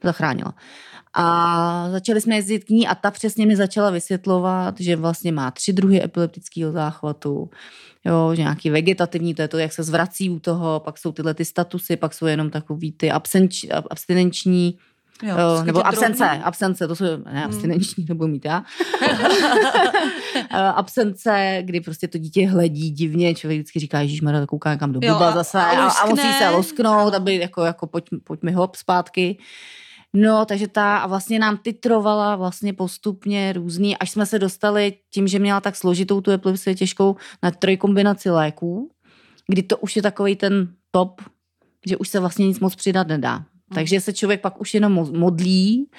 zachránila. 0.03 0.53
A 1.19 1.87
začali 1.91 2.21
jsme 2.21 2.35
jezdit 2.35 2.63
k 2.63 2.69
ní 2.69 2.87
a 2.87 2.95
ta 2.95 3.11
přesně 3.11 3.45
mi 3.45 3.55
začala 3.55 3.89
vysvětlovat, 3.89 4.79
že 4.79 4.95
vlastně 4.95 5.31
má 5.31 5.51
tři 5.51 5.73
druhy 5.73 6.03
epileptického 6.03 6.71
záchvatu, 6.71 7.49
jo, 8.05 8.31
že 8.35 8.41
nějaký 8.41 8.69
vegetativní, 8.69 9.33
to 9.35 9.41
je 9.41 9.47
to, 9.47 9.57
jak 9.57 9.73
se 9.73 9.83
zvrací 9.83 10.29
u 10.29 10.39
toho, 10.39 10.79
pak 10.85 10.97
jsou 10.97 11.11
tyhle 11.11 11.33
ty 11.33 11.45
statusy, 11.45 11.95
pak 11.97 12.13
jsou 12.13 12.25
jenom 12.25 12.49
takový 12.49 12.91
ty 12.91 13.11
absenč, 13.11 13.63
ab- 13.63 13.87
abstinenční, 13.91 14.77
Jo, 15.23 15.29
jo, 15.37 15.63
nebo 15.63 15.87
absence, 15.87 16.23
drobný. 16.23 16.43
absence, 16.43 16.87
to 16.87 16.95
jsou, 16.95 17.03
ne, 17.05 17.19
Hmm. 17.25 17.43
abstinenční, 17.43 18.05
nebudu 18.09 18.27
mít 18.27 18.45
já. 18.45 18.63
Eh, 20.51 20.57
absence, 20.57 21.59
kdy 21.65 21.81
prostě 21.81 22.07
to 22.07 22.17
dítě 22.17 22.47
hledí 22.47 22.91
divně, 22.91 23.35
člověk 23.35 23.59
vždycky 23.59 23.79
říká, 23.79 23.99
Ježíš 24.01 24.21
Mara, 24.21 24.45
kouká 24.45 24.71
někam 24.73 24.91
do 24.91 24.99
blba 24.99 25.29
a- 25.29 25.31
zase 25.35 25.57
a 25.57 25.61
a, 25.63 25.87
a, 25.89 26.05
musí 26.05 26.21
se 26.21 26.27
luskne. 26.27 26.49
losknout, 26.49 27.13
aby 27.13 27.35
jako, 27.35 27.63
jako 27.65 27.87
pojď, 27.87 28.05
pojď 28.23 28.43
mi 28.43 28.51
hop 28.51 28.75
zpátky. 28.75 29.37
No, 30.13 30.45
takže 30.45 30.67
ta 30.67 30.97
a 30.97 31.07
vlastně 31.07 31.39
nám 31.39 31.57
titrovala 31.57 32.35
vlastně 32.35 32.73
postupně 32.73 33.53
různý, 33.53 33.97
až 33.97 34.09
jsme 34.11 34.25
se 34.25 34.39
dostali 34.39 34.93
tím, 35.13 35.27
že 35.27 35.39
měla 35.39 35.61
tak 35.61 35.75
složitou 35.75 36.21
tu 36.21 36.31
epilepsii 36.31 36.75
těžkou 36.75 37.15
na 37.43 37.51
trojkombinaci 37.51 38.29
léků, 38.29 38.91
kdy 39.47 39.63
to 39.63 39.77
už 39.77 39.95
je 39.95 40.01
takový 40.01 40.35
ten 40.35 40.73
top, 40.91 41.21
že 41.85 41.97
už 41.97 42.09
se 42.09 42.19
vlastně 42.19 42.47
nic 42.47 42.59
moc 42.59 42.75
přidat 42.75 43.07
nedá. 43.07 43.45
Takže 43.73 44.01
se 44.01 44.13
člověk 44.13 44.41
pak 44.41 44.61
už 44.61 44.73
jenom 44.73 44.95
mo- 44.95 45.17
modlí, 45.19 45.89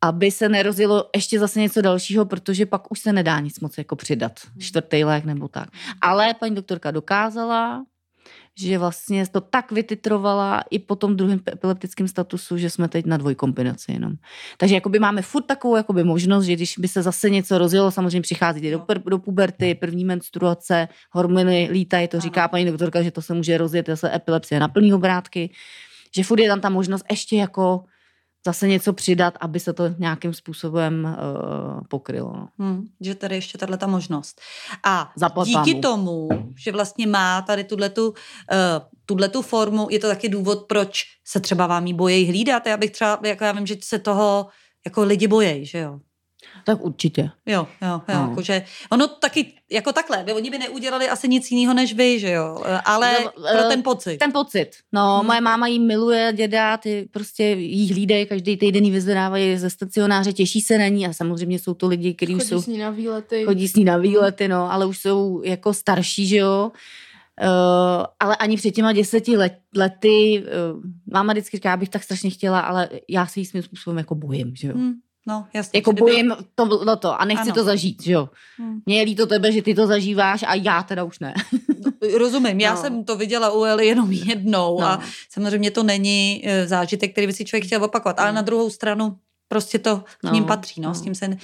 aby 0.00 0.30
se 0.30 0.48
nerozjelo 0.48 1.10
ještě 1.14 1.38
zase 1.38 1.60
něco 1.60 1.82
dalšího, 1.82 2.24
protože 2.24 2.66
pak 2.66 2.92
už 2.92 2.98
se 2.98 3.12
nedá 3.12 3.40
nic 3.40 3.60
moc 3.60 3.78
jako 3.78 3.96
přidat. 3.96 4.32
Čtvrtý 4.58 5.04
lék 5.04 5.24
nebo 5.24 5.48
tak. 5.48 5.68
Ale 6.00 6.34
paní 6.34 6.54
doktorka 6.54 6.90
dokázala, 6.90 7.84
že 8.54 8.78
vlastně 8.78 9.26
to 9.26 9.40
tak 9.40 9.72
vytitrovala 9.72 10.64
i 10.70 10.78
po 10.78 10.96
tom 10.96 11.16
druhém 11.16 11.40
epileptickém 11.52 12.08
statusu, 12.08 12.56
že 12.56 12.70
jsme 12.70 12.88
teď 12.88 13.06
na 13.06 13.16
dvojkombinaci 13.16 13.92
jenom. 13.92 14.12
Takže 14.56 14.74
jakoby 14.74 14.98
máme 14.98 15.22
furt 15.22 15.42
takovou 15.42 15.76
jakoby 15.76 16.04
možnost, 16.04 16.44
že 16.44 16.52
když 16.52 16.78
by 16.78 16.88
se 16.88 17.02
zase 17.02 17.30
něco 17.30 17.58
rozjelo, 17.58 17.90
samozřejmě 17.90 18.20
přichází 18.20 18.70
do, 18.70 18.78
per- 18.78 19.02
do 19.04 19.18
puberty, 19.18 19.74
první 19.74 20.04
menstruace, 20.04 20.88
hormony 21.10 21.68
lítají, 21.72 22.08
to 22.08 22.20
říká 22.20 22.48
paní 22.48 22.64
doktorka, 22.64 23.02
že 23.02 23.10
to 23.10 23.22
se 23.22 23.34
může 23.34 23.58
rozjet 23.58 23.86
zase 23.86 24.14
epilepsie 24.14 24.60
na 24.60 24.68
plný 24.68 24.94
obrátky, 24.94 25.50
že 26.16 26.24
furt 26.24 26.40
je 26.40 26.48
tam 26.48 26.60
ta 26.60 26.68
možnost 26.68 27.04
ještě 27.10 27.36
jako 27.36 27.84
zase 28.48 28.68
něco 28.68 28.92
přidat, 28.92 29.34
aby 29.40 29.60
se 29.60 29.72
to 29.72 29.84
nějakým 29.98 30.34
způsobem 30.34 31.04
uh, 31.04 31.80
pokrylo. 31.88 32.32
no. 32.32 32.48
Hmm, 32.58 32.86
že 33.00 33.14
tady 33.14 33.34
ještě 33.34 33.58
tahle 33.58 33.76
ta 33.76 33.86
možnost. 33.86 34.40
A 34.84 35.12
Zaplať 35.16 35.48
díky 35.48 35.72
pámu. 35.72 35.80
tomu, 35.80 36.28
že 36.56 36.72
vlastně 36.72 37.06
má 37.06 37.42
tady 37.42 37.64
tuhletu, 37.64 38.08
uh, 38.08 38.16
tuhletu 39.06 39.42
formu, 39.42 39.88
je 39.90 39.98
to 39.98 40.08
taky 40.08 40.28
důvod, 40.28 40.64
proč 40.68 41.04
se 41.24 41.40
třeba 41.40 41.66
vám 41.66 41.86
jí 41.86 41.94
bojejí 41.94 42.26
hlídat. 42.28 42.66
Já 42.66 42.76
bych 42.76 42.90
třeba, 42.90 43.20
jako 43.24 43.44
já 43.44 43.52
vím, 43.52 43.66
že 43.66 43.76
se 43.84 43.98
toho 43.98 44.46
jako 44.86 45.04
lidi 45.04 45.28
bojejí, 45.28 45.66
že 45.66 45.78
jo. 45.78 46.00
Tak 46.64 46.84
určitě. 46.84 47.30
Jo, 47.46 47.66
jo, 47.82 47.88
jo, 48.08 48.14
No. 48.14 48.26
jakože, 48.28 48.64
ono 48.90 49.08
taky, 49.08 49.52
jako 49.70 49.92
takhle, 49.92 50.24
by, 50.24 50.32
oni 50.32 50.50
by 50.50 50.58
neudělali 50.58 51.08
asi 51.08 51.28
nic 51.28 51.50
jiného 51.50 51.74
než 51.74 51.94
vy, 51.94 52.18
že 52.20 52.30
jo, 52.30 52.62
Eh, 52.66 52.80
ale 52.84 53.12
No, 53.24 53.30
pro 53.30 53.60
eh, 53.64 53.68
ten 53.68 53.82
pocit. 53.82 54.18
Ten 54.18 54.32
pocit. 54.32 54.70
No, 54.92 55.16
Hmm. 55.18 55.26
moje 55.26 55.40
máma 55.40 55.66
jí 55.66 55.78
miluje, 55.80 56.32
děda, 56.36 56.76
ty 56.76 57.08
prostě 57.10 57.44
jí 57.44 57.92
hlídají, 57.92 58.26
každý 58.26 58.56
týden 58.56 58.84
jí 58.84 58.90
vyzvedávají 58.90 59.56
ze 59.58 59.70
stacionáře, 59.70 60.32
těší 60.32 60.60
se 60.60 60.78
na 60.78 60.88
ní 60.88 61.06
a 61.06 61.12
samozřejmě 61.12 61.58
jsou 61.58 61.74
to 61.74 61.86
lidi, 61.88 62.14
kteří 62.14 62.34
už 62.34 62.42
Chodí 62.42 62.48
jsou, 62.48 62.62
s 62.62 62.66
ní 62.66 62.78
na 62.78 62.90
výlety. 62.90 63.44
chodí 63.44 63.68
s 63.68 63.74
ní 63.76 63.84
na 63.84 63.96
výlety, 63.96 64.48
no, 64.48 64.72
ale 64.72 64.86
už 64.86 64.98
jsou 64.98 65.42
jako 65.44 65.74
starší, 65.74 66.26
že 66.26 66.36
jo. 66.36 66.72
Uh, 67.42 68.04
ale 68.20 68.36
ani 68.36 68.56
před 68.56 68.70
těma 68.70 68.92
deseti 68.92 69.36
let, 69.36 69.58
lety, 69.76 70.44
uh, 70.74 70.82
máma 71.12 71.32
vždycky 71.32 71.56
říká, 71.56 71.70
já 71.70 71.76
bych 71.76 71.88
tak 71.88 72.02
strašně 72.02 72.30
chtěla, 72.30 72.60
ale 72.60 72.88
já 73.08 73.26
se 73.26 73.40
jí 73.40 73.46
svým 73.46 73.62
způsobem 73.62 73.98
jako 73.98 74.14
bojím, 74.14 74.56
že 74.56 74.68
jo. 74.68 74.74
Hmm, 74.74 74.92
no, 75.26 75.46
jasně. 75.54 75.78
Jako 75.78 75.92
bojím 75.92 76.36
to, 76.54 76.84
no 76.84 76.96
to 76.96 77.20
a 77.20 77.24
nechci 77.24 77.42
Ano. 77.42 77.54
to 77.54 77.64
zažít, 77.64 78.02
že 78.02 78.12
jo. 78.12 78.28
Hmm. 78.58 78.80
Mně 78.86 78.98
je 78.98 79.04
líto 79.04 79.26
tebe, 79.26 79.52
že 79.52 79.62
ty 79.62 79.74
to 79.74 79.86
zažíváš 79.86 80.42
a 80.46 80.54
já 80.54 80.82
teda 80.82 81.04
už 81.04 81.18
ne. 81.18 81.34
Rozumím, 82.18 82.60
já 82.60 82.74
No. 82.74 82.80
jsem 82.80 83.04
to 83.04 83.16
viděla 83.16 83.50
u 83.52 83.64
Eli 83.64 83.86
jenom 83.86 84.12
jednou 84.12 84.80
No. 84.80 84.86
a 84.86 85.00
samozřejmě 85.30 85.70
to 85.70 85.82
není 85.82 86.42
eh, 86.44 86.66
zážitek, 86.66 87.12
který 87.12 87.26
by 87.26 87.32
si 87.32 87.44
člověk 87.44 87.66
chtěl 87.66 87.84
opakovat, 87.84 88.20
ale 88.20 88.30
Mm. 88.30 88.34
na 88.34 88.42
druhou 88.42 88.70
stranu 88.70 89.16
prostě 89.48 89.78
to 89.78 89.96
k 89.96 90.22
No, 90.24 90.30
ním 90.32 90.44
patří, 90.44 90.80
no, 90.80 90.88
no. 90.88 90.94
s 90.94 91.02
tím 91.02 91.14
se 91.14 91.36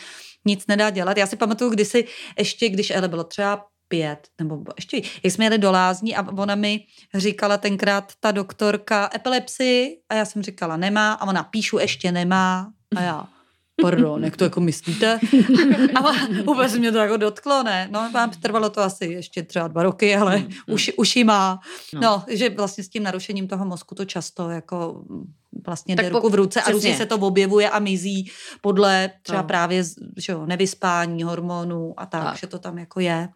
nic 0.45 0.67
nedá 0.67 0.91
dělat. 0.91 1.17
Já 1.17 1.27
si 1.27 1.37
pamatuju 1.37 1.71
kdysi 1.71 2.05
ještě, 2.39 2.69
když 2.69 2.91
Eli 2.91 3.09
bylo 3.09 3.25
třeba 3.25 3.65
pět, 3.89 4.29
nebo 4.41 4.63
ještě, 4.77 4.97
jak 5.23 5.33
jsme 5.35 5.45
jeli 5.45 5.59
do 5.59 5.71
Lázní 5.73 6.17
a 6.17 6.33
ona 6.33 6.55
mi 6.55 6.85
říkala 7.15 7.57
tenkrát 7.59 8.13
ta 8.21 8.31
doktorka 8.33 9.11
epilepsii 9.15 9.99
a 10.09 10.15
já 10.15 10.25
jsem 10.25 10.43
říkala 10.43 10.77
nemá 10.77 11.13
a 11.13 11.29
ona 11.29 11.43
píšu 11.43 11.79
ještě 11.79 12.13
nemá 12.13 12.71
a 12.97 13.01
já 13.01 13.25
pardon, 13.83 14.25
jak 14.25 14.37
to 14.37 14.45
jako 14.45 14.61
myslíte? 14.61 15.21
A 15.95 16.13
vůbec 16.45 16.79
mě 16.79 16.93
to 16.93 16.99
jako 16.99 17.17
dotklo, 17.17 17.63
ne? 17.63 17.89
No, 17.91 18.11
vám 18.15 18.31
trvalo 18.31 18.71
to 18.71 18.81
asi 18.81 19.05
ještě 19.05 19.43
třeba 19.43 19.69
dva 19.69 19.83
roky, 19.83 20.17
ale 20.17 20.39
mm, 20.39 20.49
už, 20.67 20.93
už 20.97 21.17
ji 21.17 21.25
má. 21.25 21.61
No. 21.95 22.01
no, 22.01 22.25
že 22.29 22.51
vlastně 22.51 22.85
s 22.85 22.89
tím 22.89 23.03
narušením 23.03 23.49
toho 23.49 23.65
mozku 23.65 23.95
to 23.95 24.05
často 24.05 24.51
jako 24.51 25.05
vlastně 25.67 25.97
tak 25.97 26.05
jde 26.05 26.11
ruku 26.11 26.29
v 26.29 26.35
ruce 26.35 26.61
přesně. 26.61 26.73
a 26.73 26.73
různě 26.73 26.97
se 26.97 27.07
to 27.07 27.17
objevuje 27.17 27.71
a 27.71 27.79
mizí 27.79 28.31
podle 28.61 29.11
třeba 29.23 29.43
no. 29.43 29.49
právě 29.49 29.85
že 30.17 30.33
jo, 30.33 30.47
nevyspání, 30.47 31.23
hormonů 31.23 31.95
a 31.97 32.07
tak, 32.07 32.25
tak, 32.25 32.39
že 32.39 32.47
to 32.47 32.59
tam 32.59 32.79
jako 32.79 33.01
je. 33.01 33.29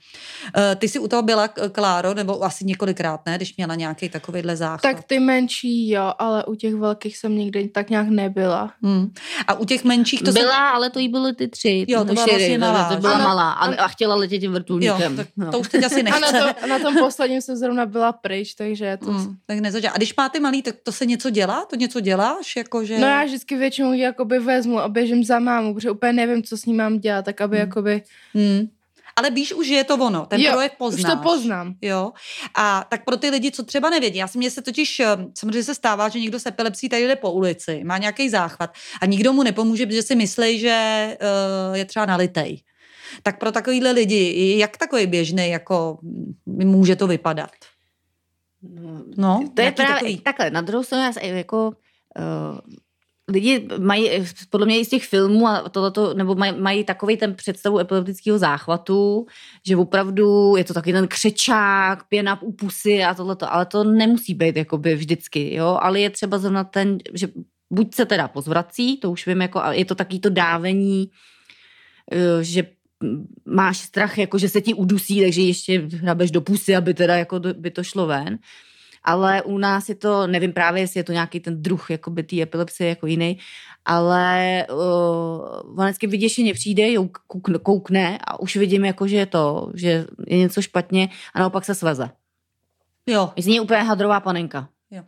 Uh, 0.56 0.62
ty 0.78 0.88
jsi 0.88 0.98
u 0.98 1.08
toho 1.08 1.22
byla, 1.22 1.48
Kláro, 1.48 2.14
nebo 2.14 2.44
asi 2.44 2.64
několikrát, 2.64 3.20
ne, 3.26 3.36
když 3.36 3.56
měla 3.56 3.74
nějaký 3.74 4.08
takovýhle 4.08 4.56
záchvat? 4.56 4.82
Tak 4.82 5.04
ty 5.04 5.20
menší, 5.20 5.90
jo, 5.90 6.12
ale 6.18 6.44
u 6.44 6.54
těch 6.54 6.74
velkých 6.74 7.18
jsem 7.18 7.34
nikdy 7.34 7.68
tak 7.68 7.90
nějak 7.90 8.08
nebyla. 8.08 8.72
Hmm. 8.82 9.12
A 9.46 9.54
u 9.54 9.64
těch 9.64 9.84
menších 9.84 10.22
to 10.22 10.32
Byla, 10.32 10.52
jsem... 10.52 10.62
ale 10.74 10.90
to 10.90 10.98
jí 10.98 11.08
byly 11.08 11.34
ty 11.34 11.48
tři. 11.48 11.84
Jo, 11.88 11.98
to 11.98 12.12
byla 12.12 12.26
vlastně 12.26 12.58
malá. 12.58 12.88
To 12.88 13.00
byla 13.00 13.14
ano, 13.14 13.24
malá 13.24 13.52
a, 13.52 13.74
a 13.74 13.88
chtěla 13.88 14.14
letět 14.14 14.40
tím 14.40 14.52
vrtulníkem. 14.52 15.12
Jo, 15.12 15.16
tak 15.16 15.28
no. 15.36 15.50
to 15.50 15.58
už 15.58 15.68
teď 15.68 15.84
asi 15.84 16.02
nechce. 16.02 16.18
A 16.28 16.32
na, 16.32 16.52
to, 16.52 16.66
na 16.66 16.78
tom 16.78 16.98
posledním 16.98 17.40
jsem 17.40 17.56
zrovna 17.56 17.86
byla 17.86 18.12
pryč, 18.12 18.54
takže 18.54 18.98
to... 19.04 19.12
Hmm, 19.12 19.36
tak 19.46 19.58
nezačala. 19.58 19.94
A 19.94 19.96
když 19.96 20.16
máte 20.16 20.40
malý, 20.40 20.62
tak 20.62 20.74
to 20.82 20.92
se 20.92 21.06
něco 21.06 21.30
dělá? 21.30 21.64
To 21.64 21.76
něco 21.76 22.00
děláš? 22.08 22.56
Jakože... 22.56 22.98
No 22.98 23.06
já 23.06 23.24
vždycky 23.24 23.56
většinou 23.56 23.92
ji 23.92 24.00
jakoby 24.00 24.38
vezmu 24.38 24.78
a 24.78 24.88
běžím 24.88 25.24
za 25.24 25.38
mámu, 25.38 25.74
protože 25.74 25.90
úplně 25.90 26.12
nevím, 26.12 26.42
co 26.42 26.56
s 26.56 26.64
ní 26.64 26.74
mám 26.74 26.98
dělat, 26.98 27.24
tak 27.24 27.40
aby 27.40 27.56
hmm. 27.56 27.66
jakoby... 27.68 28.02
Hmm. 28.34 28.68
Ale 29.16 29.30
víš 29.30 29.52
už, 29.52 29.66
že 29.66 29.74
je 29.74 29.84
to 29.84 29.96
ono, 29.96 30.26
ten 30.26 30.40
jo, 30.40 30.52
projekt 30.52 30.74
poznáš. 30.78 31.04
už 31.04 31.10
to 31.10 31.16
poznám. 31.22 31.74
Jo. 31.82 32.12
A 32.54 32.86
tak 32.88 33.04
pro 33.04 33.16
ty 33.16 33.30
lidi, 33.30 33.50
co 33.50 33.62
třeba 33.62 33.90
nevědí, 33.90 34.18
já 34.18 34.28
si 34.28 34.38
mě 34.38 34.50
se 34.50 34.62
totiž, 34.62 35.00
eh, 35.00 35.06
samozřejmě 35.34 35.62
se 35.62 35.74
stává, 35.74 36.08
že 36.08 36.20
někdo 36.20 36.38
s 36.38 36.46
epilepsí 36.46 36.88
tady 36.88 37.06
jde 37.06 37.16
po 37.16 37.32
ulici, 37.32 37.84
má 37.84 37.98
nějaký 37.98 38.30
záchvat 38.30 38.70
a 39.00 39.06
nikdo 39.06 39.32
mu 39.32 39.42
nepomůže, 39.42 39.86
protože 39.86 40.02
si 40.02 40.14
myslí, 40.14 40.58
že 40.58 40.76
uh, 41.70 41.76
je 41.76 41.84
třeba 41.84 42.06
nalitej. 42.06 42.62
Tak 43.22 43.38
pro 43.38 43.52
takovýhle 43.52 43.90
lidi, 43.90 44.54
jak 44.58 44.76
takový 44.76 45.06
běžný, 45.06 45.50
jako 45.50 45.98
může 46.46 46.96
to 46.96 47.06
vypadat? 47.06 47.50
No, 48.62 49.02
no 49.16 49.48
to 49.54 49.62
je 49.62 49.72
právě 49.72 49.94
takový? 49.94 50.18
takhle. 50.20 50.50
Na 50.50 50.60
druhou 50.60 50.84
stranu, 50.84 51.12
jako 51.22 51.66
uh, 51.66 51.74
lidi 53.28 53.68
mají, 53.78 54.10
podle 54.50 54.66
mě 54.66 54.80
i 54.80 54.84
z 54.84 54.88
těch 54.88 55.04
filmů 55.04 55.46
a 55.46 55.68
tohleto, 55.68 56.14
nebo 56.14 56.34
mají, 56.34 56.52
mají 56.60 56.84
takový 56.84 57.16
ten 57.16 57.34
představu 57.34 57.78
epileptického 57.78 58.38
záchvatu, 58.38 59.26
že 59.66 59.76
opravdu 59.76 60.56
je 60.56 60.64
to 60.64 60.74
taky 60.74 60.92
ten 60.92 61.08
křečák, 61.08 62.08
pěna 62.08 62.42
u 62.42 62.52
pusy 62.52 63.04
a 63.04 63.14
tohleto, 63.14 63.52
ale 63.52 63.66
to 63.66 63.84
nemusí 63.84 64.34
být 64.34 64.56
jakoby 64.56 64.94
vždycky, 64.94 65.54
jo, 65.54 65.78
ale 65.82 66.00
je 66.00 66.10
třeba 66.10 66.38
zrovna 66.38 66.64
ten, 66.64 66.98
že 67.14 67.28
buď 67.70 67.94
se 67.94 68.06
teda 68.06 68.28
pozvrací, 68.28 68.96
to 68.96 69.10
už 69.10 69.26
vím, 69.26 69.42
jako, 69.42 69.62
je 69.70 69.84
to 69.84 69.94
taky 69.94 70.18
to 70.18 70.30
dávení, 70.30 71.10
eh, 72.12 72.44
že 72.44 72.62
máš 73.46 73.78
strach, 73.78 74.18
jako 74.18 74.38
že 74.38 74.48
se 74.48 74.60
ti 74.60 74.74
udusí, 74.74 75.20
takže 75.20 75.42
ještě 75.42 75.78
hrabeš 75.78 76.30
do 76.30 76.40
pusy, 76.40 76.76
aby 76.76 76.94
teda 76.94 77.16
jako 77.16 77.40
by 77.40 77.70
to 77.70 77.82
šlo 77.82 78.06
ven 78.06 78.38
ale 79.08 79.42
u 79.42 79.58
nás 79.58 79.88
je 79.88 79.94
to, 79.94 80.26
nevím 80.26 80.52
právě, 80.52 80.82
jestli 80.82 81.00
je 81.00 81.04
to 81.04 81.12
nějaký 81.12 81.40
ten 81.40 81.62
druh 81.62 81.90
jakoby 81.90 82.22
té 82.22 82.40
epilepsie 82.42 82.88
jako 82.88 83.06
jiný, 83.06 83.38
ale 83.84 84.66
uh, 84.70 85.78
on 85.80 85.84
vždycky 85.84 86.06
vyděšeně 86.06 86.54
přijde, 86.54 86.88
koukne, 87.26 87.58
koukne 87.58 88.18
a 88.24 88.40
už 88.40 88.56
vidím, 88.56 88.84
jako, 88.84 89.08
že 89.08 89.16
je 89.16 89.26
to, 89.26 89.70
že 89.74 90.06
je 90.26 90.38
něco 90.38 90.62
špatně 90.62 91.08
a 91.34 91.38
naopak 91.38 91.64
se 91.64 91.74
sveze. 91.74 92.10
Jo. 93.06 93.32
Z 93.36 93.46
ní 93.46 93.60
úplně 93.60 93.82
hadrová 93.82 94.20
panenka. 94.20 94.68
Jo. 94.90 95.02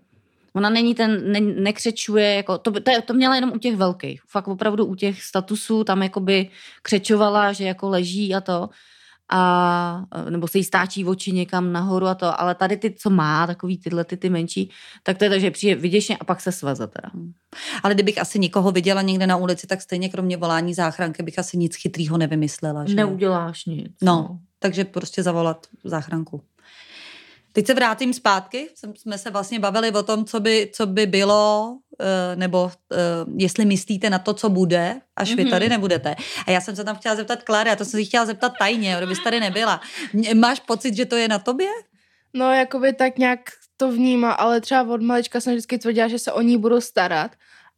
Ona 0.53 0.71
není 0.71 0.95
ten, 0.95 1.33
ne, 1.33 1.41
nekřečuje, 1.41 2.35
jako, 2.35 2.59
to, 2.59 2.73
to, 2.73 2.91
to 3.05 3.15
měla 3.15 3.35
jenom 3.35 3.53
u 3.53 3.59
těch 3.59 3.77
velkých. 3.77 4.23
Fakt 4.29 4.49
opravdu 4.49 4.85
u 4.85 4.95
těch 4.95 5.23
statusů 5.23 5.85
tam 5.85 6.03
jakoby 6.03 6.49
křečovala, 6.83 7.53
že 7.53 7.65
jako 7.65 7.89
leží 7.89 8.35
a 8.35 8.41
to 8.41 8.69
a 9.33 10.05
nebo 10.31 10.49
se 10.49 10.59
jí 10.59 10.65
stáčí 10.65 11.05
oči 11.05 11.33
někam 11.33 11.73
nahoru 11.73 12.07
a 12.07 12.15
to, 12.15 12.41
ale 12.41 12.55
tady 12.55 12.77
ty, 12.77 12.95
co 12.99 13.11
má, 13.11 13.47
takový 13.47 13.79
tyhle 13.79 14.05
ty, 14.05 14.17
ty 14.17 14.31
menší, 14.31 14.71
tak 15.03 15.19
to 15.19 15.25
je 15.25 15.31
tak, 15.31 15.41
že 15.41 15.51
přijde 15.51 15.75
vyděšně 15.75 16.17
a 16.17 16.25
pak 16.25 16.41
se 16.41 16.53
sveze 16.53 16.87
teda. 16.87 17.11
Ale 17.83 17.95
kdybych 17.95 18.21
asi 18.21 18.39
nikoho 18.39 18.71
viděla 18.71 19.03
někde 19.03 19.27
na 19.27 19.37
ulici, 19.37 19.67
tak 19.67 19.83
stejně 19.83 20.09
kromě 20.09 20.37
volání 20.37 20.75
záchranky 20.75 21.23
bych 21.23 21.39
asi 21.39 21.59
nic 21.59 21.77
chytrýho 21.77 22.19
nevymyslela. 22.19 22.85
Že? 22.85 22.95
Neuděláš 22.95 23.65
nic. 23.65 23.93
No, 24.03 24.15
no, 24.15 24.39
takže 24.59 24.85
prostě 24.85 25.23
zavolat 25.23 25.67
záchranku. 25.85 26.43
Teď 27.53 27.67
se 27.67 27.75
vrátím 27.75 28.15
zpátky. 28.15 28.69
Jsme 28.97 29.19
se 29.19 29.31
vlastně 29.31 29.59
bavili 29.59 29.91
o 29.91 30.03
tom, 30.03 30.25
co 30.25 30.41
by, 30.41 30.71
co 30.75 30.87
by 30.87 31.07
bylo, 31.07 31.77
eh, 32.01 32.37
nebo 32.37 32.73
eh, 32.93 32.97
jestli 33.37 33.65
myslíte 33.65 34.11
na 34.11 34.19
to, 34.19 34.35
co 34.35 34.49
bude, 34.49 35.01
až 35.17 35.35
vy 35.35 35.45
mm-hmm. 35.45 35.51
tady 35.51 35.69
nebudete. 35.69 36.15
A 36.47 36.51
já 36.51 36.61
jsem 36.61 36.77
se 36.77 36.85
tam 36.85 36.97
chtěla 36.97 37.17
zeptat 37.17 37.43
Kláry, 37.43 37.71
a 37.71 37.77
to 37.77 37.85
jsem 37.85 38.01
si 38.01 38.07
chtěla 38.07 38.27
zeptat 38.27 38.53
tajně, 38.59 38.95
kdybyste 38.99 39.25
tady 39.25 39.41
nebyla. 39.41 39.81
Máš 40.35 40.61
pocit, 40.61 40.97
že 40.97 41.05
to 41.05 41.17
je 41.17 41.29
na 41.29 41.39
tobě? 41.39 41.69
No, 42.35 42.53
jakoby 42.53 42.93
tak 42.93 43.19
nějak 43.19 43.41
to 43.77 43.93
vnímá, 43.93 44.33
ale 44.33 44.61
třeba 44.61 44.95
od 44.95 45.03
malička 45.03 45.41
jsem 45.41 45.53
vždycky 45.53 45.79
tvrdila, 45.79 46.09
že 46.09 46.19
se 46.19 46.33
o 46.33 46.41
ní 46.41 46.59
budu 46.59 46.81
starat 46.81 47.31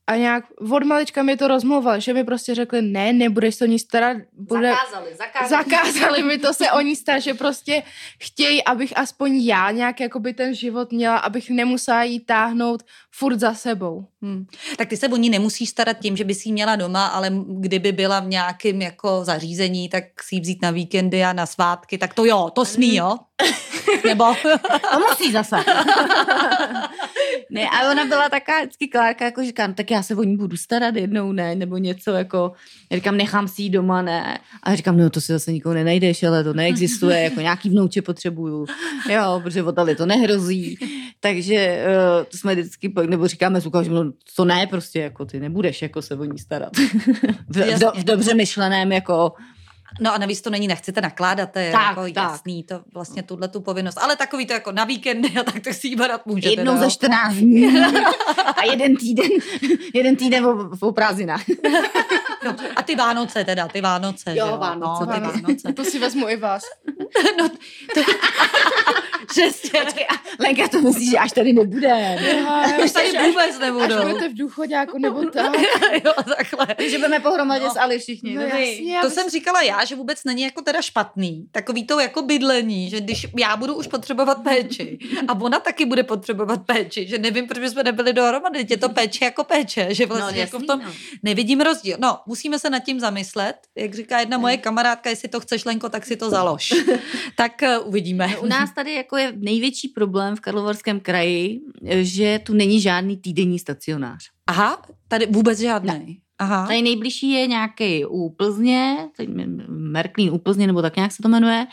a 0.06 0.16
nějak 0.16 0.44
od 0.70 0.82
malička 0.82 1.22
mi 1.22 1.36
to 1.36 1.48
rozmluval, 1.48 2.00
že 2.00 2.14
mi 2.14 2.24
prostě 2.24 2.54
řekli, 2.54 2.82
ne, 2.82 3.12
nebudeš 3.12 3.54
se 3.54 3.64
o 3.64 3.68
ní 3.68 3.78
starat. 3.78 4.16
Bude... 4.32 4.70
Zakázali, 4.70 5.14
zakázali. 5.16 5.64
Zakázali 5.64 6.22
mi 6.22 6.38
to 6.38 6.54
se 6.54 6.70
o 6.70 6.80
ní 6.80 6.96
starat, 6.96 7.18
že 7.20 7.34
prostě 7.34 7.82
chtějí, 8.18 8.64
abych 8.64 8.92
aspoň 8.96 9.36
já 9.36 9.70
nějak 9.70 10.00
jakoby 10.00 10.34
ten 10.34 10.54
život 10.54 10.92
měla, 10.92 11.16
abych 11.16 11.50
nemusela 11.50 12.02
jí 12.02 12.20
táhnout 12.20 12.82
furt 13.14 13.38
za 13.38 13.54
sebou. 13.54 14.06
Hmm. 14.22 14.46
Tak 14.78 14.88
ty 14.88 14.96
se 14.96 15.08
o 15.08 15.16
ní 15.16 15.30
nemusíš 15.30 15.68
starat 15.68 15.98
tím, 15.98 16.16
že 16.16 16.24
by 16.24 16.34
si 16.34 16.48
ji 16.48 16.52
měla 16.52 16.76
doma, 16.76 17.06
ale 17.06 17.30
kdyby 17.46 17.92
byla 17.92 18.20
v 18.20 18.26
nějakém 18.26 18.82
jako 18.82 19.24
zařízení, 19.24 19.88
tak 19.88 20.04
si 20.22 20.34
ji 20.34 20.40
vzít 20.40 20.62
na 20.62 20.70
víkendy 20.70 21.24
a 21.24 21.32
na 21.32 21.46
svátky, 21.46 21.98
tak 21.98 22.14
to 22.14 22.24
jo, 22.24 22.50
to 22.54 22.64
smí, 22.64 22.96
jo? 22.96 23.16
Nebo? 24.06 24.24
to 24.92 25.00
musí 25.08 25.32
zase. 25.32 25.56
ne, 27.50 27.68
a 27.68 27.90
ona 27.90 28.04
byla 28.04 28.28
taká 28.28 28.60
vždycky 28.60 28.88
Klárka, 28.88 29.24
jako 29.24 29.44
říkám, 29.44 29.74
tak 29.74 29.90
já 29.90 30.02
se 30.02 30.14
o 30.14 30.22
ní 30.22 30.36
budu 30.36 30.56
starat 30.56 30.96
jednou, 30.96 31.32
ne, 31.32 31.54
nebo 31.54 31.76
něco 31.76 32.10
jako, 32.10 32.52
já 32.90 32.96
říkám, 32.96 33.16
nechám 33.16 33.48
si 33.48 33.62
ji 33.62 33.70
doma, 33.70 34.02
ne. 34.02 34.38
A 34.62 34.74
říkám, 34.74 34.96
no 34.96 35.10
to 35.10 35.20
si 35.20 35.32
zase 35.32 35.52
nikoho 35.52 35.74
nenajdeš, 35.74 36.22
ale 36.22 36.44
to 36.44 36.54
neexistuje, 36.54 37.22
jako 37.22 37.40
nějaký 37.40 37.70
vnouče 37.70 38.02
potřebuju, 38.02 38.66
jo, 39.10 39.40
protože 39.42 39.62
tady 39.72 39.96
to 39.96 40.06
nehrozí. 40.06 40.78
Takže 41.20 41.84
uh, 41.86 42.24
to 42.24 42.36
jsme 42.36 42.54
vždycky, 42.54 42.88
nebo 43.06 43.28
říkáme 43.28 43.60
s 43.60 43.70
že 43.82 43.90
no, 43.90 44.12
to 44.36 44.44
ne, 44.44 44.66
prostě 44.66 45.00
jako 45.00 45.24
ty 45.24 45.40
nebudeš 45.40 45.82
jako 45.82 46.02
se 46.02 46.14
o 46.14 46.24
ní 46.24 46.38
starat. 46.38 46.76
v, 47.48 47.56
v, 47.56 47.78
do, 47.78 47.92
v 47.96 48.04
dobře 48.04 48.34
myšleném 48.34 48.92
jako 48.92 49.32
No 50.00 50.14
a 50.14 50.18
navíc 50.18 50.40
to 50.40 50.50
není, 50.50 50.68
nechcete 50.68 51.00
nakládat, 51.00 51.52
to 51.52 51.58
je 51.58 51.72
tak, 51.72 51.88
jako 51.88 52.02
tak. 52.02 52.16
jasný, 52.16 52.62
to 52.64 52.80
vlastně 52.94 53.22
tuhle 53.22 53.48
tu 53.48 53.60
povinnost. 53.60 53.98
Ale 53.98 54.16
takový 54.16 54.46
to 54.46 54.52
jako 54.52 54.72
na 54.72 54.84
víkendy 54.84 55.28
a 55.40 55.42
tak 55.42 55.60
to 55.60 55.72
si 55.72 55.88
jí 55.88 55.96
barat 55.96 56.26
můžete. 56.26 56.60
Jednou 56.60 56.74
no. 56.74 56.80
za 56.80 56.90
14 56.90 57.34
dní 57.34 57.78
a 58.56 58.64
jeden 58.70 58.96
týden, 58.96 59.30
jeden 59.94 60.16
týden 60.16 60.44
v, 60.44 60.78
v 60.82 60.92
prázdninách. 60.92 61.44
no, 62.44 62.56
a 62.76 62.82
ty 62.82 62.96
Vánoce 62.96 63.44
teda, 63.44 63.68
ty 63.68 63.80
Vánoce. 63.80 64.36
Jo, 64.36 64.56
Vánoce. 64.60 65.06
No, 65.06 65.14
ty 65.14 65.20
Vánoce. 65.20 65.72
To 65.72 65.84
si 65.84 65.98
vezmu 65.98 66.28
i 66.28 66.36
vás. 66.36 66.62
no, 67.38 67.48
to, 67.94 68.00
Přesně. 69.28 69.80
Lenka 70.38 70.68
to 70.68 70.80
myslí, 70.80 71.10
že 71.10 71.18
až 71.18 71.32
tady 71.32 71.52
nebude. 71.52 72.18
Až 72.82 72.92
tady 72.92 73.10
vůbec 73.10 73.58
nebudou. 73.58 73.96
Až 73.96 74.04
budete 74.04 74.28
v 74.28 74.34
důchodáku 74.34 74.98
nebo 74.98 75.24
tak. 75.30 75.52
jo, 76.04 76.12
takhle. 76.36 76.88
Že 76.88 76.98
budeme 76.98 77.20
pohromadě 77.20 77.64
no. 77.64 77.70
s 77.70 77.76
Ali 77.76 77.98
všichni. 77.98 78.34
No, 78.34 78.42
jasně, 78.42 78.98
to 79.02 79.10
jsem 79.10 79.30
říkala 79.30 79.62
já, 79.62 79.84
že 79.84 79.96
vůbec 79.96 80.24
není 80.24 80.42
jako 80.42 80.62
teda 80.62 80.82
špatný. 80.82 81.46
Takový 81.52 81.86
to 81.86 82.00
jako 82.00 82.22
bydlení, 82.22 82.90
že 82.90 83.00
když 83.00 83.26
já 83.38 83.56
budu 83.56 83.74
už 83.74 83.86
potřebovat 83.86 84.38
péči 84.42 84.98
a 85.28 85.40
ona 85.40 85.60
taky 85.60 85.86
bude 85.86 86.02
potřebovat 86.02 86.60
péči, 86.66 87.06
že 87.06 87.18
nevím, 87.18 87.46
proč 87.46 87.70
jsme 87.70 87.82
nebyli 87.82 88.12
dohromady. 88.12 88.66
Je 88.70 88.76
to 88.76 88.88
péče 88.88 89.24
jako 89.24 89.44
péče, 89.44 89.94
že 89.94 90.06
vlastně 90.06 90.32
no, 90.32 90.40
jasný, 90.40 90.40
jako 90.40 90.58
v 90.58 90.66
tom 90.66 90.80
no. 90.84 90.92
nevidím 91.22 91.60
rozdíl. 91.60 91.96
No, 92.00 92.18
musíme 92.26 92.58
se 92.58 92.70
nad 92.70 92.78
tím 92.78 93.00
zamyslet. 93.00 93.56
Jak 93.76 93.94
říká 93.94 94.20
jedna 94.20 94.38
moje 94.38 94.56
kamarádka, 94.56 95.10
jestli 95.10 95.28
to 95.28 95.40
chceš, 95.40 95.64
Lenko, 95.64 95.88
tak 95.88 96.06
si 96.06 96.16
to 96.16 96.30
založ. 96.30 96.74
tak 97.36 97.52
uh, 97.62 97.88
uvidíme. 97.88 98.28
No, 98.28 98.40
u 98.42 98.46
nás 98.46 98.74
tady 98.74 98.94
jako 98.94 99.16
je 99.16 99.32
největší 99.36 99.88
problém 99.88 100.36
v 100.36 100.40
Karlovarském 100.40 101.00
kraji, 101.00 101.60
že 102.00 102.40
tu 102.42 102.54
není 102.54 102.80
žádný 102.80 103.16
týdenní 103.16 103.58
stacionář. 103.58 104.24
Aha, 104.46 104.82
tady 105.08 105.26
vůbec 105.26 105.58
žádný. 105.58 105.88
Ne. 105.88 106.14
Aha. 106.38 106.66
Tady 106.66 106.82
nejbližší 106.82 107.30
je 107.30 107.46
nějaký 107.46 108.04
u 108.04 108.30
Plzně, 108.30 108.96
Merklín 109.68 110.30
u 110.30 110.38
Plzně, 110.38 110.66
nebo 110.66 110.82
tak 110.82 110.96
nějak 110.96 111.12
se 111.12 111.22
to 111.22 111.28
jmenuje. 111.28 111.66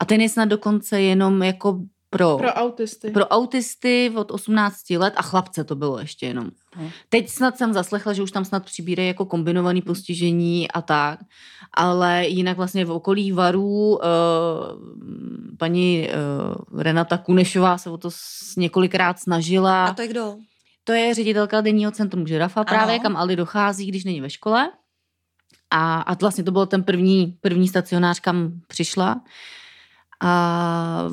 A 0.00 0.04
ten 0.04 0.20
je 0.20 0.28
snad 0.28 0.44
dokonce 0.44 1.00
jenom 1.00 1.42
jako 1.42 1.80
pro, 2.18 2.36
Pro 2.38 2.48
autisty. 2.48 3.10
pro 3.10 3.26
autisty 3.28 4.12
od 4.16 4.30
18 4.30 4.90
let 4.90 5.14
a 5.16 5.22
chlapce 5.22 5.64
to 5.64 5.74
bylo 5.74 5.98
ještě 5.98 6.26
jenom. 6.26 6.50
No. 6.80 6.90
Teď 7.08 7.28
snad 7.28 7.56
jsem 7.58 7.72
zaslechla, 7.72 8.12
že 8.12 8.22
už 8.22 8.30
tam 8.30 8.44
snad 8.44 8.64
přibírají 8.64 9.08
jako 9.08 9.24
kombinovaný 9.24 9.82
postižení 9.82 10.70
a 10.70 10.82
tak, 10.82 11.18
ale 11.74 12.26
jinak 12.28 12.56
vlastně 12.56 12.84
v 12.84 12.90
okolí 12.90 13.32
Varů 13.32 13.90
uh, 13.90 13.98
paní 15.58 16.08
uh, 16.72 16.80
Renata 16.82 17.18
Kunešová 17.18 17.78
se 17.78 17.90
o 17.90 17.96
to 17.98 18.10
s- 18.10 18.56
několikrát 18.56 19.18
snažila. 19.18 19.84
A 19.86 19.94
to 19.94 20.02
je 20.02 20.08
kdo? 20.08 20.36
To 20.84 20.92
je 20.92 21.14
ředitelka 21.14 21.60
denního 21.60 21.90
centrum 21.92 22.26
Žirafa 22.26 22.64
právě, 22.64 22.94
Ano. 22.94 23.02
kam 23.02 23.16
Ali 23.16 23.36
dochází, 23.36 23.86
když 23.86 24.04
není 24.04 24.20
ve 24.20 24.30
škole. 24.30 24.70
A, 25.70 26.00
a 26.00 26.14
vlastně 26.14 26.44
to 26.44 26.50
byl 26.50 26.66
ten 26.66 26.82
první, 26.82 27.38
první 27.40 27.68
stacionář, 27.68 28.20
kam 28.20 28.52
přišla. 28.68 29.20
A 30.26 31.04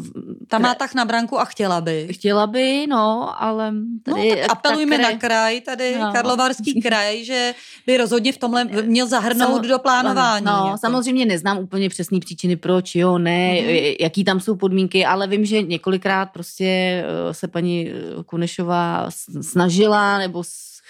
Ta 0.47 0.59
má 0.59 0.75
tak 0.75 0.93
na 0.93 1.05
branku 1.05 1.39
a 1.39 1.45
chtěla 1.45 1.81
by. 1.81 2.07
chtěla 2.11 2.47
by, 2.47 2.87
no, 2.89 3.35
ale 3.43 3.71
No, 3.71 3.81
tady... 4.03 4.29
tak 4.41 4.51
apelujme 4.51 4.97
ta 4.97 5.03
na 5.11 5.17
kraj, 5.17 5.61
tady 5.61 5.97
No. 5.99 6.11
Karlovarský 6.13 6.81
kraj, 6.85 7.23
že 7.25 7.53
by 7.87 7.97
rozhodně 7.97 8.31
v 8.33 8.37
tomhle 8.37 8.63
měl 8.65 9.07
zahrnout 9.07 9.61
Samo- 9.63 9.67
do 9.67 9.79
plánování. 9.79 10.45
No, 10.45 10.63
jako. 10.65 10.77
samozřejmě 10.77 11.25
neznám 11.25 11.57
úplně 11.57 11.89
přesné 11.89 12.19
příčiny, 12.19 12.55
proč, 12.55 12.95
jo, 12.95 13.17
ne, 13.17 13.51
Mhm. 13.51 13.69
mm-hmm. 13.69 13.95
jaký 13.99 14.23
tam 14.23 14.39
jsou 14.39 14.55
podmínky, 14.55 15.05
ale 15.05 15.27
vím, 15.27 15.45
že 15.45 15.61
několikrát 15.61 16.25
prostě 16.25 16.65
eh, 17.29 17.33
se 17.33 17.47
paní 17.47 17.89
eh, 17.89 18.23
Kunešová 18.25 19.07
snažila 19.41 20.17
nebo 20.17 20.43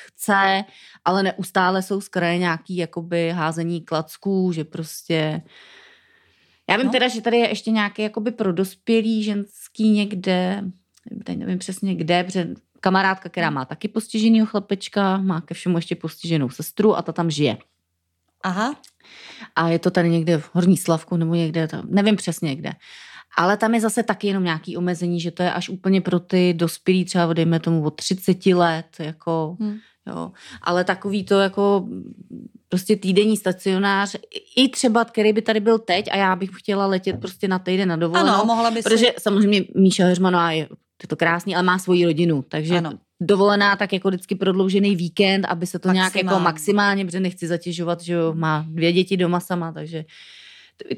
chce, 0.08 0.64
ale 1.06 1.24
neustále 1.24 1.82
jsou 1.82 2.02
z 2.02 2.08
kraje 2.08 2.38
nějaký 2.38 2.78
jakoby 2.78 3.32
házení 3.32 3.82
klacků, 3.82 4.52
že 4.52 4.64
prostě... 4.64 5.42
Já 6.72 6.78
vím 6.78 6.86
No. 6.86 6.92
teda, 6.92 7.08
že 7.08 7.22
tady 7.22 7.38
je 7.38 7.50
ještě 7.50 7.72
nějaký 7.72 8.02
jakoby 8.02 8.32
pro 8.32 8.54
dospělý 8.54 9.24
ženský 9.24 9.90
někde, 9.90 10.64
teď 11.24 11.38
nevím 11.38 11.60
přesně 11.60 11.96
kde, 11.96 12.24
protože 12.24 12.48
kamarádka, 12.80 13.30
která 13.30 13.50
má 13.50 13.66
taky 13.66 13.88
postiženýho 13.88 14.46
chlapečka, 14.46 15.18
má 15.18 15.42
ke 15.42 15.54
všemu 15.54 15.78
ještě 15.78 15.96
postiženou 15.96 16.50
sestru 16.50 16.98
a 16.98 17.02
ta 17.02 17.12
tam 17.12 17.32
žije. 17.32 17.58
Aha, 18.44 18.76
A 19.56 19.70
je 19.70 19.80
to 19.80 19.92
tady 19.92 20.10
někde 20.10 20.38
v 20.38 20.50
Horní 20.56 20.78
Slavku 20.78 21.18
nebo 21.18 21.36
někde, 21.36 21.68
tam, 21.68 21.84
nevím 21.90 22.16
přesně 22.16 22.56
kde. 22.56 22.72
Ale 23.38 23.58
tam 23.58 23.74
je 23.74 23.82
zase 23.82 24.04
taky 24.04 24.28
jenom 24.28 24.44
nějaký 24.44 24.78
omezení, 24.78 25.20
že 25.20 25.32
to 25.32 25.44
je 25.44 25.54
až 25.54 25.70
úplně 25.70 26.02
pro 26.02 26.20
ty 26.20 26.54
dospělí, 26.54 27.06
třeba 27.06 27.34
dejme 27.34 27.60
tomu 27.60 27.84
od 27.84 27.92
30 27.92 28.46
let, 28.46 28.86
jako, 29.00 29.56
Hm. 29.60 29.78
Jo. 30.08 30.32
Ale 30.62 30.84
takový 30.84 31.24
to 31.24 31.40
jako 31.40 31.88
prostě 32.70 32.96
týdenní 32.96 33.38
stacionář, 33.38 34.16
i 34.56 34.70
třeba, 34.70 35.06
který 35.06 35.34
by 35.34 35.42
tady 35.42 35.60
byl 35.60 35.80
teď 35.80 36.06
a 36.12 36.16
já 36.18 36.36
bych 36.36 36.50
chtěla 36.58 36.86
letět 36.86 37.20
prostě 37.20 37.48
na 37.48 37.60
týden 37.60 37.90
na 37.90 37.96
dovolenou. 37.96 38.34
ano, 38.34 38.46
mohla 38.46 38.72
by 38.72 38.84
si... 38.84 38.90
Protože 38.90 39.14
samozřejmě 39.20 39.64
Míša 39.76 40.06
Heřmanová 40.06 40.52
je, 40.52 40.70
je 41.02 41.08
to 41.08 41.16
krásný, 41.16 41.56
ale 41.56 41.64
má 41.64 41.80
svoji 41.80 42.06
rodinu, 42.06 42.46
takže 42.50 42.78
Ano. 42.78 42.92
dovolená 43.22 43.76
tak 43.76 43.94
jako 43.94 44.08
vždycky 44.10 44.36
prodloužený 44.36 44.96
víkend, 44.96 45.46
aby 45.46 45.66
se 45.66 45.80
to 45.80 45.88
Maximálně. 45.90 45.98
nějak 45.98 46.16
jako 46.16 46.40
Maximálně. 46.40 47.06
protože 47.06 47.20
nechci 47.20 47.48
zatěžovat, 47.48 48.02
že 48.02 48.14
jo, 48.14 48.34
má 48.34 48.66
dvě 48.70 48.94
děti 48.94 49.18
doma 49.18 49.40
sama, 49.40 49.72
takže 49.72 50.06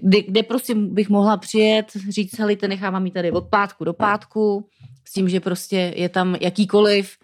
kde, 0.01 0.21
kde 0.21 0.43
prostě 0.43 0.75
bych 0.75 1.09
mohla 1.09 1.37
přijet, 1.37 1.91
říct, 2.09 2.39
hele, 2.39 2.55
te 2.55 2.67
nechávám 2.67 3.05
jí 3.05 3.11
tady 3.11 3.31
od 3.31 3.47
pátku 3.49 3.83
do 3.83 3.93
pátku, 3.93 4.67
s 5.07 5.13
tím, 5.13 5.29
že 5.29 5.39
prostě 5.39 5.93
je 5.95 6.09
tam 6.09 6.35
jakýkoliv 6.41 7.17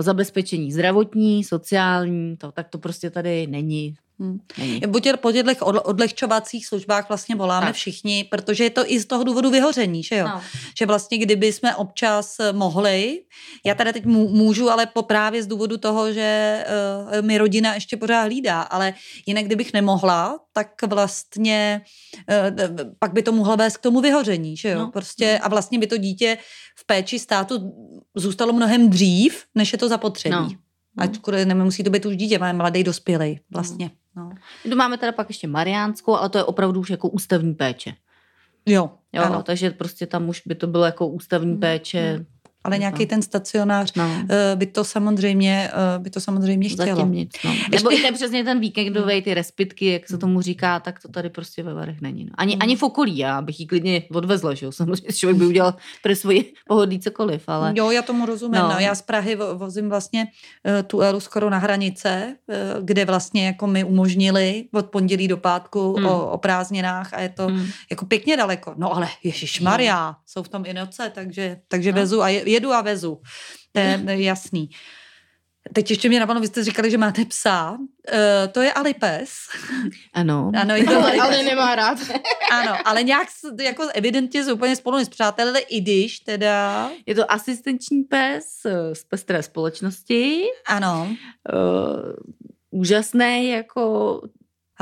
zabezpečení 0.00 0.72
zdravotní, 0.72 1.44
sociální, 1.44 2.36
to, 2.36 2.52
tak 2.52 2.68
to 2.68 2.78
prostě 2.78 3.10
tady 3.10 3.46
není. 3.46 3.94
Hm. 4.22 4.38
není. 4.58 4.80
Buď 4.86 5.08
po 5.16 5.32
těchto 5.32 5.66
odle- 5.66 5.80
odlehčovacích 5.84 6.66
službách 6.66 7.08
vlastně 7.08 7.34
voláme 7.34 7.66
Tak. 7.66 7.74
všichni, 7.74 8.24
protože 8.24 8.64
je 8.64 8.70
to 8.70 8.92
i 8.92 9.00
z 9.00 9.06
toho 9.06 9.24
důvodu 9.24 9.50
vyhoření, 9.50 10.02
že 10.02 10.16
jo? 10.16 10.28
No. 10.28 10.40
Že 10.78 10.86
vlastně 10.86 11.18
kdyby 11.18 11.52
jsme 11.52 11.76
občas 11.76 12.36
eh, 12.40 12.52
mohli, 12.52 13.20
já 13.66 13.74
tady 13.74 13.92
teď 13.92 14.04
mů- 14.06 14.28
můžu, 14.28 14.70
ale 14.70 14.86
po 14.86 15.02
právě 15.02 15.42
z 15.42 15.46
důvodu 15.46 15.76
toho, 15.76 16.12
že 16.12 16.64
uh, 17.12 17.26
mi 17.26 17.38
rodina 17.38 17.74
ještě 17.74 17.96
pořád 17.96 18.22
hlídá, 18.22 18.62
ale 18.62 18.94
jinak 19.26 19.44
kdybych 19.44 19.72
nemohla, 19.72 20.38
tak 20.52 20.68
vlastně 20.86 21.82
uh, 22.30 22.76
pak 22.98 23.12
by 23.12 23.22
to 23.22 23.32
mohlo 23.32 23.56
vést 23.56 23.76
k 23.76 23.80
tomu 23.80 24.00
vyhoření, 24.00 24.56
že 24.56 24.68
jo? 24.68 24.78
No. 24.78 24.90
Prostě 24.90 25.38
a 25.42 25.48
vlastně 25.48 25.78
by 25.78 25.86
to 25.86 25.96
dítě 25.96 26.38
v 26.76 26.86
péči 26.86 27.18
státu 27.18 27.72
zůstalo 28.14 28.52
mnohem 28.52 28.90
dřív, 28.90 29.44
než 29.54 29.72
je 29.72 29.78
to 29.78 29.88
zapotřebí. 29.88 30.34
No. 30.34 30.50
Ačkoliv 30.98 31.46
nemusí 31.46 31.84
to 31.84 31.90
být 31.90 32.06
už 32.06 32.16
dítě, 32.16 32.38
máme 32.38 32.52
mladý 32.52 32.84
dospělý 32.84 33.40
vlastně. 33.50 33.84
No. 33.84 34.01
My 34.64 34.70
tu 34.70 34.76
máme 34.76 34.98
teda 34.98 35.12
pak 35.12 35.30
ještě 35.30 35.46
Mariánskou, 35.48 36.14
ale 36.16 36.28
to 36.28 36.38
je 36.38 36.44
opravdu 36.44 36.80
už 36.80 36.90
jako 36.90 37.08
ústavní 37.08 37.54
péče. 37.54 37.94
Jo, 38.66 38.90
Jo, 39.12 39.22
ano. 39.22 39.42
takže 39.42 39.70
prostě 39.70 40.06
tam 40.06 40.28
už 40.28 40.42
by 40.46 40.54
to 40.54 40.66
bylo 40.66 40.84
jako 40.84 41.06
ústavní 41.06 41.52
Mm, 41.54 41.60
péče. 41.60 42.24
Ale 42.64 42.78
nějaký 42.78 43.06
ten 43.06 43.22
stacionář 43.22 43.92
No, 43.96 44.10
eh, 44.30 44.56
by 44.56 44.66
to 44.66 44.84
samozřejmě, 44.84 45.70
eh, 45.72 45.98
by 45.98 46.10
to 46.10 46.20
samozřejmě 46.20 46.68
chtělo. 46.68 46.86
zatím 46.96 47.12
nic. 47.12 47.30
No. 47.44 47.54
Nebo 47.70 47.92
i 47.92 48.02
ten 48.02 48.14
přesně 48.14 48.44
ten 48.44 48.60
víkendový, 48.60 49.22
ty 49.22 49.34
respitky, 49.34 49.86
jak 49.92 50.08
se 50.08 50.18
tomu 50.18 50.40
říká, 50.40 50.80
tak 50.80 51.00
to 51.02 51.08
tady 51.08 51.30
prostě 51.30 51.62
ve 51.62 51.74
Varech 51.74 52.00
není. 52.00 52.24
No. 52.24 52.30
Ani, 52.38 52.54
Mm. 52.54 52.62
ani 52.62 52.76
v 52.76 52.82
okolí, 52.82 53.18
já 53.18 53.42
bych 53.42 53.60
ji 53.60 53.66
klidně 53.66 54.02
odvezla, 54.14 54.54
že 54.54 54.66
jo. 54.66 54.72
Samozřejmě 54.72 55.12
člověk 55.12 55.38
by 55.38 55.46
udělal 55.46 55.74
pro 56.02 56.16
svoji 56.16 56.52
pohodlí 56.68 57.00
cokoliv, 57.00 57.42
ale... 57.46 57.72
Jo, 57.76 57.90
já 57.90 58.02
tomu 58.02 58.26
rozumím. 58.26 58.60
No. 58.60 58.68
No. 58.68 58.74
No, 58.74 58.78
já 58.80 58.94
z 58.94 59.02
Prahy 59.02 59.36
vo- 59.36 59.58
vozím 59.58 59.88
vlastně 59.88 60.26
eh, 60.66 60.82
tu 60.82 61.00
Elu 61.00 61.20
skoro 61.20 61.50
na 61.50 61.58
hranice, 61.58 62.36
kde 62.82 63.04
vlastně 63.04 63.46
jako 63.46 63.66
mi 63.66 63.84
umožnili 63.84 64.64
od 64.74 64.86
pondělí 64.86 65.28
do 65.28 65.36
pátku 65.36 65.94
Hmm. 65.96 66.06
o, 66.06 66.30
o 66.30 66.38
prázdninách 66.38 67.14
a 67.14 67.20
je 67.20 67.28
to 67.28 67.48
Mm. 67.48 67.66
jako 67.90 68.06
pěkně 68.06 68.36
daleko. 68.36 68.74
No 68.76 68.96
ale 68.96 69.08
Ježíš 69.24 69.60
Maria, 69.60 70.16
jsou 70.26 70.42
v 70.42 70.48
tom 70.48 70.62
i 70.66 70.72
noce, 70.74 71.12
takže, 71.14 71.56
takže 71.68 71.92
No. 71.92 71.96
vezu 71.96 72.22
a 72.22 72.28
je, 72.28 72.50
jedu 72.52 72.72
a 72.72 72.80
vezu. 72.80 73.20
To 73.72 73.80
je 73.80 74.00
jasný. 74.24 74.70
Teď 75.72 75.90
ještě 75.90 76.08
mě 76.08 76.20
napadlo, 76.20 76.40
vy 76.40 76.46
jste 76.46 76.64
říkali, 76.64 76.90
že 76.90 76.98
máte 76.98 77.24
psa. 77.24 77.70
Uh, 77.70 78.52
to 78.52 78.60
je 78.60 78.72
Alipes. 78.72 79.30
Ano. 80.14 80.52
Ano, 80.60 80.76
je 80.76 80.84
to 80.84 80.96
Ale, 80.96 81.12
ale 81.16 81.42
nemá 81.42 81.74
rád. 81.74 81.98
Ano, 82.52 82.76
ale 82.84 83.02
nějak 83.02 83.28
jako 83.60 83.88
evidentně 83.94 84.44
se 84.44 84.52
úplně 84.52 84.76
spolu 84.76 84.96
nespřátelili, 84.96 85.60
i 85.60 85.80
když 85.80 86.20
teda... 86.20 86.90
Je 87.06 87.14
to 87.14 87.32
asistenční 87.32 88.02
pes 88.02 88.44
eh, 88.64 88.94
z 88.94 89.04
pestré 89.04 89.42
společnosti. 89.42 90.44
Ano. 90.66 91.16
Uh, 91.52 92.12
úžasný, 92.70 93.48
jako 93.48 94.20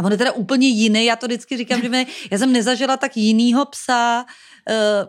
A 0.01 0.03
on 0.03 0.12
je 0.12 0.18
teda 0.18 0.32
úplně 0.32 0.68
jiný, 0.68 1.05
já 1.05 1.16
to 1.16 1.26
vždycky 1.26 1.57
říkám, 1.57 1.82
že 1.82 1.88
mě, 1.88 2.07
já 2.30 2.38
jsem 2.38 2.53
nezažila 2.53 2.96
tak 2.96 3.16
jinýho 3.16 3.64
psa, 3.64 4.24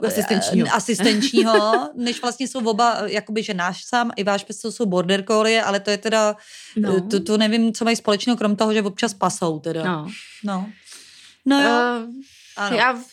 uh, 0.01 0.07
Asistenčního. 0.07 0.67
asistenčního, 0.75 1.89
než 1.95 2.21
vlastně 2.21 2.47
jsou 2.47 2.59
oba, 2.69 2.97
eh, 3.01 3.11
jakoby, 3.11 3.43
že 3.43 3.53
náš 3.53 3.83
sám 3.85 4.11
i 4.15 4.23
váš 4.23 4.43
pes 4.43 4.57
to 4.61 4.71
jsou 4.71 4.85
border 4.85 5.23
collie, 5.27 5.63
ale 5.63 5.79
to 5.79 5.89
je 5.89 5.97
teda, 5.97 6.35
No. 6.77 7.01
to, 7.01 7.19
to 7.23 7.37
nevím, 7.37 7.73
co 7.73 7.85
mají 7.85 7.95
společného, 7.95 8.37
krom 8.37 8.55
toho, 8.55 8.73
že 8.73 8.81
občas 8.81 9.13
pasou 9.13 9.59
teda. 9.59 9.83
no. 9.83 10.07
No, 10.43 10.67
no 11.45 11.61
jo, 11.61 11.69
Uh, 12.07 12.13
ano. 12.57 12.77
Já, 12.77 12.93
v, 12.93 13.07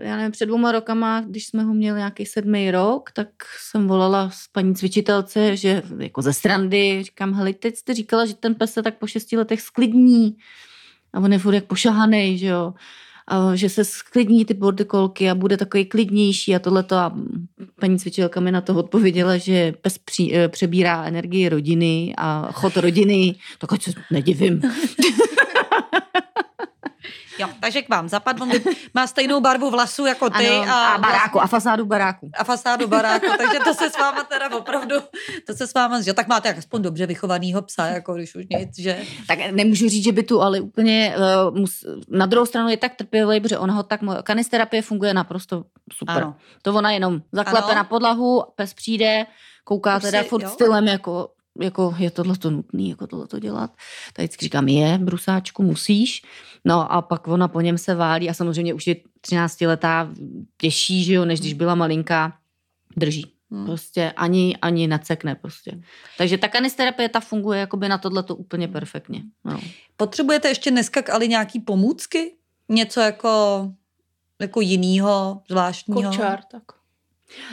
já 0.00 0.16
nevím, 0.16 0.32
před 0.32 0.46
dvěma 0.46 0.72
rokama, 0.72 1.20
když 1.20 1.46
jsme 1.46 1.62
ho 1.62 1.74
měli 1.74 1.98
nějaký 1.98 2.26
sedmý 2.26 2.70
rok, 2.70 3.10
tak 3.12 3.28
jsem 3.70 3.88
volala 3.88 4.30
s 4.30 4.48
paní 4.52 4.74
cvičitelce, 4.74 5.56
že 5.56 5.82
jako 5.98 6.22
ze 6.22 6.32
srandy, 6.32 7.02
říkám, 7.04 7.34
hele, 7.34 7.52
teď 7.52 7.76
jste 7.76 7.94
říkala, 7.94 8.26
že 8.26 8.34
ten 8.34 8.54
pes 8.54 8.72
se 8.72 8.82
tak 8.82 8.98
po 8.98 9.06
šesti 9.06 9.36
letech 9.36 9.60
sklidní. 9.60 10.36
A 11.12 11.20
on 11.20 11.32
je 11.32 11.38
furt 11.38 11.54
jak 11.54 11.64
pošahaný, 11.64 12.38
že 12.38 12.46
jo. 12.46 12.74
A 13.28 13.54
že 13.54 13.68
se 13.68 13.84
sklidní 13.84 14.44
ty 14.44 14.54
bordekolky 14.54 15.30
a 15.30 15.34
bude 15.34 15.56
takový 15.56 15.84
klidnější 15.84 16.54
a 16.54 16.58
tohleto. 16.58 16.96
A 16.96 17.14
paní 17.80 17.98
cvičitelka 17.98 18.40
mi 18.40 18.52
na 18.52 18.60
to 18.60 18.74
odpověděla, 18.74 19.36
že 19.36 19.72
pes 19.80 19.98
při, 19.98 20.30
eh, 20.34 20.48
přebírá 20.48 21.04
energii 21.04 21.48
rodiny 21.48 22.14
a 22.18 22.52
chod 22.52 22.76
rodiny. 22.76 23.34
Tak 23.58 23.72
ať 23.72 23.82
se 23.82 23.92
nedivím. 24.10 24.62
jo, 27.40 27.48
takže 27.60 27.82
k 27.82 27.88
vám 27.88 28.08
zapadl, 28.08 28.42
on 28.42 28.50
má 28.94 29.06
stejnou 29.06 29.40
barvu 29.40 29.70
vlasů 29.70 30.06
jako 30.06 30.30
ty 30.30 30.48
Ano, 30.48 30.72
a, 30.72 30.88
a 30.94 30.98
baráku, 30.98 31.40
a 31.42 31.46
fasádu 31.46 31.86
baráku. 31.86 32.30
a 32.38 32.44
fasádu 32.44 32.86
baráku, 32.88 33.26
takže 33.38 33.58
to 33.64 33.74
se 33.74 33.90
s 33.90 33.98
váma 33.98 34.24
teda 34.24 34.56
opravdu, 34.56 34.96
to 35.46 35.54
se 35.54 35.66
s 35.66 35.74
váma, 35.74 36.00
že 36.00 36.14
tak 36.14 36.28
máte 36.28 36.48
jak 36.48 36.58
aspoň 36.58 36.82
dobře 36.82 37.06
vychovanýho 37.06 37.62
psa, 37.62 37.86
jako 37.86 38.14
když 38.14 38.34
už 38.34 38.44
nic, 38.50 38.78
že? 38.78 38.98
Tak 39.28 39.38
nemůžu 39.50 39.88
říct, 39.88 40.04
že 40.04 40.12
by 40.12 40.22
tu, 40.22 40.42
ale 40.42 40.60
úplně 40.60 41.14
uh, 41.50 41.56
mus, 41.58 41.84
na 42.08 42.26
druhou 42.26 42.46
stranu 42.46 42.68
je 42.68 42.76
tak 42.76 42.94
trpělivý, 42.94 43.40
protože 43.40 43.58
ona 43.58 43.74
ho 43.74 43.82
tak, 43.82 44.00
kanisterapie 44.22 44.82
funguje 44.82 45.14
naprosto 45.14 45.64
super. 45.92 46.16
Ano. 46.16 46.36
To 46.62 46.74
ona 46.74 46.90
jenom 46.90 47.20
zaklepe 47.32 47.66
Ano. 47.66 47.74
na 47.74 47.84
podlahu, 47.84 48.44
pes 48.56 48.74
přijde, 48.74 49.26
kouká 49.64 49.96
Už 49.96 50.02
teda 50.02 50.22
si- 50.22 50.28
furt 50.28 50.42
jo. 50.42 50.48
stylem, 50.50 50.86
jako, 50.88 51.28
jako 51.62 51.94
je 51.98 52.10
tohle 52.10 52.36
to 52.36 52.50
nutný, 52.50 52.90
jako 52.90 53.06
tohle 53.06 53.26
to 53.26 53.38
dělat. 53.38 53.70
Tak 54.12 54.18
vždycky 54.18 54.44
říkám, 54.44 54.68
je, 54.68 54.98
brusáčku, 54.98 55.62
musíš. 55.62 56.22
No 56.64 56.92
a 56.92 57.02
pak 57.02 57.28
ona 57.28 57.48
po 57.48 57.60
něm 57.60 57.78
se 57.78 57.94
válí 57.94 58.30
a 58.30 58.34
samozřejmě 58.34 58.74
už 58.74 58.86
je 58.86 58.96
13 59.20 59.60
letá 59.60 60.10
těžší, 60.56 61.04
že 61.04 61.14
jo, 61.14 61.24
než 61.24 61.40
když 61.40 61.54
byla 61.54 61.74
malinká, 61.74 62.38
drží. 62.96 63.32
Hmm. 63.50 63.66
Prostě 63.66 64.12
ani, 64.16 64.56
ani 64.62 64.86
necekne 64.86 65.34
prostě. 65.34 65.80
Takže 66.18 66.38
ta 66.38 66.48
kanisterapie 66.48 67.08
ta 67.08 67.20
funguje 67.20 67.60
jakoby 67.60 67.88
na 67.88 67.98
tohle 67.98 68.22
to 68.22 68.36
úplně 68.36 68.68
perfektně. 68.68 69.22
No. 69.44 69.60
Potřebujete 69.96 70.48
ještě 70.48 70.70
dneska 70.70 71.02
k 71.02 71.10
Ali 71.10 71.28
nějaký 71.28 71.60
pomůcky? 71.60 72.36
Něco 72.68 73.00
jako, 73.00 73.64
jako 74.40 74.60
jinýho, 74.60 75.42
zvláštního? 75.48 76.10
Kočár, 76.10 76.40
tak. 76.50 76.79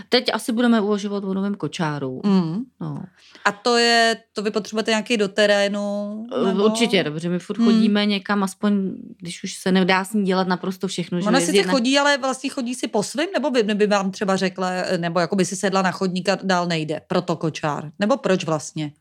Teď 0.09 0.34
asi 0.34 0.51
budeme 0.51 0.82
uvažovat 0.82 1.23
o 1.23 1.34
novém 1.34 1.55
kočáru. 1.55 2.21
Mm. 2.25 2.57
No. 2.82 3.03
A 3.45 3.51
to 3.51 3.78
je, 3.78 4.17
to 4.34 4.41
vy 4.41 4.51
potřebujete 4.51 4.91
nějaký 4.91 5.17
do 5.17 5.28
terénu? 5.28 6.28
Nebo? 6.45 6.63
Určitě, 6.65 7.03
dobře, 7.03 7.30
my 7.30 7.39
furt 7.39 7.57
Hmm. 7.57 7.65
chodíme 7.67 8.05
někam, 8.05 8.43
aspoň 8.43 8.91
když 9.19 9.43
už 9.43 9.53
se 9.53 9.71
nedá 9.71 10.03
s 10.05 10.13
ní 10.13 10.23
dělat 10.25 10.47
naprosto 10.47 10.88
všechno. 10.88 11.21
že 11.21 11.28
Ona 11.28 11.39
sice 11.39 11.63
na- 11.67 11.71
chodí, 11.73 11.97
ale 11.99 12.17
vlastně 12.17 12.49
chodí 12.49 12.75
si 12.75 12.88
po 12.88 13.03
svým, 13.03 13.28
nebo 13.34 13.51
by, 13.51 13.63
by 13.63 13.88
vám 13.88 14.11
třeba 14.11 14.36
řekla, 14.36 14.69
nebo 14.97 15.19
jako 15.19 15.36
by 15.36 15.45
si 15.45 15.55
sedla 15.55 15.82
na 15.82 15.91
chodník 15.91 16.30
a 16.30 16.38
dál 16.43 16.67
nejde, 16.67 17.01
proto 17.07 17.36
kočár. 17.36 17.91
Nebo 17.99 18.17
proč 18.17 18.43
vlastně? 18.45 18.91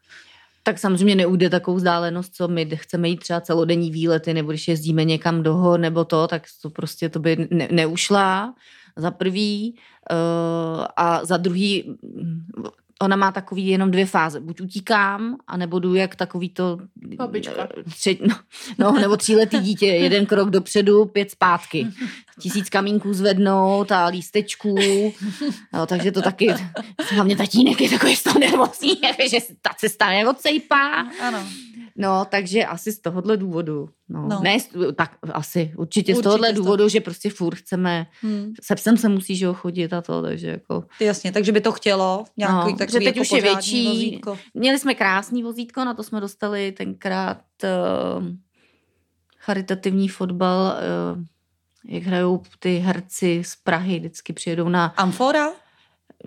Tak 0.63 0.79
samozřejmě 0.79 1.15
neujde 1.15 1.51
takovou 1.51 1.77
vzdálenost, 1.77 2.35
co 2.35 2.49
my 2.49 2.71
chceme 2.75 3.09
jít 3.09 3.17
třeba 3.21 3.41
celodenní 3.41 3.91
výlety, 3.91 4.35
nebo 4.35 4.51
když 4.51 4.69
jezdíme 4.69 5.05
někam 5.05 5.43
do 5.43 5.55
hor 5.55 5.81
nebo 5.81 6.05
to, 6.05 6.27
tak 6.29 6.43
to 6.63 6.71
prostě 6.71 7.09
to 7.09 7.19
by 7.21 7.49
ne, 7.51 7.69
neušla 7.71 8.55
za 8.97 9.11
prvý 9.11 9.77
a 10.97 11.25
za 11.25 11.37
druhý 11.37 11.97
ona 13.01 13.17
má 13.17 13.33
takový 13.33 13.67
jenom 13.67 13.91
dvě 13.91 14.07
fáze. 14.07 14.41
Buď 14.41 14.61
utíkám, 14.61 15.37
anebo 15.47 15.79
jdu 15.79 15.95
jak 15.95 16.17
takový 16.17 16.49
to... 16.49 16.79
Babička. 17.17 17.69
Tři, 17.91 18.19
no, 18.27 18.37
no, 18.79 18.93
nebo 18.93 19.17
tříletý 19.17 19.59
dítě. 19.59 19.87
Jeden 19.87 20.27
krok 20.27 20.51
dopředu, 20.51 21.05
pět 21.05 21.31
zpátky. 21.31 21.87
Tisíc 22.41 22.71
kamínků 22.71 23.15
zvednout 23.15 23.93
a 23.93 24.07
lístečků. 24.07 24.77
No, 25.73 25.87
takže 25.87 26.13
to 26.13 26.23
taky... 26.23 26.55
Hlavně 27.15 27.37
tatínek 27.37 27.81
je 27.81 27.91
takový 27.91 28.17
z 28.17 28.23
toho 28.23 28.39
nervózní, 28.39 29.01
že 29.31 29.39
ta 29.63 29.71
cesta 29.77 30.11
neodsejpá. 30.11 31.07
Ano. 31.23 31.47
No, 31.99 32.25
takže 32.31 32.65
asi 32.65 32.93
z 32.93 33.01
tohohle 33.01 33.37
důvodu. 33.37 33.89
No, 34.09 34.27
No. 34.29 34.41
Ne, 34.43 34.57
tak 34.97 35.17
asi, 35.33 35.73
určitě, 35.77 36.13
z 36.15 36.17
Určitě 36.17 36.23
tohohle 36.23 36.49
z 36.49 36.53
toho. 36.55 36.65
důvodu, 36.65 36.89
že 36.89 37.01
prostě 37.01 37.31
furt 37.31 37.55
chceme, 37.55 38.07
Hmm. 38.23 38.53
se 38.63 38.75
psem 38.75 38.97
se 38.97 39.09
musí, 39.09 39.37
že 39.37 39.45
jo, 39.45 39.55
chodit 39.55 39.93
a 39.93 40.01
to, 40.03 40.23
takže 40.23 40.49
jako... 40.49 40.85
Jasně, 41.01 41.33
takže 41.33 41.53
by 41.53 41.61
to 41.61 41.73
chtělo 41.73 42.25
nějaký 42.37 42.73
No, 42.73 42.77
takový 42.79 42.93
že 42.93 42.99
teď 42.99 43.07
jako 43.17 43.21
už 43.21 43.31
je 43.33 43.43
větší. 43.43 43.87
Vozítko. 43.89 44.39
Měli 44.55 44.79
jsme 44.79 44.95
krásný 44.95 45.43
vozítko, 45.43 45.85
na 45.85 45.95
to 45.95 46.03
jsme 46.03 46.21
dostali 46.21 46.73
tenkrát 46.73 47.39
uh, 48.19 48.25
charitativní 49.39 50.09
fotbal, 50.09 50.75
uh, 51.17 51.23
jak 51.89 52.03
hrajou 52.03 52.43
ty 52.59 52.79
herci 52.79 53.43
z 53.45 53.57
Prahy, 53.57 53.99
vždycky 53.99 54.33
přijedou 54.33 54.69
na... 54.69 54.87
Amfora? 54.87 55.49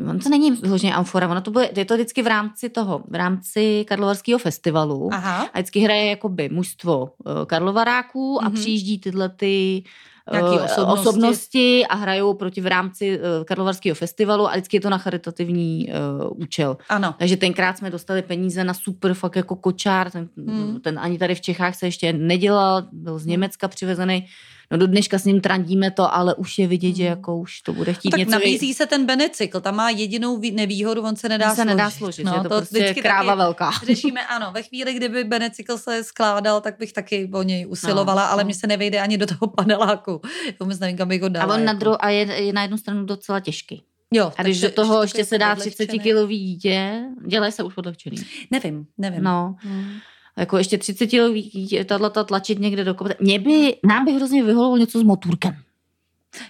On 0.09 0.19
to 0.19 0.29
není 0.29 0.51
vyloženě 0.51 0.93
amfora, 0.93 1.27
ono 1.29 1.41
to 1.41 1.51
bylo, 1.51 1.65
je 1.75 1.85
to 1.85 1.93
vždycky 1.93 2.21
v 2.21 2.27
rámci 2.27 2.69
toho, 2.69 3.03
v 3.07 3.15
rámci 3.15 3.85
Karlovarského 3.87 4.39
festivalu. 4.39 5.09
Aha. 5.13 5.49
A 5.53 5.57
vždycky 5.59 5.79
hraje 5.79 6.05
jakoby 6.09 6.49
mužstvo 6.49 7.09
eh, 7.25 7.45
Karlovaráků 7.45 8.43
a 8.43 8.45
Mhm. 8.49 8.53
přijíždí 8.53 8.99
tyhle 8.99 9.29
ty 9.29 9.83
Nějaký 10.31 10.55
eh, 10.59 10.61
osobnosti. 10.63 11.01
osobnosti 11.01 11.85
a 11.85 11.95
hrajou 11.95 12.33
proti 12.33 12.61
v 12.61 12.67
rámci 12.67 13.19
eh, 13.19 13.45
Karlovarského 13.45 13.95
festivalu 13.95 14.47
a 14.47 14.51
vždycky 14.51 14.77
je 14.77 14.81
to 14.81 14.89
na 14.89 14.97
charitativní 14.97 15.89
uh, 16.21 16.41
účel. 16.41 16.77
Ano. 16.89 17.15
Takže 17.19 17.37
tenkrát 17.37 17.77
jsme 17.77 17.89
dostali 17.89 18.21
peníze 18.21 18.63
na 18.63 18.73
super 18.73 19.13
fakt 19.13 19.35
jako 19.35 19.55
kočár, 19.55 20.11
ten, 20.11 20.29
Hmm. 20.37 20.79
ten 20.79 20.99
ani 20.99 21.17
tady 21.17 21.35
v 21.35 21.41
Čechách 21.41 21.75
se 21.75 21.87
ještě 21.87 22.13
nedělal, 22.13 22.83
byl 22.91 23.19
z 23.19 23.25
Německa 23.25 23.67
přivezený. 23.67 24.25
No 24.72 24.78
do 24.78 24.88
dneška 24.88 25.20
s 25.20 25.26
ním 25.26 25.41
trandíme 25.41 25.91
to, 25.91 26.15
ale 26.15 26.36
už 26.36 26.59
je 26.59 26.67
vidět, 26.67 26.95
že 26.95 27.03
Hmm. 27.03 27.09
jako 27.09 27.38
už 27.38 27.61
to 27.61 27.74
bude 27.74 27.93
chtít 27.93 28.09
tak 28.09 28.17
něco 28.17 28.32
nabízí 28.32 28.74
se 28.74 28.86
ten 28.86 29.05
benecykl, 29.05 29.59
tam 29.61 29.76
má 29.76 29.89
jedinou 29.89 30.38
vý- 30.38 30.51
nevýhodu, 30.51 31.01
on 31.01 31.15
se 31.15 31.30
nedá 31.30 31.49
se 31.49 31.55
složit. 31.55 31.67
nedá 31.70 31.89
složit, 31.89 32.24
no, 32.26 32.34
že 32.38 32.41
to, 32.43 32.49
prostě 32.49 32.78
je 32.78 32.84
vždycky 32.84 33.01
kráva 33.01 33.36
velká. 33.36 33.72
Řešíme, 33.86 34.28
ano, 34.28 34.51
ve 34.53 34.63
chvíli, 34.63 34.93
kdyby 34.93 35.24
benecykl 35.24 35.78
se 35.78 36.03
skládal, 36.03 36.61
tak 36.61 36.78
bych 36.80 36.93
taky 36.93 37.30
o 37.34 37.43
něj 37.43 37.65
usilovala, 37.70 38.26
No, 38.26 38.32
ale 38.32 38.43
no. 38.43 38.45
mě 38.45 38.53
se 38.53 38.67
nevejde 38.67 38.99
ani 38.99 39.17
do 39.17 39.26
toho 39.26 39.47
paneláku. 39.47 40.22
Vůbec 40.59 40.80
nevím, 40.80 40.97
kam 40.97 41.07
bych 41.07 41.22
ho 41.22 41.26
A 41.26 41.30
dala. 41.30 41.55
on 41.55 41.65
na, 41.65 41.72
jako. 41.72 41.86
dru- 41.86 41.97
a 41.99 42.09
je, 42.09 42.20
je 42.45 42.53
na 42.53 42.61
jednu 42.61 42.78
stranu 42.78 43.05
docela 43.05 43.39
těžký. 43.39 43.84
Jo, 44.13 44.26
A 44.38 44.43
když 44.43 44.57
takže 44.61 44.67
do 44.76 44.84
toho 44.84 45.01
ještě 45.01 45.26
se 45.26 45.38
dá 45.38 45.51
odlehčený. 45.51 45.88
30 45.88 45.97
kilový 46.03 46.39
dítě, 46.39 47.01
dělají 47.28 47.51
se 47.51 47.63
už 47.63 47.78
odlehčený. 47.78 48.17
Nevím, 48.51 48.86
nevím. 48.97 49.24
No, 49.24 49.55
Hmm. 49.59 49.91
Jako 50.39 50.57
ještě 50.57 50.77
30 50.77 51.07
kilový 51.07 51.41
dítě, 51.41 51.85
tato 51.85 52.23
tlačit 52.23 52.59
někde 52.59 52.83
do 52.83 52.93
kopce. 52.93 53.15
Mě 53.19 53.39
by, 53.39 53.75
nám 53.83 54.05
by 54.05 54.11
hrozně 54.11 54.43
vyhovovalo 54.43 54.77
něco 54.77 54.99
s 54.99 55.03
motorkem. 55.03 55.55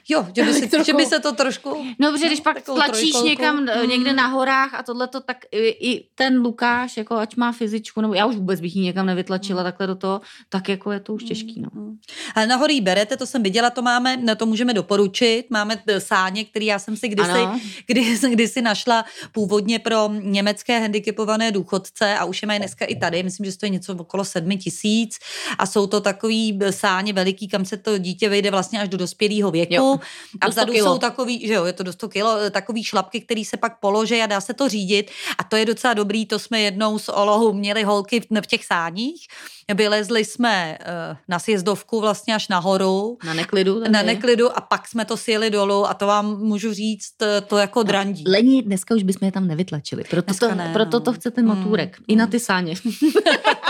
Jo, 0.10 0.26
že 0.36 0.44
by, 0.44 0.50
Elektrokou. 0.58 0.84
že 0.86 0.94
by 0.94 1.06
se 1.06 1.20
to 1.20 1.32
trošku... 1.32 1.86
No, 2.00 2.12
protože 2.12 2.26
když 2.28 2.40
pak 2.40 2.62
tlačíš 2.62 2.94
trojkolku. 3.12 3.28
někam 3.28 3.70
eh, 3.70 3.84
Mm. 3.84 3.90
někde 3.90 4.14
na 4.14 4.28
horách 4.28 4.74
a 4.74 4.84
tohleto, 4.84 5.20
tak 5.22 5.38
i, 5.52 5.68
i 5.92 6.06
ten 6.16 6.38
Lukáš, 6.42 6.98
jako 6.98 7.16
ať 7.16 7.36
má 7.36 7.52
fyzičku, 7.52 8.02
nebo 8.02 8.14
já 8.14 8.26
už 8.26 8.36
vůbec 8.36 8.62
bych 8.62 8.76
ji 8.76 8.82
někam 8.82 9.06
nevytlačila 9.06 9.64
takhle 9.64 9.88
do 9.88 9.96
toho, 9.96 10.22
tak 10.50 10.70
jako 10.70 10.92
je 10.92 11.00
to 11.00 11.14
už 11.14 11.24
těžký, 11.24 11.62
no. 11.62 11.70
Mm. 11.74 11.98
Ale 12.36 12.48
na 12.48 12.56
hory 12.56 12.74
jí 12.74 12.82
berete, 12.82 13.18
to 13.18 13.26
jsem 13.26 13.44
viděla, 13.44 13.70
to 13.70 13.82
máme, 13.82 14.18
na 14.18 14.36
to 14.36 14.46
můžeme 14.46 14.74
doporučit. 14.74 15.46
Máme 15.50 15.76
t- 15.86 16.00
sáně, 16.02 16.46
který 16.46 16.66
já 16.66 16.80
jsem 16.80 16.98
si 16.98 17.08
kdysi, 17.08 17.30
Ano. 17.32 17.60
kdy, 17.88 18.18
kdysi 18.32 18.62
našla 18.62 19.06
původně 19.32 19.80
pro 19.80 20.10
německé 20.22 20.80
handicapované 20.80 21.52
důchodce 21.52 22.16
a 22.18 22.26
už 22.26 22.42
je 22.42 22.48
mají 22.48 22.60
dneska 22.60 22.86
i 22.86 22.96
tady. 22.96 23.24
Myslím, 23.24 23.46
že 23.46 23.52
stojí 23.52 23.72
něco 23.72 23.96
okolo 23.96 24.26
sedmi 24.26 24.58
tisíc 24.58 25.18
a 25.58 25.66
jsou 25.66 25.88
to 25.88 26.02
takový 26.02 26.54
b- 26.54 26.72
sáně 26.72 27.14
veliký, 27.14 27.48
kam 27.48 27.66
se 27.66 27.78
to 27.78 27.98
dítě 27.98 28.30
vejde 28.30 28.52
vlastně 28.52 28.82
až 28.82 28.90
do 28.90 28.98
dospělého 28.98 29.52
věku. 29.52 29.69
Jo. 29.76 30.00
A 30.42 30.46
Do 30.46 30.52
100 30.52 30.62
vzadu 30.62 30.74
kilo. 30.74 30.94
jsou 30.94 30.98
takový, 31.00 31.48
že 31.48 31.54
jo, 31.54 31.66
je 31.66 31.74
to 31.74 31.84
do 31.84 31.94
100 31.94 32.10
kilo, 32.10 32.38
eh, 32.40 32.50
takový 32.50 32.84
šlapky, 32.84 33.22
který 33.22 33.46
se 33.46 33.58
pak 33.58 33.80
položí 33.80 34.22
a 34.22 34.26
dá 34.26 34.42
se 34.42 34.54
to 34.54 34.70
řídit. 34.70 35.12
A 35.38 35.44
to 35.44 35.56
je 35.56 35.66
docela 35.66 35.94
dobrý, 35.94 36.26
to 36.26 36.40
jsme 36.40 36.60
jednou 36.62 37.00
s 37.00 37.12
Olohou 37.12 37.54
měli 37.54 37.84
holky 37.84 38.20
v, 38.20 38.26
v 38.42 38.48
těch 38.48 38.66
sáních. 38.66 39.28
Vylezli 39.74 40.26
jsme 40.26 40.78
eh, 40.82 41.18
na 41.28 41.40
sjezdovku 41.40 42.02
vlastně 42.02 42.36
až 42.36 42.48
nahoru, 42.48 43.18
Na 43.26 43.34
neklidu. 43.34 43.80
na 43.90 44.02
neklidu 44.04 44.58
a 44.58 44.62
pak 44.62 44.88
jsme 44.88 45.06
to 45.06 45.18
sjeli 45.18 45.50
dolů 45.50 45.90
a 45.90 45.94
to 45.94 46.08
vám 46.08 46.40
můžu 46.40 46.74
říct, 46.74 47.14
eh, 47.22 47.42
to 47.42 47.58
jako 47.58 47.84
drandí. 47.84 48.24
Lení, 48.28 48.62
dneska 48.62 48.96
už 48.96 49.04
bychom 49.04 49.26
je 49.26 49.32
tam 49.32 49.48
nevytlačili. 49.48 50.04
Proto, 50.10 50.26
Dneska 50.26 50.48
to, 50.50 50.56
ne, 50.56 50.70
proto 50.74 50.98
no. 51.00 51.06
to 51.06 51.14
chce 51.14 51.32
ten 51.32 51.46
Mm, 51.50 51.58
motůrek. 51.58 51.98
I 52.08 52.16
na 52.16 52.28
ty 52.28 52.40
sáně. 52.40 52.76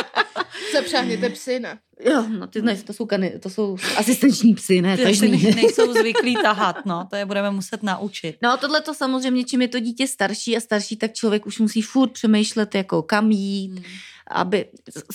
Zapřáhněte 0.73 1.29
psy, 1.29 1.59
ne? 1.59 1.79
Jo, 2.05 2.25
no 2.39 2.47
ty 2.47 2.61
ne, 2.61 2.75
to 2.75 2.93
jsou, 2.93 3.05
kany, 3.05 3.39
to 3.39 3.49
jsou 3.49 3.77
asistenční 3.97 4.53
psy, 4.53 4.81
ne 4.81 4.97
Ty 4.97 5.03
tažný. 5.03 5.31
ne- 5.43 5.51
nejsou 5.55 5.93
zvyklí 5.93 6.35
tahat, 6.35 6.85
no, 6.85 7.07
to 7.09 7.15
je 7.15 7.25
budeme 7.25 7.51
muset 7.51 7.83
naučit. 7.83 8.35
No 8.43 8.57
tohle 8.57 8.81
to 8.81 8.93
samozřejmě, 8.93 9.43
čím 9.43 9.61
je 9.61 9.67
to 9.67 9.79
dítě 9.79 10.07
starší 10.07 10.57
a 10.57 10.59
starší, 10.59 10.97
tak 10.97 11.13
člověk 11.13 11.45
už 11.47 11.59
musí 11.59 11.81
furt 11.81 12.09
přemýšlet, 12.11 12.75
jako 12.75 13.01
kam 13.01 13.31
jít, 13.31 13.71
Hmm. 13.71 13.83
aby 14.31 14.65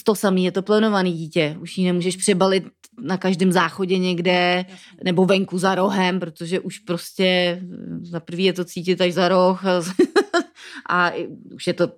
to 0.04 0.14
samé 0.14 0.40
je 0.40 0.52
to 0.52 0.62
plánovaný 0.62 1.12
dítě. 1.12 1.56
Už 1.60 1.78
ji 1.78 1.84
nemůžeš 1.86 2.16
přebalit 2.16 2.64
na 3.02 3.16
každém 3.18 3.52
záchodě 3.52 3.98
někde, 3.98 4.64
nebo 5.04 5.24
venku 5.24 5.58
za 5.58 5.74
rohem, 5.74 6.20
protože 6.20 6.60
už 6.60 6.78
prostě 6.78 7.60
za 8.02 8.20
prvý 8.20 8.44
je 8.44 8.52
to 8.52 8.64
cítit 8.64 9.00
až 9.00 9.12
za 9.12 9.28
roh 9.28 9.64
a, 9.66 9.82
a 10.90 11.12
už 11.54 11.66
je 11.66 11.72
to 11.74 11.88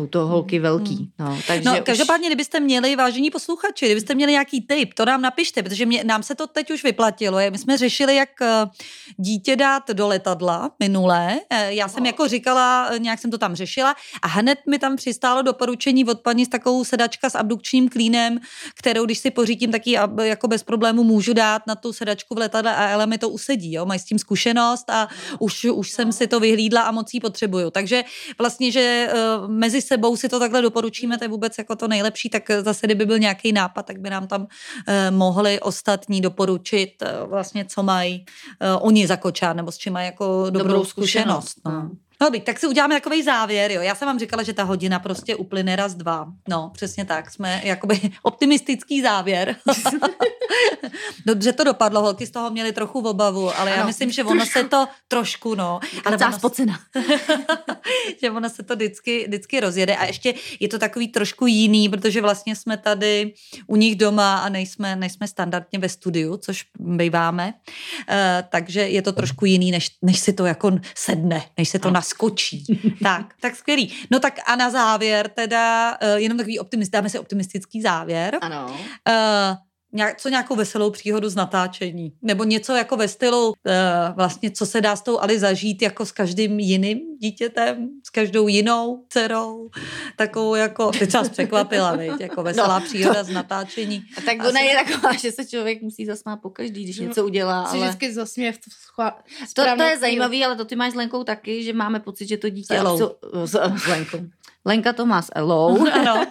jsou 0.00 0.06
to 0.06 0.26
holky 0.26 0.58
velký. 0.58 1.10
No, 1.18 1.38
takže 1.46 1.68
No, 1.68 1.72
už- 1.74 1.80
každopádně, 1.84 2.28
kdybyste 2.28 2.60
měli, 2.60 2.96
vážení 2.96 3.30
posluchači, 3.30 3.84
kdybyste 3.86 4.14
měli 4.14 4.32
nějaký 4.32 4.60
tip, 4.60 4.94
to 4.94 5.04
nám 5.04 5.22
napište, 5.22 5.62
protože 5.62 5.86
mě, 5.86 6.04
nám 6.04 6.22
se 6.22 6.34
to 6.34 6.46
teď 6.46 6.70
už 6.70 6.84
vyplatilo. 6.84 7.38
My 7.50 7.58
jsme 7.58 7.78
řešili, 7.78 8.16
jak 8.16 8.28
eh, 8.42 8.66
dítě 9.16 9.56
dát 9.56 9.90
do 9.90 10.08
letadla 10.08 10.70
minulé. 10.80 11.40
Eh, 11.50 11.74
Já 11.74 11.88
jsem 11.88 12.06
jako 12.06 12.28
říkala, 12.28 12.88
eh, 12.92 12.98
nějak 12.98 13.18
jsem 13.18 13.30
to 13.30 13.38
tam 13.38 13.54
řešila 13.54 13.94
a 14.22 14.28
hned 14.28 14.58
mi 14.70 14.78
tam 14.78 14.96
přistálo 14.96 15.42
doporučení 15.42 16.04
od 16.04 16.20
paní 16.20 16.44
s 16.44 16.48
takovou 16.48 16.84
sedačka 16.84 17.30
s 17.30 17.34
abdukčním 17.34 17.88
klínem, 17.88 18.38
kterou, 18.74 19.04
když 19.04 19.18
si 19.18 19.30
pořídím, 19.30 19.72
tak 19.72 19.86
ji 19.86 19.96
jako 20.22 20.48
bez 20.48 20.62
problému 20.62 21.04
můžu 21.04 21.32
dát 21.32 21.66
na 21.66 21.74
tu 21.74 21.92
sedačku 21.92 22.34
v 22.34 22.38
letadle 22.38 22.76
a 22.76 22.88
Ela 22.88 23.06
mi 23.06 23.18
to 23.18 23.28
usedí. 23.28 23.72
Jo? 23.72 23.86
Mají 23.86 24.00
s 24.00 24.04
tím 24.04 24.18
zkušenost 24.18 24.90
a 24.90 25.08
už, 25.38 25.64
už 25.64 25.90
jsem 25.90 26.12
si 26.12 26.26
to 26.26 26.40
vyhlídla 26.40 26.82
a 26.82 26.90
moc 26.90 27.14
ji 27.14 27.20
potřebuju. 27.20 27.70
Takže 27.70 28.04
vlastně, 28.38 28.72
že 28.72 29.08
mezi 29.46 29.80
sebou 29.92 30.16
si 30.16 30.28
to 30.28 30.38
takhle 30.38 30.62
doporučíme, 30.62 31.18
to 31.18 31.24
je 31.24 31.28
vůbec 31.28 31.58
jako 31.58 31.76
to 31.76 31.88
nejlepší, 31.88 32.30
tak 32.30 32.50
zase, 32.62 32.86
kdyby 32.86 33.06
byl 33.06 33.18
nějaký 33.18 33.52
nápad, 33.52 33.86
tak 33.86 33.98
by 33.98 34.10
nám 34.10 34.26
tam 34.26 34.46
eh, 34.86 35.10
mohli 35.10 35.60
ostatní 35.60 36.20
doporučit 36.20 37.02
eh, 37.02 37.26
vlastně, 37.26 37.64
co 37.64 37.82
mají 37.82 38.24
eh, 38.60 38.72
oni 38.80 39.06
za 39.06 39.16
kočár, 39.16 39.56
nebo 39.56 39.72
s 39.72 39.78
čím 39.78 39.92
mají 39.92 40.06
jako 40.06 40.24
dobrou, 40.24 40.50
Dobrou 40.50 40.68
dobrou 40.68 40.84
zkušenost, 40.84 41.48
zkušenost. 41.48 41.60
No. 41.64 42.09
No. 42.20 42.26
Dobrý, 42.26 42.40
tak 42.40 42.58
si 42.58 42.66
uděláme 42.66 42.94
takový 42.94 43.22
závěr, 43.22 43.72
jo. 43.72 43.80
Já 43.80 43.94
jsem 43.94 44.06
vám 44.06 44.18
říkala, 44.18 44.42
že 44.42 44.52
ta 44.52 44.62
hodina 44.62 44.98
prostě 44.98 45.36
uplyne 45.36 45.76
raz, 45.76 45.94
dva. 45.94 46.32
No, 46.48 46.70
přesně 46.74 47.04
tak. 47.04 47.30
Jsme 47.30 47.60
jakoby 47.64 48.00
optimistický 48.22 49.02
závěr. 49.02 49.56
Dobře 51.26 51.52
to 51.52 51.64
dopadlo, 51.64 52.00
holky 52.00 52.26
z 52.26 52.30
toho 52.30 52.50
měly 52.50 52.72
trochu 52.72 52.98
obavu, 52.98 53.58
ale 53.58 53.70
já 53.70 53.76
Ano, 53.76 53.86
myslím, 53.86 54.10
že 54.10 54.24
ono 54.24 54.46
se 54.46 54.64
to 54.64 54.88
trošku, 55.08 55.54
no. 55.54 55.80
ale 56.04 56.16
ono, 56.16 56.32
spocena. 56.32 56.80
že 58.20 58.30
ono 58.30 58.50
se 58.50 58.62
to 58.62 58.76
vždycky, 58.76 59.24
vždycky 59.28 59.60
rozjede 59.60 59.96
a 59.96 60.04
ještě 60.04 60.34
je 60.60 60.68
to 60.68 60.78
takový 60.78 61.08
trošku 61.08 61.46
jiný, 61.46 61.88
protože 61.88 62.20
vlastně 62.20 62.56
jsme 62.56 62.76
tady 62.76 63.34
u 63.66 63.76
nich 63.76 63.96
doma 63.96 64.38
a 64.38 64.48
nejsme, 64.48 64.96
nejsme 64.96 65.28
standardně 65.28 65.78
ve 65.78 65.88
studiu, 65.88 66.36
což 66.36 66.64
býváme, 66.78 67.54
uh, 67.54 68.14
takže 68.48 68.80
je 68.80 69.02
to 69.02 69.12
trošku 69.12 69.44
jiný, 69.44 69.70
než, 69.70 69.90
než 70.02 70.20
si 70.20 70.32
to 70.32 70.46
jako 70.46 70.72
sedne, 70.94 71.42
než 71.58 71.68
se 71.68 71.78
to 71.78 71.88
No. 71.88 71.94
Naskočí. 72.10 72.64
tak, 73.02 73.34
tak 73.40 73.56
skvělý. 73.56 73.92
No 74.10 74.20
tak 74.20 74.34
a 74.46 74.56
na 74.56 74.70
závěr 74.70 75.28
teda, 75.28 75.96
uh, 76.02 76.16
jenom 76.16 76.38
takový 76.38 76.58
optimist, 76.58 76.92
dáme 76.92 77.10
si 77.10 77.18
optimistický 77.18 77.82
závěr. 77.82 78.38
Ano. 78.40 78.66
Uh, 78.66 79.56
nějak, 79.92 80.20
co 80.20 80.28
nějakou 80.28 80.56
veselou 80.56 80.90
příhodu 80.90 81.28
z 81.28 81.36
natáčení. 81.36 82.12
Nebo 82.22 82.44
něco 82.44 82.72
jako 82.72 82.96
ve 82.96 83.08
stylu, 83.08 83.48
uh, 83.48 83.54
vlastně, 84.16 84.50
co 84.50 84.66
se 84.66 84.80
dá 84.80 84.96
s 84.96 85.02
tou 85.02 85.20
Ali 85.20 85.38
zažít 85.38 85.82
jako 85.82 86.06
s 86.06 86.12
každým 86.12 86.60
jiným 86.60 86.98
dítětem, 87.18 87.88
s 88.06 88.10
každou 88.10 88.48
jinou 88.48 89.04
dcerou. 89.08 89.70
Takovou 90.16 90.54
jako, 90.54 90.90
teď 90.90 91.14
vás 91.14 91.28
překvapila, 91.28 91.96
viď? 91.96 92.12
jako 92.20 92.42
veselá 92.42 92.78
no, 92.78 92.84
příhoda 92.84 93.24
to... 93.24 93.24
z 93.24 93.30
natáčení. 93.30 94.04
A 94.18 94.20
tak 94.20 94.38
ona 94.38 94.60
Asi... 94.60 94.64
je 94.64 94.84
taková, 94.84 95.12
že 95.12 95.32
se 95.32 95.44
člověk 95.44 95.82
musí 95.82 96.06
zasmát 96.06 96.40
po 96.42 96.50
každý, 96.50 96.84
když 96.84 96.98
no, 96.98 97.06
něco 97.06 97.24
udělá. 97.24 97.62
ale... 97.62 97.80
vždycky 97.80 98.12
zasměje 98.12 98.52
v 98.52 98.58
schvál... 98.70 99.12
to, 99.54 99.62
to 99.76 99.82
je 99.82 99.98
zajímavé, 99.98 100.44
ale 100.44 100.56
to 100.56 100.64
ty 100.64 100.76
máš 100.76 100.92
s 100.92 100.96
Lenkou 100.96 101.24
taky, 101.24 101.64
že 101.64 101.72
máme 101.72 102.00
pocit, 102.00 102.28
že 102.28 102.36
to 102.36 102.48
dítě... 102.48 102.74
S, 102.74 103.14
s, 103.44 103.82
s 103.82 103.86
Lenkou. 103.86 104.18
Lenka 104.64 104.92
to 104.92 105.06
má 105.06 105.22
s 105.22 105.32
Elou. 105.34 105.86
ano. 105.92 106.26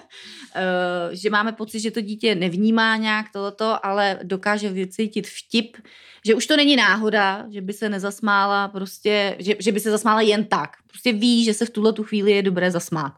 Eh, 0.56 1.16
že 1.16 1.30
máme 1.30 1.52
pocit, 1.52 1.80
že 1.80 1.92
to 1.92 2.02
dítě 2.02 2.36
nevnímá 2.36 2.98
nějak 2.98 3.26
tohoto, 3.34 3.86
ale 3.86 4.20
dokáže 4.24 4.70
vycítit 4.70 5.28
vtip, 5.28 5.78
že 6.26 6.36
už 6.36 6.48
to 6.48 6.58
není 6.58 6.76
náhoda, 6.76 7.46
že 7.50 7.62
by 7.62 7.74
se 7.74 7.90
nezasmála 7.90 8.68
prostě, 8.68 9.36
že, 9.40 9.56
že 9.60 9.72
by 9.72 9.80
se 9.80 9.92
zasmála 9.92 10.22
jen 10.22 10.46
tak. 10.46 10.70
Prostě 10.88 11.14
ví, 11.14 11.44
že 11.44 11.54
se 11.54 11.66
v 11.66 11.70
tuhle 11.70 11.94
tu 11.94 12.04
chvíli 12.04 12.32
je 12.32 12.42
dobré 12.42 12.72
zasmát. 12.72 13.14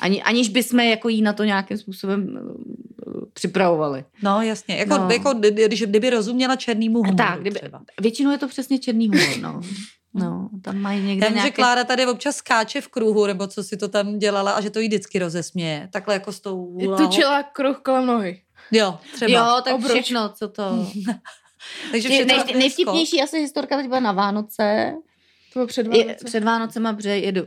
Ani, 0.00 0.22
aniž 0.22 0.48
bychom 0.48 0.80
jako 0.80 1.08
jí 1.08 1.22
na 1.22 1.32
to 1.32 1.44
nějakým 1.44 1.78
způsobem 1.78 2.38
uh, 3.06 3.22
připravovali. 3.32 4.04
No 4.22 4.42
jasně, 4.42 4.76
jako, 4.76 4.98
no. 4.98 5.08
jako 5.12 5.34
když, 5.66 5.82
kdyby 5.82 6.10
rozuměla 6.10 6.56
černýmu 6.56 6.98
humoru 6.98 7.16
Tak, 7.16 7.40
kdyby, 7.40 7.60
většinou 8.00 8.30
je 8.30 8.38
to 8.38 8.48
přesně 8.48 8.78
černý 8.78 9.08
humor, 9.08 9.38
no. 9.40 9.60
No, 10.14 10.48
tam 10.62 10.78
mají 10.78 11.02
někde 11.02 11.26
Já 11.26 11.32
nějaké... 11.32 11.48
že 11.48 11.52
Klára 11.52 11.84
tady 11.84 12.06
občas 12.06 12.36
skáče 12.36 12.80
v 12.80 12.88
kruhu, 12.88 13.26
nebo 13.26 13.46
co 13.46 13.64
si 13.64 13.76
to 13.76 13.88
tam 13.88 14.18
dělala 14.18 14.52
a 14.52 14.60
že 14.60 14.70
to 14.70 14.80
jí 14.80 14.88
vždycky 14.88 15.18
rozesměje. 15.18 15.88
Takhle 15.92 16.14
jako 16.14 16.32
s 16.32 16.40
tou 16.40 16.78
Tučila 16.96 17.42
kruh 17.42 17.80
kolem 17.84 18.06
nohy. 18.06 18.42
Jo, 18.70 18.98
třeba. 19.14 19.32
Jo, 19.32 19.60
tak 19.64 19.74
Obruč. 19.74 19.90
všechno, 19.90 20.28
co 20.28 20.48
to... 20.48 20.62
Takže 21.92 22.08
všechno 22.08 22.36
nej, 22.36 22.54
nejvtipnější 22.56 23.22
asi 23.22 23.40
historka 23.40 23.76
teď 23.76 23.88
byla 23.88 24.00
na 24.00 24.12
Vánoce, 24.12 24.94
to 25.52 25.58
bylo 25.58 25.66
před 25.66 25.86
Vánoce. 25.86 26.08
Je, 26.08 26.16
před 26.24 26.44
Vánocema, 26.44 26.92
protože 26.92 27.18
je, 27.18 27.32
do, 27.32 27.46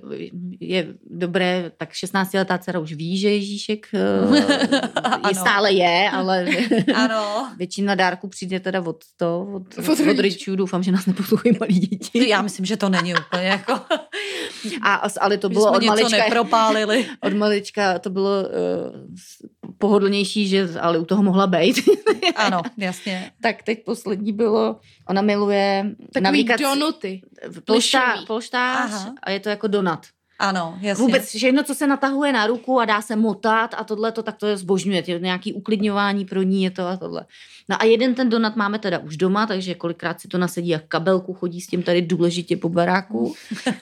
je 0.59 0.87
dobré, 1.09 1.71
tak 1.77 1.91
16-letá 1.91 2.57
dcera 2.59 2.79
už 2.79 2.93
ví, 2.93 3.17
že 3.17 3.29
Ježíšek 3.29 3.87
uh, 4.27 4.35
je 5.29 5.35
stále 5.35 5.71
je, 5.71 6.09
ale 6.09 6.45
ano. 6.95 7.51
většina 7.57 7.95
dárků 7.95 8.27
přijde 8.27 8.59
teda 8.59 8.81
od 8.81 9.03
to, 9.17 9.47
od, 9.53 9.89
od, 9.89 9.99
od 9.99 10.17
rodičů. 10.17 10.55
Doufám, 10.55 10.83
že 10.83 10.91
nás 10.91 11.05
neposlouchají 11.05 11.57
malí 11.59 11.79
děti. 11.79 12.29
Já 12.29 12.41
myslím, 12.41 12.65
že 12.65 12.77
to 12.77 12.89
není 12.89 13.13
úplně 13.15 13.43
jako... 13.43 13.79
A, 14.81 14.93
ale 15.21 15.37
to 15.37 15.49
bylo 15.49 15.71
od 15.71 15.83
malička... 15.83 16.17
nepropálili. 16.17 17.05
Od 17.21 17.33
malička 17.33 17.99
to 17.99 18.09
bylo 18.09 18.43
uh, 18.43 18.47
pohodlnější, 19.77 20.47
že 20.47 20.69
ale 20.79 20.97
u 20.97 21.05
toho 21.05 21.23
mohla 21.23 21.47
být. 21.47 21.89
ano, 22.35 22.61
jasně. 22.77 23.31
tak 23.41 23.63
teď 23.63 23.83
poslední 23.85 24.33
bylo, 24.33 24.79
ona 25.07 25.21
miluje 25.21 25.85
Takový 26.13 26.23
navigaci. 26.23 26.63
donuty. 26.63 27.21
Polštá, 27.65 28.15
polštář 28.27 28.91
a 29.23 29.31
je 29.31 29.39
to 29.39 29.49
jako 29.49 29.67
donat. 29.67 30.05
Ano, 30.39 30.77
jasně. 30.81 31.05
Vůbec 31.05 31.29
všechno, 31.29 31.63
co 31.63 31.75
se 31.75 31.87
natahuje 31.87 32.33
na 32.33 32.47
ruku 32.47 32.79
a 32.79 32.85
dá 32.85 33.01
se 33.01 33.15
motat 33.15 33.75
a 33.77 33.83
tohle, 33.83 34.11
to, 34.11 34.23
tak 34.23 34.37
to 34.37 34.47
je 34.47 34.57
zbožňuje. 34.57 35.03
Je 35.07 35.19
nějaký 35.19 35.53
uklidňování 35.53 36.25
pro 36.25 36.41
ní 36.41 36.63
je 36.63 36.71
to 36.71 36.87
a 36.87 36.97
tohle. 36.97 37.25
No 37.69 37.81
a 37.81 37.85
jeden 37.85 38.15
ten 38.15 38.29
donat 38.29 38.55
máme 38.55 38.79
teda 38.79 38.99
už 38.99 39.17
doma, 39.17 39.47
takže 39.47 39.75
kolikrát 39.75 40.21
si 40.21 40.27
to 40.27 40.37
nasedí 40.37 40.69
jak 40.69 40.87
kabelku, 40.87 41.33
chodí 41.33 41.61
s 41.61 41.67
tím 41.67 41.83
tady 41.83 42.01
důležitě 42.01 42.57
po 42.57 42.69
baráku. 42.69 43.33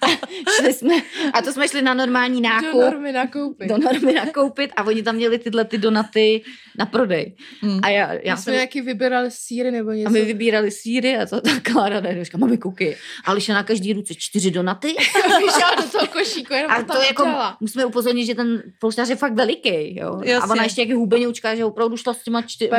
šli 0.59 0.73
jsme, 0.73 0.93
a 1.33 1.41
to 1.41 1.53
jsme 1.53 1.67
šli 1.67 1.81
na 1.81 1.93
normální 1.93 2.41
nákup. 2.41 2.73
Do 2.73 2.79
normy 2.79 3.11
nakoupit. 3.11 3.69
Do 3.69 3.77
normy 3.77 4.13
nakoupit 4.13 4.71
a 4.75 4.83
oni 4.83 5.03
tam 5.03 5.15
měli 5.15 5.39
tyhle 5.39 5.65
ty 5.65 5.77
donaty 5.77 6.41
na 6.77 6.85
prodej. 6.85 7.35
Hmm. 7.61 7.79
A 7.83 7.89
já, 7.89 8.13
já 8.13 8.37
jsme 8.37 8.53
jsem, 8.53 8.61
jaký 8.61 8.81
vybírali 8.81 9.31
síry 9.31 9.71
nebo 9.71 9.91
něco. 9.91 10.09
A 10.09 10.11
my 10.11 10.25
vybírali 10.25 10.71
síry 10.71 11.17
a 11.17 11.25
to 11.25 11.41
tak 11.51 11.63
Klára 11.63 11.99
ne, 11.99 12.25
říká, 12.25 12.37
máme 12.37 12.57
kuky. 12.57 12.97
Ale 13.25 13.39
na 13.49 13.63
každý 13.63 13.93
ruce 13.93 14.13
čtyři 14.17 14.51
donaty. 14.51 14.95
do 15.83 15.89
toho 15.89 16.07
košíku, 16.41 16.53
jenom 16.53 16.71
a 16.71 16.83
to 16.83 17.01
jako, 17.01 17.27
musíme 17.59 17.85
upozornit, 17.85 18.25
že 18.25 18.35
ten 18.35 18.63
polštář 18.79 19.09
je 19.09 19.15
fakt 19.15 19.33
veliký. 19.33 19.95
Jo? 19.99 20.21
A 20.41 20.49
ona 20.49 20.63
ještě 20.63 20.81
jak 20.81 20.91
hubeňoučka, 20.91 21.55
že 21.55 21.65
opravdu 21.65 21.97
šla 21.97 22.13
s 22.13 22.23
těma 22.23 22.41
čtyři, 22.41 22.71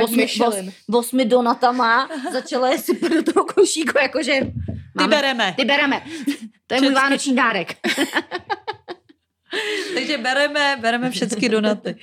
osmi 0.93 1.25
donatama, 1.25 2.09
začala 2.33 2.71
je 2.71 2.79
sypat 2.79 3.13
do 3.13 3.33
toho 3.33 3.45
košíku, 3.45 3.99
jakože... 3.99 4.41
Ty 4.99 5.07
bereme. 5.09 5.55
Ty 5.57 5.65
bereme. 5.65 6.03
To 6.67 6.75
je 6.75 6.81
můj 6.81 6.93
vánoční 6.93 7.35
dárek. 7.35 7.77
Takže 9.94 10.18
bereme, 10.18 10.78
bereme 10.80 11.11
všechny 11.11 11.48
donaty. 11.48 11.96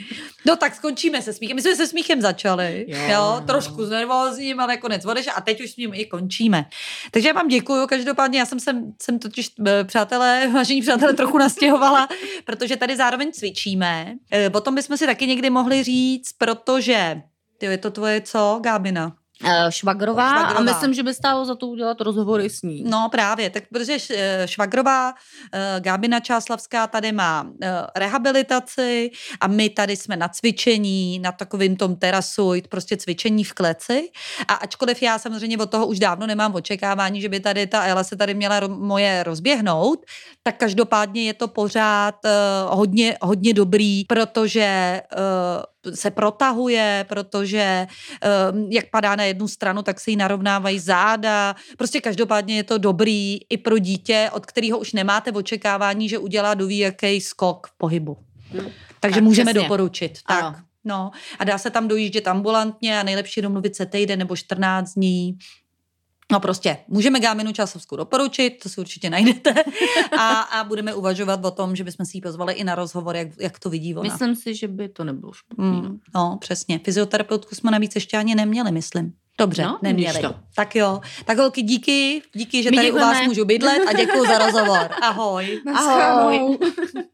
No 0.46 0.56
tak 0.56 0.76
skončíme 0.76 1.22
se 1.22 1.34
smíchem. 1.34 1.56
My 1.56 1.62
jsme 1.62 1.76
se 1.76 1.88
smíchem 1.88 2.22
začali, 2.22 2.86
jo. 2.88 3.00
jo 3.12 3.42
trošku 3.48 3.86
s 3.86 3.90
nervózním, 3.90 4.60
ale 4.60 4.78
konec 4.78 5.06
odešel 5.06 5.34
a 5.36 5.42
teď 5.42 5.62
už 5.62 5.72
s 5.72 5.78
ním 5.78 5.94
i 5.94 6.06
končíme. 6.06 6.66
Takže 7.12 7.28
já 7.28 7.34
vám 7.34 7.48
děkuju, 7.48 7.88
každopádně 7.88 8.40
já 8.40 8.46
jsem 8.46 8.60
sem, 8.60 8.94
sem 9.02 9.20
totiž, 9.20 9.52
eh, 9.68 9.84
přátelé, 9.84 10.48
vážení 10.54 10.82
přátelé, 10.82 11.14
trochu 11.14 11.38
nastěhovala, 11.38 12.08
protože 12.46 12.78
tady 12.78 12.98
zároveň 12.98 13.32
cvičíme. 13.32 14.16
Eh, 14.32 14.50
o 14.50 14.62
tom 14.62 14.76
bychom 14.76 14.98
si 14.98 15.06
taky 15.06 15.28
někdy 15.28 15.50
mohli 15.50 15.84
říct, 15.84 16.34
protože 16.38 17.22
jo, 17.62 17.72
je 17.72 17.78
to 17.78 17.92
tvoje 17.92 18.22
co, 18.22 18.60
Gábina? 18.64 19.19
Eh, 19.44 19.72
švagrová, 19.72 20.30
švagrová 20.30 20.60
a 20.60 20.64
myslím, 20.64 20.94
že 20.94 21.04
by 21.04 21.14
stálo 21.14 21.46
za 21.46 21.56
to 21.56 21.68
udělat 21.68 22.02
rozhovory 22.02 22.50
s 22.50 22.62
ní. 22.62 22.84
No 22.84 23.08
právě, 23.12 23.50
tak 23.50 23.64
protože 23.74 23.98
eh, 24.12 24.48
Švagrová, 24.48 25.14
eh, 25.54 25.80
Gábina 25.80 26.20
Čáslavská 26.20 26.88
tady 26.88 27.12
má 27.12 27.48
rehabilitaci 27.96 29.12
a 29.42 29.48
my 29.48 29.70
tady 29.70 29.96
jsme 29.96 30.18
na 30.18 30.28
cvičení, 30.28 31.20
na 31.20 31.32
takovým 31.32 31.76
tom 31.76 31.96
terasu, 31.96 32.54
prostě 32.70 32.98
cvičení 32.98 33.44
v 33.44 33.54
kleci 33.54 34.10
a 34.48 34.54
ačkoliv 34.54 35.02
já 35.02 35.20
samozřejmě 35.20 35.58
od 35.58 35.72
toho 35.72 35.88
už 35.88 36.00
dávno 36.00 36.28
nemám 36.28 36.56
očekávání, 36.56 37.22
že 37.22 37.30
by 37.30 37.40
tady 37.40 37.68
ta 37.68 37.86
Ela 37.86 38.04
se 38.04 38.16
tady 38.16 38.34
měla 38.34 38.68
moje 38.68 39.24
rozběhnout, 39.24 40.06
tak 40.44 40.58
každopádně 40.58 41.24
je 41.24 41.34
to 41.34 41.48
pořád 41.48 42.16
hodně, 42.70 43.18
hodně 43.22 43.54
dobrý, 43.54 44.06
protože 44.06 45.02
se 45.94 46.12
protahuje, 46.12 47.06
protože 47.10 47.88
jak 48.70 48.90
padá 48.90 49.16
na 49.16 49.24
jednu 49.24 49.48
stranu, 49.48 49.82
tak 49.82 50.00
se 50.00 50.12
jí 50.12 50.18
narovnávají 50.18 50.80
záda. 50.80 51.56
Prostě 51.78 52.02
každopádně 52.02 52.56
je 52.56 52.64
to 52.64 52.78
dobrý 52.78 53.38
i 53.50 53.58
pro 53.58 53.78
dítě, 53.78 54.30
od 54.34 54.46
kterého 54.46 54.78
už 54.78 54.94
nemáte 54.94 55.32
očekávání, 55.32 56.10
že 56.10 56.18
udělá 56.18 56.54
doví 56.54 56.78
jaký 56.78 57.22
skok 57.22 57.68
v 57.68 57.78
pohybu. 57.78 58.18
Hmm. 58.52 58.72
Takže 59.00 59.16
tak, 59.16 59.24
můžeme 59.24 59.52
přesně. 59.52 59.68
doporučit. 59.68 60.20
Tak. 60.28 60.44
Ano. 60.44 60.56
No, 60.84 61.12
a 61.40 61.44
dá 61.44 61.58
se 61.58 61.70
tam 61.70 61.88
dojíždět 61.88 62.28
ambulantně 62.28 63.00
a 63.00 63.04
nejlepší 63.04 63.42
domluvit 63.42 63.76
se 63.76 63.86
týden 63.86 64.20
nebo 64.20 64.36
14 64.36 64.94
dní. 64.94 65.38
No 66.32 66.40
prostě, 66.40 66.78
můžeme 66.88 67.20
Gáminu 67.20 67.52
Časovskou 67.52 67.96
doporučit, 67.96 68.50
to 68.64 68.70
si 68.70 68.82
určitě 68.82 69.10
najdete 69.10 69.54
a, 70.18 70.30
a 70.40 70.64
budeme 70.64 70.94
uvažovat 70.94 71.46
o 71.46 71.52
tom, 71.52 71.76
že 71.76 71.84
bychom 71.84 72.06
si 72.06 72.18
ji 72.18 72.22
pozvali 72.22 72.54
i 72.54 72.64
na 72.64 72.76
rozhovor, 72.76 73.16
jak, 73.16 73.28
jak 73.40 73.60
to 73.60 73.70
vidí 73.70 73.96
ona. 73.96 74.12
Myslím 74.12 74.36
si, 74.36 74.56
že 74.56 74.68
by 74.68 74.90
to 74.90 75.04
nebylo 75.04 75.34
špatné. 75.34 75.66
Mm, 75.66 76.00
no, 76.16 76.38
přesně. 76.42 76.80
Fyzioterapeutku 76.80 77.56
jsme 77.56 77.72
navíc 77.72 77.96
ještě 77.96 78.18
ani 78.18 78.36
neměli, 78.36 78.72
myslím. 78.72 79.14
Dobře, 79.38 79.64
no, 79.64 79.80
neměli. 79.82 80.22
To. 80.22 80.36
Tak 80.56 80.76
jo. 80.76 81.02
Tak 81.26 81.38
holky, 81.38 81.62
díky, 81.62 82.22
díky, 82.34 82.64
že 82.64 82.72
My 82.72 82.76
tady 82.78 82.88
děkujeme. 82.88 83.12
u 83.12 83.14
vás 83.14 83.28
můžu 83.28 83.46
bydlet 83.46 83.82
a 83.88 83.94
děkuji 83.94 84.28
za 84.28 84.38
rozhovor. 84.38 84.90
Ahoj. 85.02 85.62
Ahoj. 85.76 86.58